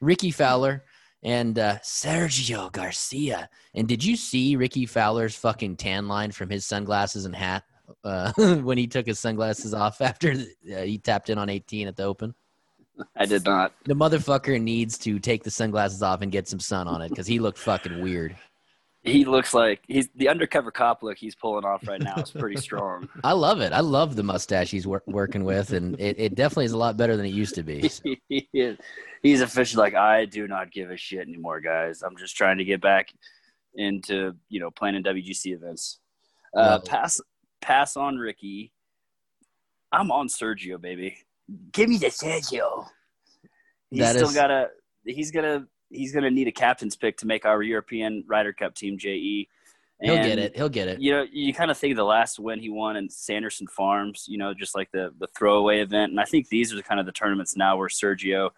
Rickie 0.00 0.30
Fowler 0.30 0.84
and 1.22 1.58
uh, 1.58 1.78
Sergio 1.78 2.70
Garcia. 2.72 3.48
And 3.74 3.86
did 3.88 4.04
you 4.04 4.16
see 4.16 4.56
Rickie 4.56 4.86
Fowler's 4.86 5.36
fucking 5.36 5.76
tan 5.76 6.08
line 6.08 6.32
from 6.32 6.50
his 6.50 6.66
sunglasses 6.66 7.24
and 7.24 7.34
hat 7.34 7.64
uh, 8.04 8.32
when 8.62 8.76
he 8.76 8.86
took 8.86 9.06
his 9.06 9.18
sunglasses 9.20 9.72
off 9.72 10.00
after 10.00 10.32
uh, 10.32 10.82
he 10.82 10.98
tapped 10.98 11.30
in 11.30 11.38
on 11.38 11.48
18 11.48 11.88
at 11.88 11.96
the 11.96 12.02
Open? 12.02 12.34
I 13.16 13.26
did 13.26 13.44
not. 13.44 13.72
The 13.84 13.94
motherfucker 13.94 14.60
needs 14.60 14.98
to 14.98 15.18
take 15.18 15.42
the 15.42 15.50
sunglasses 15.50 16.02
off 16.02 16.22
and 16.22 16.30
get 16.30 16.48
some 16.48 16.60
sun 16.60 16.88
on 16.88 17.02
it 17.02 17.08
because 17.10 17.26
he 17.26 17.38
looked 17.38 17.58
fucking 17.58 18.00
weird. 18.00 18.36
He 19.04 19.24
looks 19.24 19.52
like 19.52 19.80
he's 19.88 20.08
the 20.14 20.28
undercover 20.28 20.70
cop 20.70 21.02
look 21.02 21.18
he's 21.18 21.34
pulling 21.34 21.64
off 21.64 21.88
right 21.88 22.00
now 22.00 22.14
is 22.16 22.30
pretty 22.30 22.60
strong. 22.60 23.08
I 23.24 23.32
love 23.32 23.60
it. 23.60 23.72
I 23.72 23.80
love 23.80 24.14
the 24.14 24.22
mustache 24.22 24.70
he's 24.70 24.86
wor- 24.86 25.02
working 25.06 25.42
with, 25.42 25.72
and 25.72 25.98
it, 26.00 26.20
it 26.20 26.34
definitely 26.36 26.66
is 26.66 26.72
a 26.72 26.78
lot 26.78 26.96
better 26.96 27.16
than 27.16 27.26
it 27.26 27.30
used 27.34 27.56
to 27.56 27.64
be. 27.64 27.88
So, 27.88 28.02
He 28.28 28.48
is- 28.54 28.78
he's 29.20 29.40
officially 29.40 29.82
like, 29.82 29.94
I 29.96 30.24
do 30.26 30.46
not 30.46 30.70
give 30.70 30.90
a 30.92 30.96
shit 30.96 31.26
anymore, 31.26 31.60
guys. 31.60 32.02
I'm 32.02 32.16
just 32.16 32.36
trying 32.36 32.58
to 32.58 32.64
get 32.64 32.80
back 32.80 33.12
into 33.74 34.36
you 34.50 34.60
know 34.60 34.70
playing 34.70 34.94
in 34.94 35.02
WGC 35.02 35.52
events. 35.52 35.98
Uh, 36.56 36.78
pass 36.78 37.20
pass 37.60 37.96
on 37.96 38.18
Rickie. 38.18 38.70
I'm 39.90 40.12
on 40.12 40.28
Sergio, 40.28 40.80
baby. 40.80 41.16
Give 41.72 41.88
me 41.88 41.98
the 41.98 42.06
Sergio. 42.06 42.86
He's 43.90 44.00
That 44.00 44.14
still 44.16 44.28
is- 44.28 44.34
gotta. 44.34 44.70
He's 45.04 45.30
gonna. 45.30 45.66
He's 45.90 46.12
gonna 46.14 46.30
need 46.30 46.48
a 46.48 46.52
captain's 46.52 46.96
pick 46.96 47.18
to 47.18 47.26
make 47.26 47.44
our 47.44 47.62
European 47.62 48.24
Ryder 48.26 48.52
Cup 48.54 48.74
team. 48.74 48.96
Je. 48.98 49.46
he'll 50.00 50.16
get 50.16 50.38
it. 50.38 50.56
He'll 50.56 50.68
get 50.70 50.88
it. 50.88 51.00
You 51.00 51.12
know, 51.12 51.26
you 51.30 51.52
kind 51.52 51.70
of 51.70 51.76
think 51.76 51.92
of 51.92 51.96
the 51.96 52.04
last 52.04 52.38
win 52.38 52.58
he 52.58 52.70
won 52.70 52.96
in 52.96 53.10
Sanderson 53.10 53.66
Farms. 53.66 54.24
You 54.26 54.38
know, 54.38 54.54
just 54.54 54.74
like 54.74 54.90
the 54.92 55.12
the 55.18 55.26
throwaway 55.36 55.80
event. 55.80 56.10
And 56.12 56.20
I 56.20 56.24
think 56.24 56.48
these 56.48 56.72
are 56.72 56.76
the 56.76 56.82
kind 56.82 56.98
of 56.98 57.06
the 57.06 57.12
tournaments 57.12 57.56
now 57.56 57.76
where 57.76 57.88
Sergio 57.88 58.50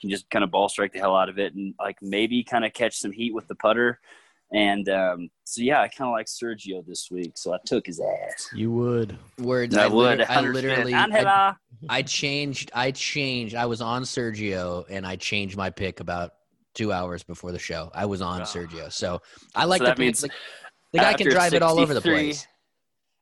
can 0.00 0.10
just 0.10 0.28
kind 0.30 0.42
of 0.44 0.50
ball 0.50 0.68
strike 0.68 0.92
the 0.92 0.98
hell 0.98 1.16
out 1.16 1.28
of 1.28 1.38
it 1.38 1.54
and 1.54 1.74
like 1.78 1.96
maybe 2.02 2.42
kind 2.44 2.64
of 2.64 2.72
catch 2.72 2.98
some 2.98 3.12
heat 3.12 3.32
with 3.32 3.48
the 3.48 3.54
putter. 3.54 4.00
And 4.54 4.88
um, 4.90 5.30
so 5.44 5.62
yeah, 5.62 5.80
I 5.80 5.88
kind 5.88 6.08
of 6.08 6.12
like 6.12 6.26
Sergio 6.26 6.84
this 6.86 7.08
week, 7.10 7.32
so 7.36 7.54
I 7.54 7.58
took 7.64 7.86
his 7.86 8.00
ass. 8.00 8.50
You 8.54 8.70
would. 8.72 9.16
Words. 9.38 9.76
I, 9.76 9.84
I, 9.84 9.88
would. 9.88 10.18
lit- 10.18 10.30
I 10.30 10.40
literally. 10.42 10.94
I, 10.94 11.54
I 11.88 12.02
changed. 12.02 12.70
I 12.74 12.90
changed. 12.90 13.54
I 13.54 13.64
was 13.64 13.80
on 13.80 14.02
Sergio, 14.02 14.84
and 14.90 15.06
I 15.06 15.16
changed 15.16 15.56
my 15.56 15.70
pick 15.70 16.00
about 16.00 16.32
two 16.74 16.92
hours 16.92 17.22
before 17.22 17.52
the 17.52 17.58
show. 17.58 17.90
I 17.94 18.04
was 18.04 18.20
on 18.20 18.42
Ah. 18.42 18.44
Sergio, 18.44 18.92
so 18.92 19.22
I 19.54 19.64
like 19.64 19.78
So 19.78 19.84
the 19.84 19.90
that 19.90 19.98
means 19.98 20.22
like, 20.22 20.32
the 20.92 20.98
guy 20.98 21.14
can 21.14 21.30
drive 21.30 21.54
it 21.54 21.62
all 21.62 21.78
over 21.78 21.94
the 21.94 22.00
place. 22.02 22.46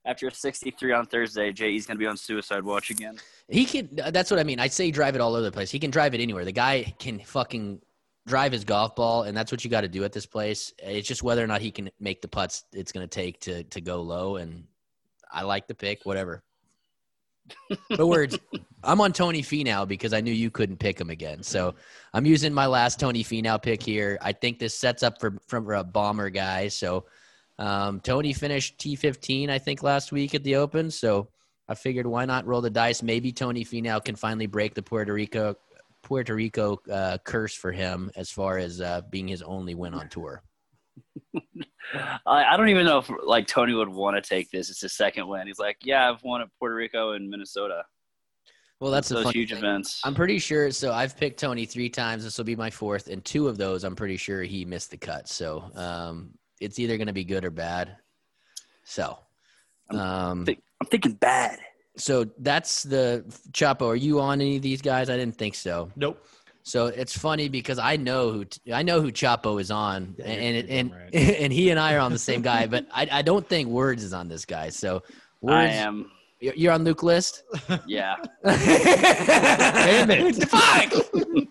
After 0.06 0.30
63 0.30 0.92
on 0.94 1.06
Thursday, 1.06 1.52
JE's 1.52 1.86
going 1.86 1.96
to 1.96 1.98
be 1.98 2.06
on 2.06 2.16
suicide 2.16 2.64
watch 2.64 2.90
again. 2.90 3.18
He 3.48 3.64
can. 3.66 3.88
That's 3.92 4.30
what 4.30 4.40
I 4.40 4.44
mean. 4.44 4.58
I'd 4.58 4.72
say 4.72 4.90
drive 4.90 5.14
it 5.14 5.20
all 5.20 5.34
over 5.34 5.44
the 5.44 5.52
place. 5.52 5.70
He 5.70 5.78
can 5.78 5.90
drive 5.90 6.14
it 6.14 6.20
anywhere. 6.20 6.44
The 6.44 6.52
guy 6.52 6.94
can 6.98 7.20
fucking 7.20 7.80
drive 8.26 8.52
his 8.52 8.64
golf 8.64 8.94
ball, 8.94 9.24
and 9.24 9.36
that's 9.36 9.50
what 9.50 9.64
you 9.64 9.70
got 9.70 9.82
to 9.82 9.88
do 9.88 10.04
at 10.04 10.12
this 10.12 10.26
place. 10.26 10.72
It's 10.78 11.08
just 11.08 11.22
whether 11.22 11.42
or 11.42 11.46
not 11.46 11.60
he 11.60 11.70
can 11.70 11.90
make 11.98 12.22
the 12.22 12.28
putts 12.28 12.64
it's 12.72 12.92
going 12.92 13.06
to 13.06 13.10
take 13.10 13.40
to 13.40 13.64
to 13.64 13.80
go 13.80 14.02
low. 14.02 14.36
And 14.36 14.64
I 15.32 15.42
like 15.42 15.66
the 15.66 15.74
pick, 15.74 16.04
whatever. 16.04 16.42
but 17.96 18.06
words, 18.06 18.38
I'm 18.84 19.00
on 19.00 19.12
Tony 19.12 19.42
Finau 19.42 19.86
because 19.88 20.12
I 20.12 20.20
knew 20.20 20.32
you 20.32 20.50
couldn't 20.50 20.76
pick 20.76 21.00
him 21.00 21.10
again. 21.10 21.42
So 21.42 21.74
I'm 22.14 22.26
using 22.26 22.52
my 22.52 22.66
last 22.66 23.00
Tony 23.00 23.24
Finau 23.24 23.60
pick 23.60 23.82
here. 23.82 24.18
I 24.22 24.32
think 24.32 24.58
this 24.58 24.74
sets 24.74 25.02
up 25.02 25.20
for 25.20 25.38
for 25.48 25.74
a 25.74 25.84
bomber 25.84 26.30
guy. 26.30 26.68
So 26.68 27.06
um, 27.58 28.00
Tony 28.00 28.32
finished 28.32 28.78
T15, 28.78 29.50
I 29.50 29.58
think, 29.58 29.82
last 29.82 30.12
week 30.12 30.34
at 30.34 30.44
the 30.44 30.56
Open. 30.56 30.90
So 30.90 31.28
I 31.68 31.74
figured 31.74 32.06
why 32.06 32.24
not 32.24 32.46
roll 32.46 32.60
the 32.60 32.70
dice? 32.70 33.02
Maybe 33.02 33.32
Tony 33.32 33.64
Finau 33.64 34.04
can 34.04 34.16
finally 34.16 34.46
break 34.46 34.74
the 34.74 34.82
Puerto 34.82 35.12
Rico 35.12 35.56
Puerto 36.02 36.34
Rico 36.34 36.80
uh, 36.90 37.18
curse 37.24 37.54
for 37.54 37.72
him 37.72 38.10
as 38.16 38.30
far 38.30 38.58
as 38.58 38.80
uh, 38.80 39.02
being 39.10 39.28
his 39.28 39.42
only 39.42 39.74
win 39.74 39.94
on 39.94 40.08
tour. 40.08 40.42
I, 42.26 42.44
I 42.44 42.56
don't 42.56 42.68
even 42.68 42.86
know 42.86 42.98
if 42.98 43.10
like 43.24 43.46
Tony 43.46 43.74
would 43.74 43.88
want 43.88 44.22
to 44.22 44.28
take 44.28 44.50
this. 44.50 44.70
It's 44.70 44.80
his 44.80 44.94
second 44.94 45.26
win. 45.28 45.46
He's 45.46 45.58
like, 45.58 45.78
yeah, 45.82 46.10
I've 46.10 46.22
won 46.22 46.40
at 46.40 46.48
Puerto 46.58 46.74
Rico 46.74 47.12
and 47.12 47.28
Minnesota. 47.28 47.84
Well, 48.80 48.90
that's 48.90 49.10
those 49.10 49.30
huge 49.30 49.50
thing. 49.50 49.58
events. 49.58 50.00
I'm 50.04 50.14
pretty 50.14 50.38
sure. 50.38 50.70
So 50.70 50.92
I've 50.92 51.16
picked 51.16 51.38
Tony 51.38 51.66
three 51.66 51.90
times. 51.90 52.24
This 52.24 52.38
will 52.38 52.46
be 52.46 52.56
my 52.56 52.70
fourth, 52.70 53.08
and 53.08 53.22
two 53.24 53.46
of 53.46 53.58
those 53.58 53.84
I'm 53.84 53.94
pretty 53.94 54.16
sure 54.16 54.42
he 54.42 54.64
missed 54.64 54.90
the 54.90 54.96
cut. 54.96 55.28
So 55.28 55.70
um, 55.74 56.30
it's 56.60 56.78
either 56.78 56.96
going 56.96 57.06
to 57.06 57.12
be 57.12 57.24
good 57.24 57.44
or 57.44 57.50
bad. 57.50 57.96
So, 58.84 59.18
um, 59.90 60.46
Think- 60.46 60.62
I'm 60.80 60.86
thinking 60.86 61.12
bad. 61.12 61.58
So 61.96 62.26
that's 62.38 62.82
the 62.84 63.24
Chapo. 63.52 63.88
Are 63.88 63.96
you 63.96 64.20
on 64.20 64.40
any 64.40 64.56
of 64.56 64.62
these 64.62 64.80
guys? 64.82 65.10
I 65.10 65.16
didn't 65.16 65.36
think 65.36 65.54
so. 65.54 65.90
Nope. 65.96 66.24
So 66.62 66.86
it's 66.86 67.16
funny 67.18 67.48
because 67.48 67.78
I 67.78 67.96
know 67.96 68.30
who 68.32 68.44
I 68.72 68.82
know 68.82 69.00
who 69.00 69.10
Chapo 69.10 69.60
is 69.60 69.70
on, 69.70 70.14
Yeah, 70.18 70.26
and 70.26 70.56
you're 70.68 70.78
and 70.78 70.92
right. 70.92 71.14
and 71.40 71.52
he 71.52 71.70
and 71.70 71.80
I 71.80 71.94
are 71.94 72.00
on 72.00 72.12
the 72.12 72.18
same 72.18 72.42
guy, 72.42 72.66
but 72.66 72.86
I, 72.92 73.08
I 73.10 73.22
don't 73.22 73.46
think 73.48 73.68
Words 73.68 74.04
is 74.04 74.12
on 74.12 74.28
this 74.28 74.44
guy. 74.44 74.68
So 74.68 75.02
I 75.48 75.64
am. 75.66 76.10
you're 76.38 76.54
you're 76.54 76.72
on 76.72 76.84
Luke 76.84 77.02
List. 77.02 77.42
Yeah. 77.86 78.16
Damn 78.44 80.10
it. 80.10 80.48
Fuck. 80.48 80.92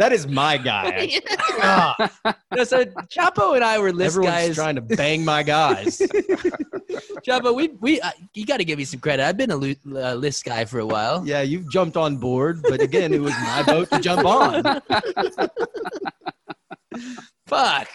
That 0.00 0.12
is 0.14 0.26
my 0.26 0.56
guy. 0.56 1.10
God, 1.60 2.10
No, 2.56 2.64
so 2.64 2.84
Chapo 3.14 3.54
and 3.54 3.62
I 3.62 3.78
were 3.78 3.92
list 3.92 4.16
everyone's 4.16 4.34
guys. 4.48 4.54
trying 4.56 4.74
to 4.76 4.80
bang 4.80 5.22
my 5.26 5.42
guys. 5.42 5.98
Chapo, 7.26 7.54
we 7.54 7.68
we 7.80 8.00
uh, 8.00 8.10
you 8.32 8.46
got 8.46 8.56
to 8.56 8.64
give 8.64 8.78
me 8.78 8.84
some 8.86 8.98
credit. 9.00 9.22
I've 9.26 9.36
been 9.36 9.50
a 9.50 9.56
lu- 9.56 9.74
uh, 9.94 10.14
list 10.14 10.46
guy 10.46 10.64
for 10.64 10.78
a 10.78 10.86
while. 10.86 11.22
Yeah, 11.26 11.42
you've 11.42 11.70
jumped 11.70 11.98
on 11.98 12.16
board, 12.16 12.62
but 12.62 12.80
again, 12.80 13.12
it 13.12 13.20
was 13.20 13.34
my 13.42 13.62
boat 13.62 13.90
to 13.90 14.00
jump 14.00 14.24
on. 14.24 14.80
Fuck. 17.46 17.88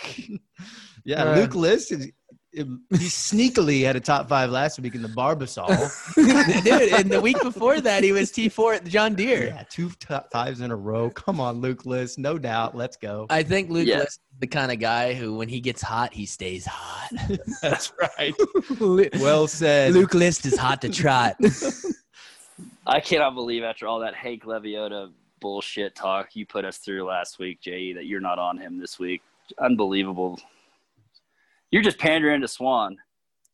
Yeah, 1.04 1.24
Uh, 1.24 1.36
Luke 1.38 1.56
List 1.56 1.92
is. 1.92 2.12
He 2.56 3.08
sneakily 3.10 3.84
had 3.84 3.98
a 3.98 4.00
top 4.00 4.30
five 4.30 4.50
last 4.50 4.80
week 4.80 4.96
in 4.96 5.02
the 5.02 5.10
Barbasol. 5.10 5.68
Dude, 6.64 6.94
and 6.94 7.12
the 7.12 7.20
week 7.20 7.42
before 7.42 7.82
that, 7.82 8.02
he 8.04 8.14
was 8.14 8.32
T4 8.32 8.78
at 8.78 8.84
the 8.86 8.90
John 8.90 9.14
Deere. 9.14 9.48
Yeah, 9.48 9.64
two 9.70 9.90
top 10.00 10.32
fives 10.32 10.62
in 10.62 10.72
a 10.72 10.76
row. 10.76 11.10
Come 11.10 11.42
on, 11.42 11.60
Luke 11.60 11.86
List. 11.86 12.18
No 12.18 12.38
doubt. 12.38 12.76
Let's 12.76 12.96
go. 12.96 13.26
I 13.30 13.44
think 13.44 13.70
Luke 13.70 13.88
Yeah. 13.88 14.00
List 14.00 14.22
is 14.32 14.40
the 14.40 14.48
kind 14.48 14.72
of 14.72 14.80
guy 14.80 15.14
who, 15.14 15.36
when 15.36 15.50
he 15.50 15.60
gets 15.60 15.82
hot, 15.82 16.14
he 16.14 16.26
stays 16.26 16.66
hot. 16.66 17.10
That's 17.62 17.92
right. 18.00 18.34
Well 19.20 19.48
said. 19.48 19.94
Luke 19.94 20.14
List 20.14 20.46
is 20.46 20.58
hot 20.58 20.82
to 20.84 20.90
trot. 20.90 21.36
I 22.88 23.02
cannot 23.02 23.34
believe 23.34 23.64
after 23.64 23.88
all 23.88 24.00
that 24.00 24.14
Hank 24.16 24.44
Lebioda 24.44 25.12
bullshit 25.42 25.94
talk 25.94 26.36
you 26.36 26.46
put 26.46 26.64
us 26.64 26.78
through 26.78 27.04
last 27.04 27.38
week, 27.40 27.60
Jay, 27.60 27.94
that 27.94 28.06
you're 28.06 28.22
not 28.22 28.40
on 28.40 28.58
him 28.58 28.80
this 28.80 28.98
week. 28.98 29.22
Unbelievable. 29.60 30.40
You're 31.76 31.84
just 31.84 32.00
pandering 32.00 32.40
to 32.40 32.48
Swan. 32.48 32.96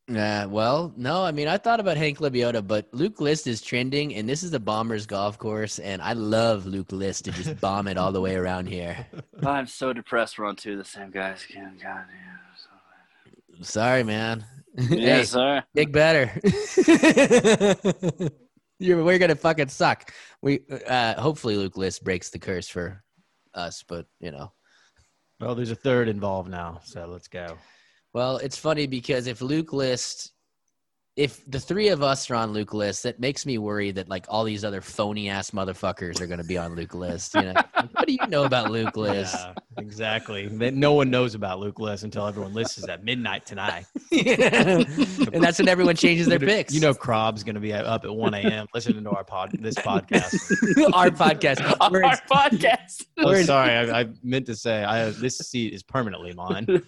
Uh, 0.08 0.46
well, 0.48 0.94
no, 0.96 1.24
I 1.26 1.32
mean, 1.32 1.48
I 1.48 1.58
thought 1.58 1.80
about 1.80 1.98
Hank 1.98 2.20
Lebioda, 2.20 2.62
but 2.62 2.88
Luke 2.92 3.20
List 3.20 3.48
is 3.48 3.64
trending, 3.64 4.14
and 4.14 4.30
this 4.30 4.44
is 4.44 4.52
the 4.52 4.60
Bombers 4.60 5.08
golf 5.08 5.40
course, 5.40 5.80
and 5.80 6.04
I 6.04 6.14
love 6.14 6.68
Luke 6.68 6.92
List 6.92 7.26
to 7.26 7.32
just 7.32 7.60
bomb 7.62 7.88
it 7.88 7.98
all 7.98 8.12
the 8.12 8.22
way 8.22 8.36
around 8.36 8.68
here. 8.68 9.08
I'm 9.44 9.66
so 9.66 9.92
depressed 9.92 10.38
we're 10.38 10.46
on 10.46 10.56
two 10.56 10.74
of 10.74 10.78
the 10.78 10.86
same 10.86 11.10
guys 11.10 11.44
again. 11.50 11.80
God 11.82 12.04
Sorry, 13.64 14.04
man. 14.04 14.46
damn. 14.78 14.88
hey, 14.88 15.00
Yes, 15.00 15.32
sir. 15.32 15.64
get 15.76 15.92
better. 15.92 16.40
You're, 18.78 19.04
we're 19.04 19.18
gonna 19.18 19.36
fucking 19.36 19.70
suck. 19.70 20.14
We 20.44 20.60
uh, 20.88 21.20
hopefully 21.20 21.58
Luke 21.58 21.76
List 21.76 22.04
breaks 22.04 22.30
the 22.30 22.38
curse 22.38 22.68
for 22.68 23.04
us, 23.56 23.84
but 23.88 24.06
you 24.20 24.30
know. 24.30 24.52
Well, 25.40 25.56
there's 25.56 25.72
a 25.72 25.76
third 25.76 26.08
involved 26.08 26.52
now, 26.52 26.82
so 26.84 27.08
let's 27.08 27.28
go. 27.28 27.58
Well, 28.14 28.38
it's 28.38 28.58
funny 28.58 28.88
because 28.88 29.28
if 29.28 29.42
Luke 29.42 29.72
List, 29.72 30.34
if 31.16 31.44
the 31.50 31.60
three 31.60 31.90
of 31.90 32.04
us 32.04 32.30
are 32.30 32.36
on 32.36 32.52
Luke 32.52 32.74
List, 32.74 33.04
that 33.04 33.20
makes 33.20 33.46
me 33.46 33.58
worry 33.58 33.92
that 33.92 34.10
like 34.10 34.26
all 34.28 34.44
these 34.44 34.66
other 34.66 34.82
phony 34.82 35.30
ass 35.30 35.52
motherfuckers 35.52 36.20
are 36.20 36.28
going 36.28 36.40
to 36.42 36.46
be 36.46 36.58
on 36.58 36.76
Luke 36.76 36.94
List. 36.94 37.36
You 37.36 37.42
know, 37.42 37.54
what 37.94 38.08
do 38.08 38.14
you 38.14 38.28
know 38.28 38.44
about 38.44 38.72
Luke 38.72 38.98
List? 38.98 39.36
Yeah, 39.36 39.54
exactly. 39.78 40.48
That 40.48 40.74
no 40.74 40.94
one 40.94 41.10
knows 41.10 41.36
about 41.36 41.60
Luke 41.60 41.80
List 41.80 42.04
until 42.04 42.28
everyone 42.28 42.54
listens 42.54 42.88
at 42.88 43.04
midnight 43.04 43.46
tonight. 43.46 43.86
and 44.12 45.44
that's 45.44 45.60
when 45.60 45.68
everyone 45.70 45.96
changes 45.96 46.28
their 46.28 46.40
picks. 46.40 46.74
You 46.74 46.82
know, 46.82 46.94
Crob's 46.94 47.44
going 47.44 47.56
to 47.56 47.62
be 47.62 47.74
up 47.74 48.04
at 48.04 48.14
1 48.14 48.34
a.m. 48.34 48.68
listening 48.74 49.04
to 49.04 49.10
our 49.12 49.24
pod, 49.24 49.52
this 49.60 49.76
podcast. 49.78 50.34
our 50.94 51.10
podcast. 51.10 51.76
On 51.80 51.92
We're- 51.92 52.06
our 52.06 52.18
podcast. 52.30 53.06
Oh, 53.18 53.42
sorry, 53.44 53.72
I, 53.72 54.02
I 54.02 54.10
meant 54.24 54.46
to 54.48 54.56
say 54.56 54.84
I, 54.84 55.10
this 55.12 55.38
seat 55.38 55.74
is 55.74 55.84
permanently 55.84 56.34
mine. 56.34 56.66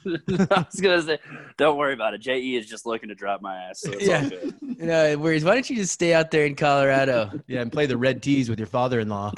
I 0.50 0.66
was 0.72 0.80
gonna 0.82 1.02
say, 1.02 1.20
don't 1.58 1.78
worry 1.78 1.94
about 1.94 2.14
it. 2.14 2.20
Je 2.22 2.56
is 2.56 2.66
just 2.68 2.86
looking 2.86 3.10
to 3.10 3.16
drop 3.16 3.42
my 3.42 3.56
ass. 3.56 3.82
So 3.82 3.92
it's 3.92 4.06
Yeah. 4.08 4.24
all 4.24 4.30
good. 4.30 4.54
you 4.62 4.86
know, 4.88 5.18
whereas 5.18 5.44
why 5.46 5.54
don't 5.54 5.70
you 5.70 5.76
just 5.76 5.94
stay 5.94 6.14
out 6.14 6.32
there 6.32 6.46
in 6.46 6.56
Colorado? 6.56 7.32
Yeah, 7.48 7.62
and 7.62 7.72
play 7.72 7.86
the 7.86 7.98
red 7.98 8.22
tees 8.24 8.50
with 8.50 8.60
your 8.60 8.68
father-in-law. 8.68 9.32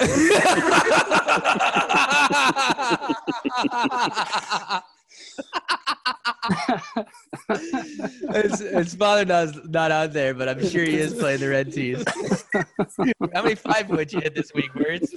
His, 8.32 8.58
his 8.60 8.94
father 8.94 9.24
not, 9.24 9.68
not 9.70 9.90
out 9.90 10.12
there, 10.12 10.34
but 10.34 10.48
I'm 10.48 10.66
sure 10.68 10.84
he 10.84 10.96
is 10.96 11.14
playing 11.14 11.40
the 11.40 11.48
red 11.48 11.72
tees. 11.72 12.04
How 13.34 13.42
many 13.42 13.54
five 13.54 13.88
would 13.90 14.12
you 14.12 14.20
hit 14.20 14.34
this 14.34 14.52
week, 14.54 14.74
words? 14.74 15.14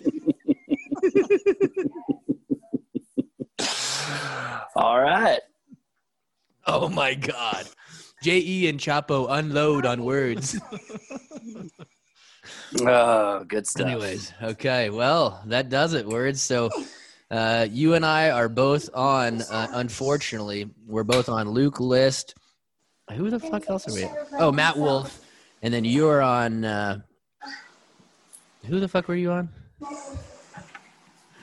All 4.75 5.01
right. 5.01 5.39
Oh 6.67 6.87
my 6.89 7.13
god. 7.15 7.67
J.E. 8.23 8.67
and 8.67 8.79
Chapo 8.79 9.27
unload 9.29 9.85
on 9.85 10.03
words. 10.03 10.59
Oh, 12.81 13.43
good 13.45 13.65
stuff. 13.65 13.87
Anyways, 13.87 14.33
okay. 14.41 14.89
Well, 14.89 15.41
that 15.47 15.69
does 15.69 15.93
it, 15.93 16.05
words. 16.05 16.41
So 16.41 16.69
uh, 17.31 17.67
you 17.69 17.93
and 17.93 18.05
I 18.05 18.31
are 18.31 18.49
both 18.49 18.89
on, 18.93 19.41
uh, 19.43 19.67
unfortunately, 19.73 20.69
we're 20.87 21.03
both 21.03 21.29
on 21.29 21.49
Luke 21.49 21.79
List. 21.79 22.35
Who 23.13 23.29
the 23.29 23.39
fuck 23.39 23.69
else 23.69 23.87
are 23.87 23.93
we? 23.93 24.07
Oh, 24.37 24.51
Matt 24.51 24.77
Wolff. 24.77 25.21
And 25.61 25.73
then 25.73 25.83
you're 25.83 26.21
on. 26.21 26.63
Uh, 26.63 26.99
who 28.65 28.79
the 28.79 28.87
fuck 28.87 29.07
were 29.07 29.15
you 29.15 29.31
on? 29.31 29.49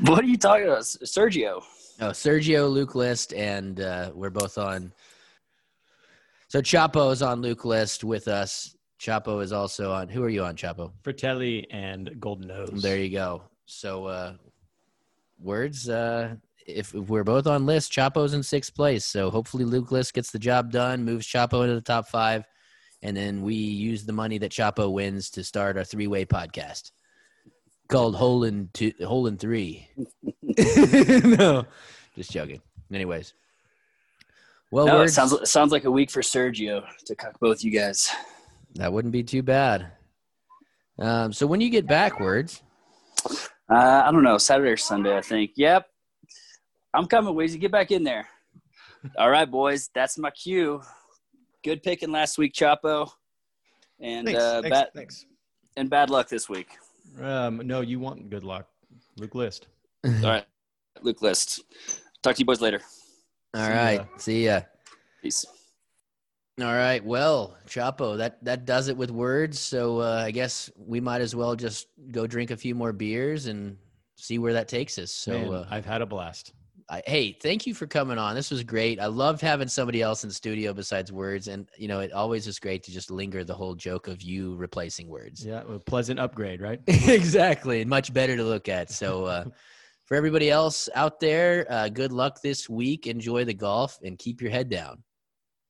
What 0.01 0.24
are 0.24 0.26
you 0.26 0.37
talking 0.37 0.66
about, 0.66 0.82
Sergio? 0.82 1.62
Oh, 2.01 2.11
Sergio, 2.11 2.70
Luke 2.70 2.95
List, 2.95 3.32
and 3.32 3.80
uh, 3.80 4.11
we're 4.14 4.30
both 4.30 4.59
on. 4.59 4.93
So 6.49 6.61
Chapo 6.61 7.12
is 7.12 7.22
on 7.22 7.41
Luke 7.41 7.64
List 7.64 8.05
with 8.05 8.28
us. 8.28 8.76
Chapo 9.01 9.43
is 9.43 9.53
also 9.53 9.93
on. 9.93 10.09
Who 10.09 10.22
are 10.22 10.28
you 10.28 10.45
on, 10.45 10.57
Chapo? 10.57 10.93
Frittelli 11.03 11.66
and 11.70 12.20
Golden 12.20 12.49
Nose. 12.49 12.82
There 12.82 12.99
you 12.99 13.11
go. 13.11 13.43
So 13.66 14.07
uh, 14.07 14.34
words. 15.41 15.89
Uh, 15.89 16.37
if, 16.66 16.95
if 16.95 17.09
we're 17.09 17.24
both 17.24 17.47
on 17.47 17.66
list, 17.66 17.93
Chapo's 17.93 18.34
in 18.34 18.43
sixth 18.43 18.74
place. 18.74 19.05
So 19.05 19.30
hopefully 19.30 19.64
Luke 19.64 19.93
List 19.93 20.14
gets 20.14 20.30
the 20.30 20.39
job 20.39 20.72
done, 20.72 21.05
moves 21.05 21.26
Chapo 21.26 21.62
into 21.62 21.74
the 21.74 21.80
top 21.80 22.09
five, 22.09 22.45
and 23.03 23.16
then 23.16 23.43
we 23.43 23.55
use 23.55 24.05
the 24.05 24.12
money 24.12 24.39
that 24.39 24.51
Chapo 24.51 24.93
wins 24.93 25.30
to 25.30 25.45
start 25.45 25.76
our 25.76 25.84
three-way 25.84 26.24
podcast 26.24 26.91
called 27.89 28.16
Hole 28.16 28.45
in 28.45 28.68
Two, 28.72 28.93
Hole 29.05 29.26
in 29.26 29.37
Three. 29.37 29.89
no, 30.43 31.64
just 32.16 32.32
joking. 32.32 32.61
Anyways, 32.93 33.34
well, 34.70 34.87
No, 34.87 35.07
sounds 35.07 35.49
sounds 35.49 35.72
like 35.72 35.84
a 35.84 35.91
week 35.91 36.11
for 36.11 36.20
Sergio 36.20 36.84
to 37.05 37.14
cock 37.14 37.39
both 37.41 37.62
you 37.62 37.70
guys. 37.70 38.11
that 38.74 38.93
wouldn't 38.93 39.12
be 39.12 39.22
too 39.22 39.43
bad. 39.43 39.93
Um, 40.99 41.32
so 41.32 41.47
when 41.47 41.61
you 41.61 41.70
get 41.70 41.87
backwards, 41.87 42.62
Uh, 43.71 44.03
I 44.07 44.12
don't 44.12 44.23
know, 44.23 44.39
Saturday 44.39 44.71
or 44.71 44.77
Sunday, 44.77 45.17
I 45.17 45.21
think. 45.23 45.53
Yep. 45.57 45.87
I'm 46.95 47.07
coming, 47.07 47.35
Weezy. 47.35 47.59
Get 47.61 47.73
back 47.73 47.91
in 47.91 48.05
there. 48.05 48.29
All 49.19 49.31
right, 49.31 49.51
boys. 49.51 49.91
That's 49.95 50.19
my 50.19 50.31
cue. 50.31 50.81
Good 51.64 51.83
picking 51.83 52.12
last 52.12 52.39
week, 52.39 52.55
Chapo. 52.55 53.11
And 54.01 54.27
Thanks, 54.27 54.43
uh, 54.43 54.62
thanks, 54.62 54.75
bad 54.77 54.89
thanks. 54.95 55.27
and 55.77 55.91
bad 55.91 56.11
luck 56.11 56.29
this 56.29 56.49
week. 56.49 56.69
Um, 57.21 57.59
no, 57.64 57.81
you 57.81 57.99
want 57.99 58.29
good 58.31 58.45
luck. 58.45 58.67
Luke 59.17 59.35
List. 59.35 59.69
All 60.05 60.12
right, 60.23 60.45
Luke 61.03 61.23
List. 61.23 61.62
Talk 62.23 62.35
to 62.35 62.41
you 62.41 62.45
boys 62.45 62.61
later. 62.61 62.81
all 63.55 63.64
See 63.64 63.73
right, 63.73 63.95
ya. 64.01 64.05
see 64.19 64.45
ya. 64.45 64.61
Peace. 65.23 65.45
All 66.59 66.73
right. 66.73 67.05
Well, 67.05 67.55
Chapo, 67.69 68.17
that 68.17 68.43
that 68.43 68.65
does 68.65 68.89
it 68.89 68.97
with 68.97 69.11
words. 69.11 69.59
So 69.61 70.01
uh, 70.01 70.23
I 70.25 70.31
guess 70.31 70.71
we 70.77 71.01
might 71.01 71.21
as 71.21 71.37
well 71.37 71.55
just 71.55 71.89
go 72.11 72.27
drink 72.27 72.51
a 72.51 72.57
few 72.57 72.75
more 72.75 72.95
beers 72.95 73.47
and 73.47 73.77
see 74.15 74.39
where 74.39 74.55
that 74.55 74.67
takes 74.67 74.99
us. 74.99 75.13
So, 75.13 75.33
Man, 75.33 75.55
uh, 75.55 75.67
I've 75.71 75.85
had 75.85 76.01
a 76.01 76.07
blast. 76.07 76.55
I, 76.89 77.03
hey, 77.07 77.33
thank 77.33 77.67
you 77.67 77.75
for 77.75 77.87
coming 77.87 78.17
on. 78.17 78.35
This 78.35 78.51
was 78.51 78.63
great. 78.63 79.01
I 79.01 79.07
loved 79.07 79.41
having 79.41 79.69
somebody 79.69 80.01
else 80.01 80.23
in 80.23 80.29
the 80.29 80.35
studio 80.35 80.73
besides 80.73 81.13
words, 81.13 81.49
and 81.49 81.69
you 81.77 81.89
know, 81.89 82.01
it 82.01 82.13
always 82.13 82.47
is 82.47 82.59
great 82.59 82.83
to 82.85 82.93
just 82.93 83.11
linger 83.11 83.45
the 83.45 83.55
whole 83.55 83.75
joke 83.75 84.09
of 84.09 84.23
you 84.23 84.55
replacing 84.55 85.09
words. 85.09 85.45
Yeah, 85.45 85.63
a 85.69 85.79
pleasant 85.79 86.21
upgrade, 86.21 86.63
right? 86.63 86.81
exactly. 86.87 87.83
And 87.83 87.91
much 87.91 88.15
better 88.15 88.37
to 88.37 88.45
look 88.45 88.69
at. 88.69 88.91
So, 88.91 89.25
uh, 89.25 89.45
for 90.07 90.15
everybody 90.15 90.51
else 90.51 90.89
out 90.95 91.19
there, 91.21 91.67
uh, 91.69 91.89
good 91.89 92.13
luck 92.13 92.41
this 92.41 92.69
week. 92.69 93.09
Enjoy 93.09 93.45
the 93.45 93.53
golf 93.53 93.99
and 94.05 94.17
keep 94.17 94.41
your 94.41 94.53
head 94.53 94.71
down. 94.71 95.03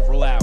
several 0.00 0.24
hours. 0.24 0.39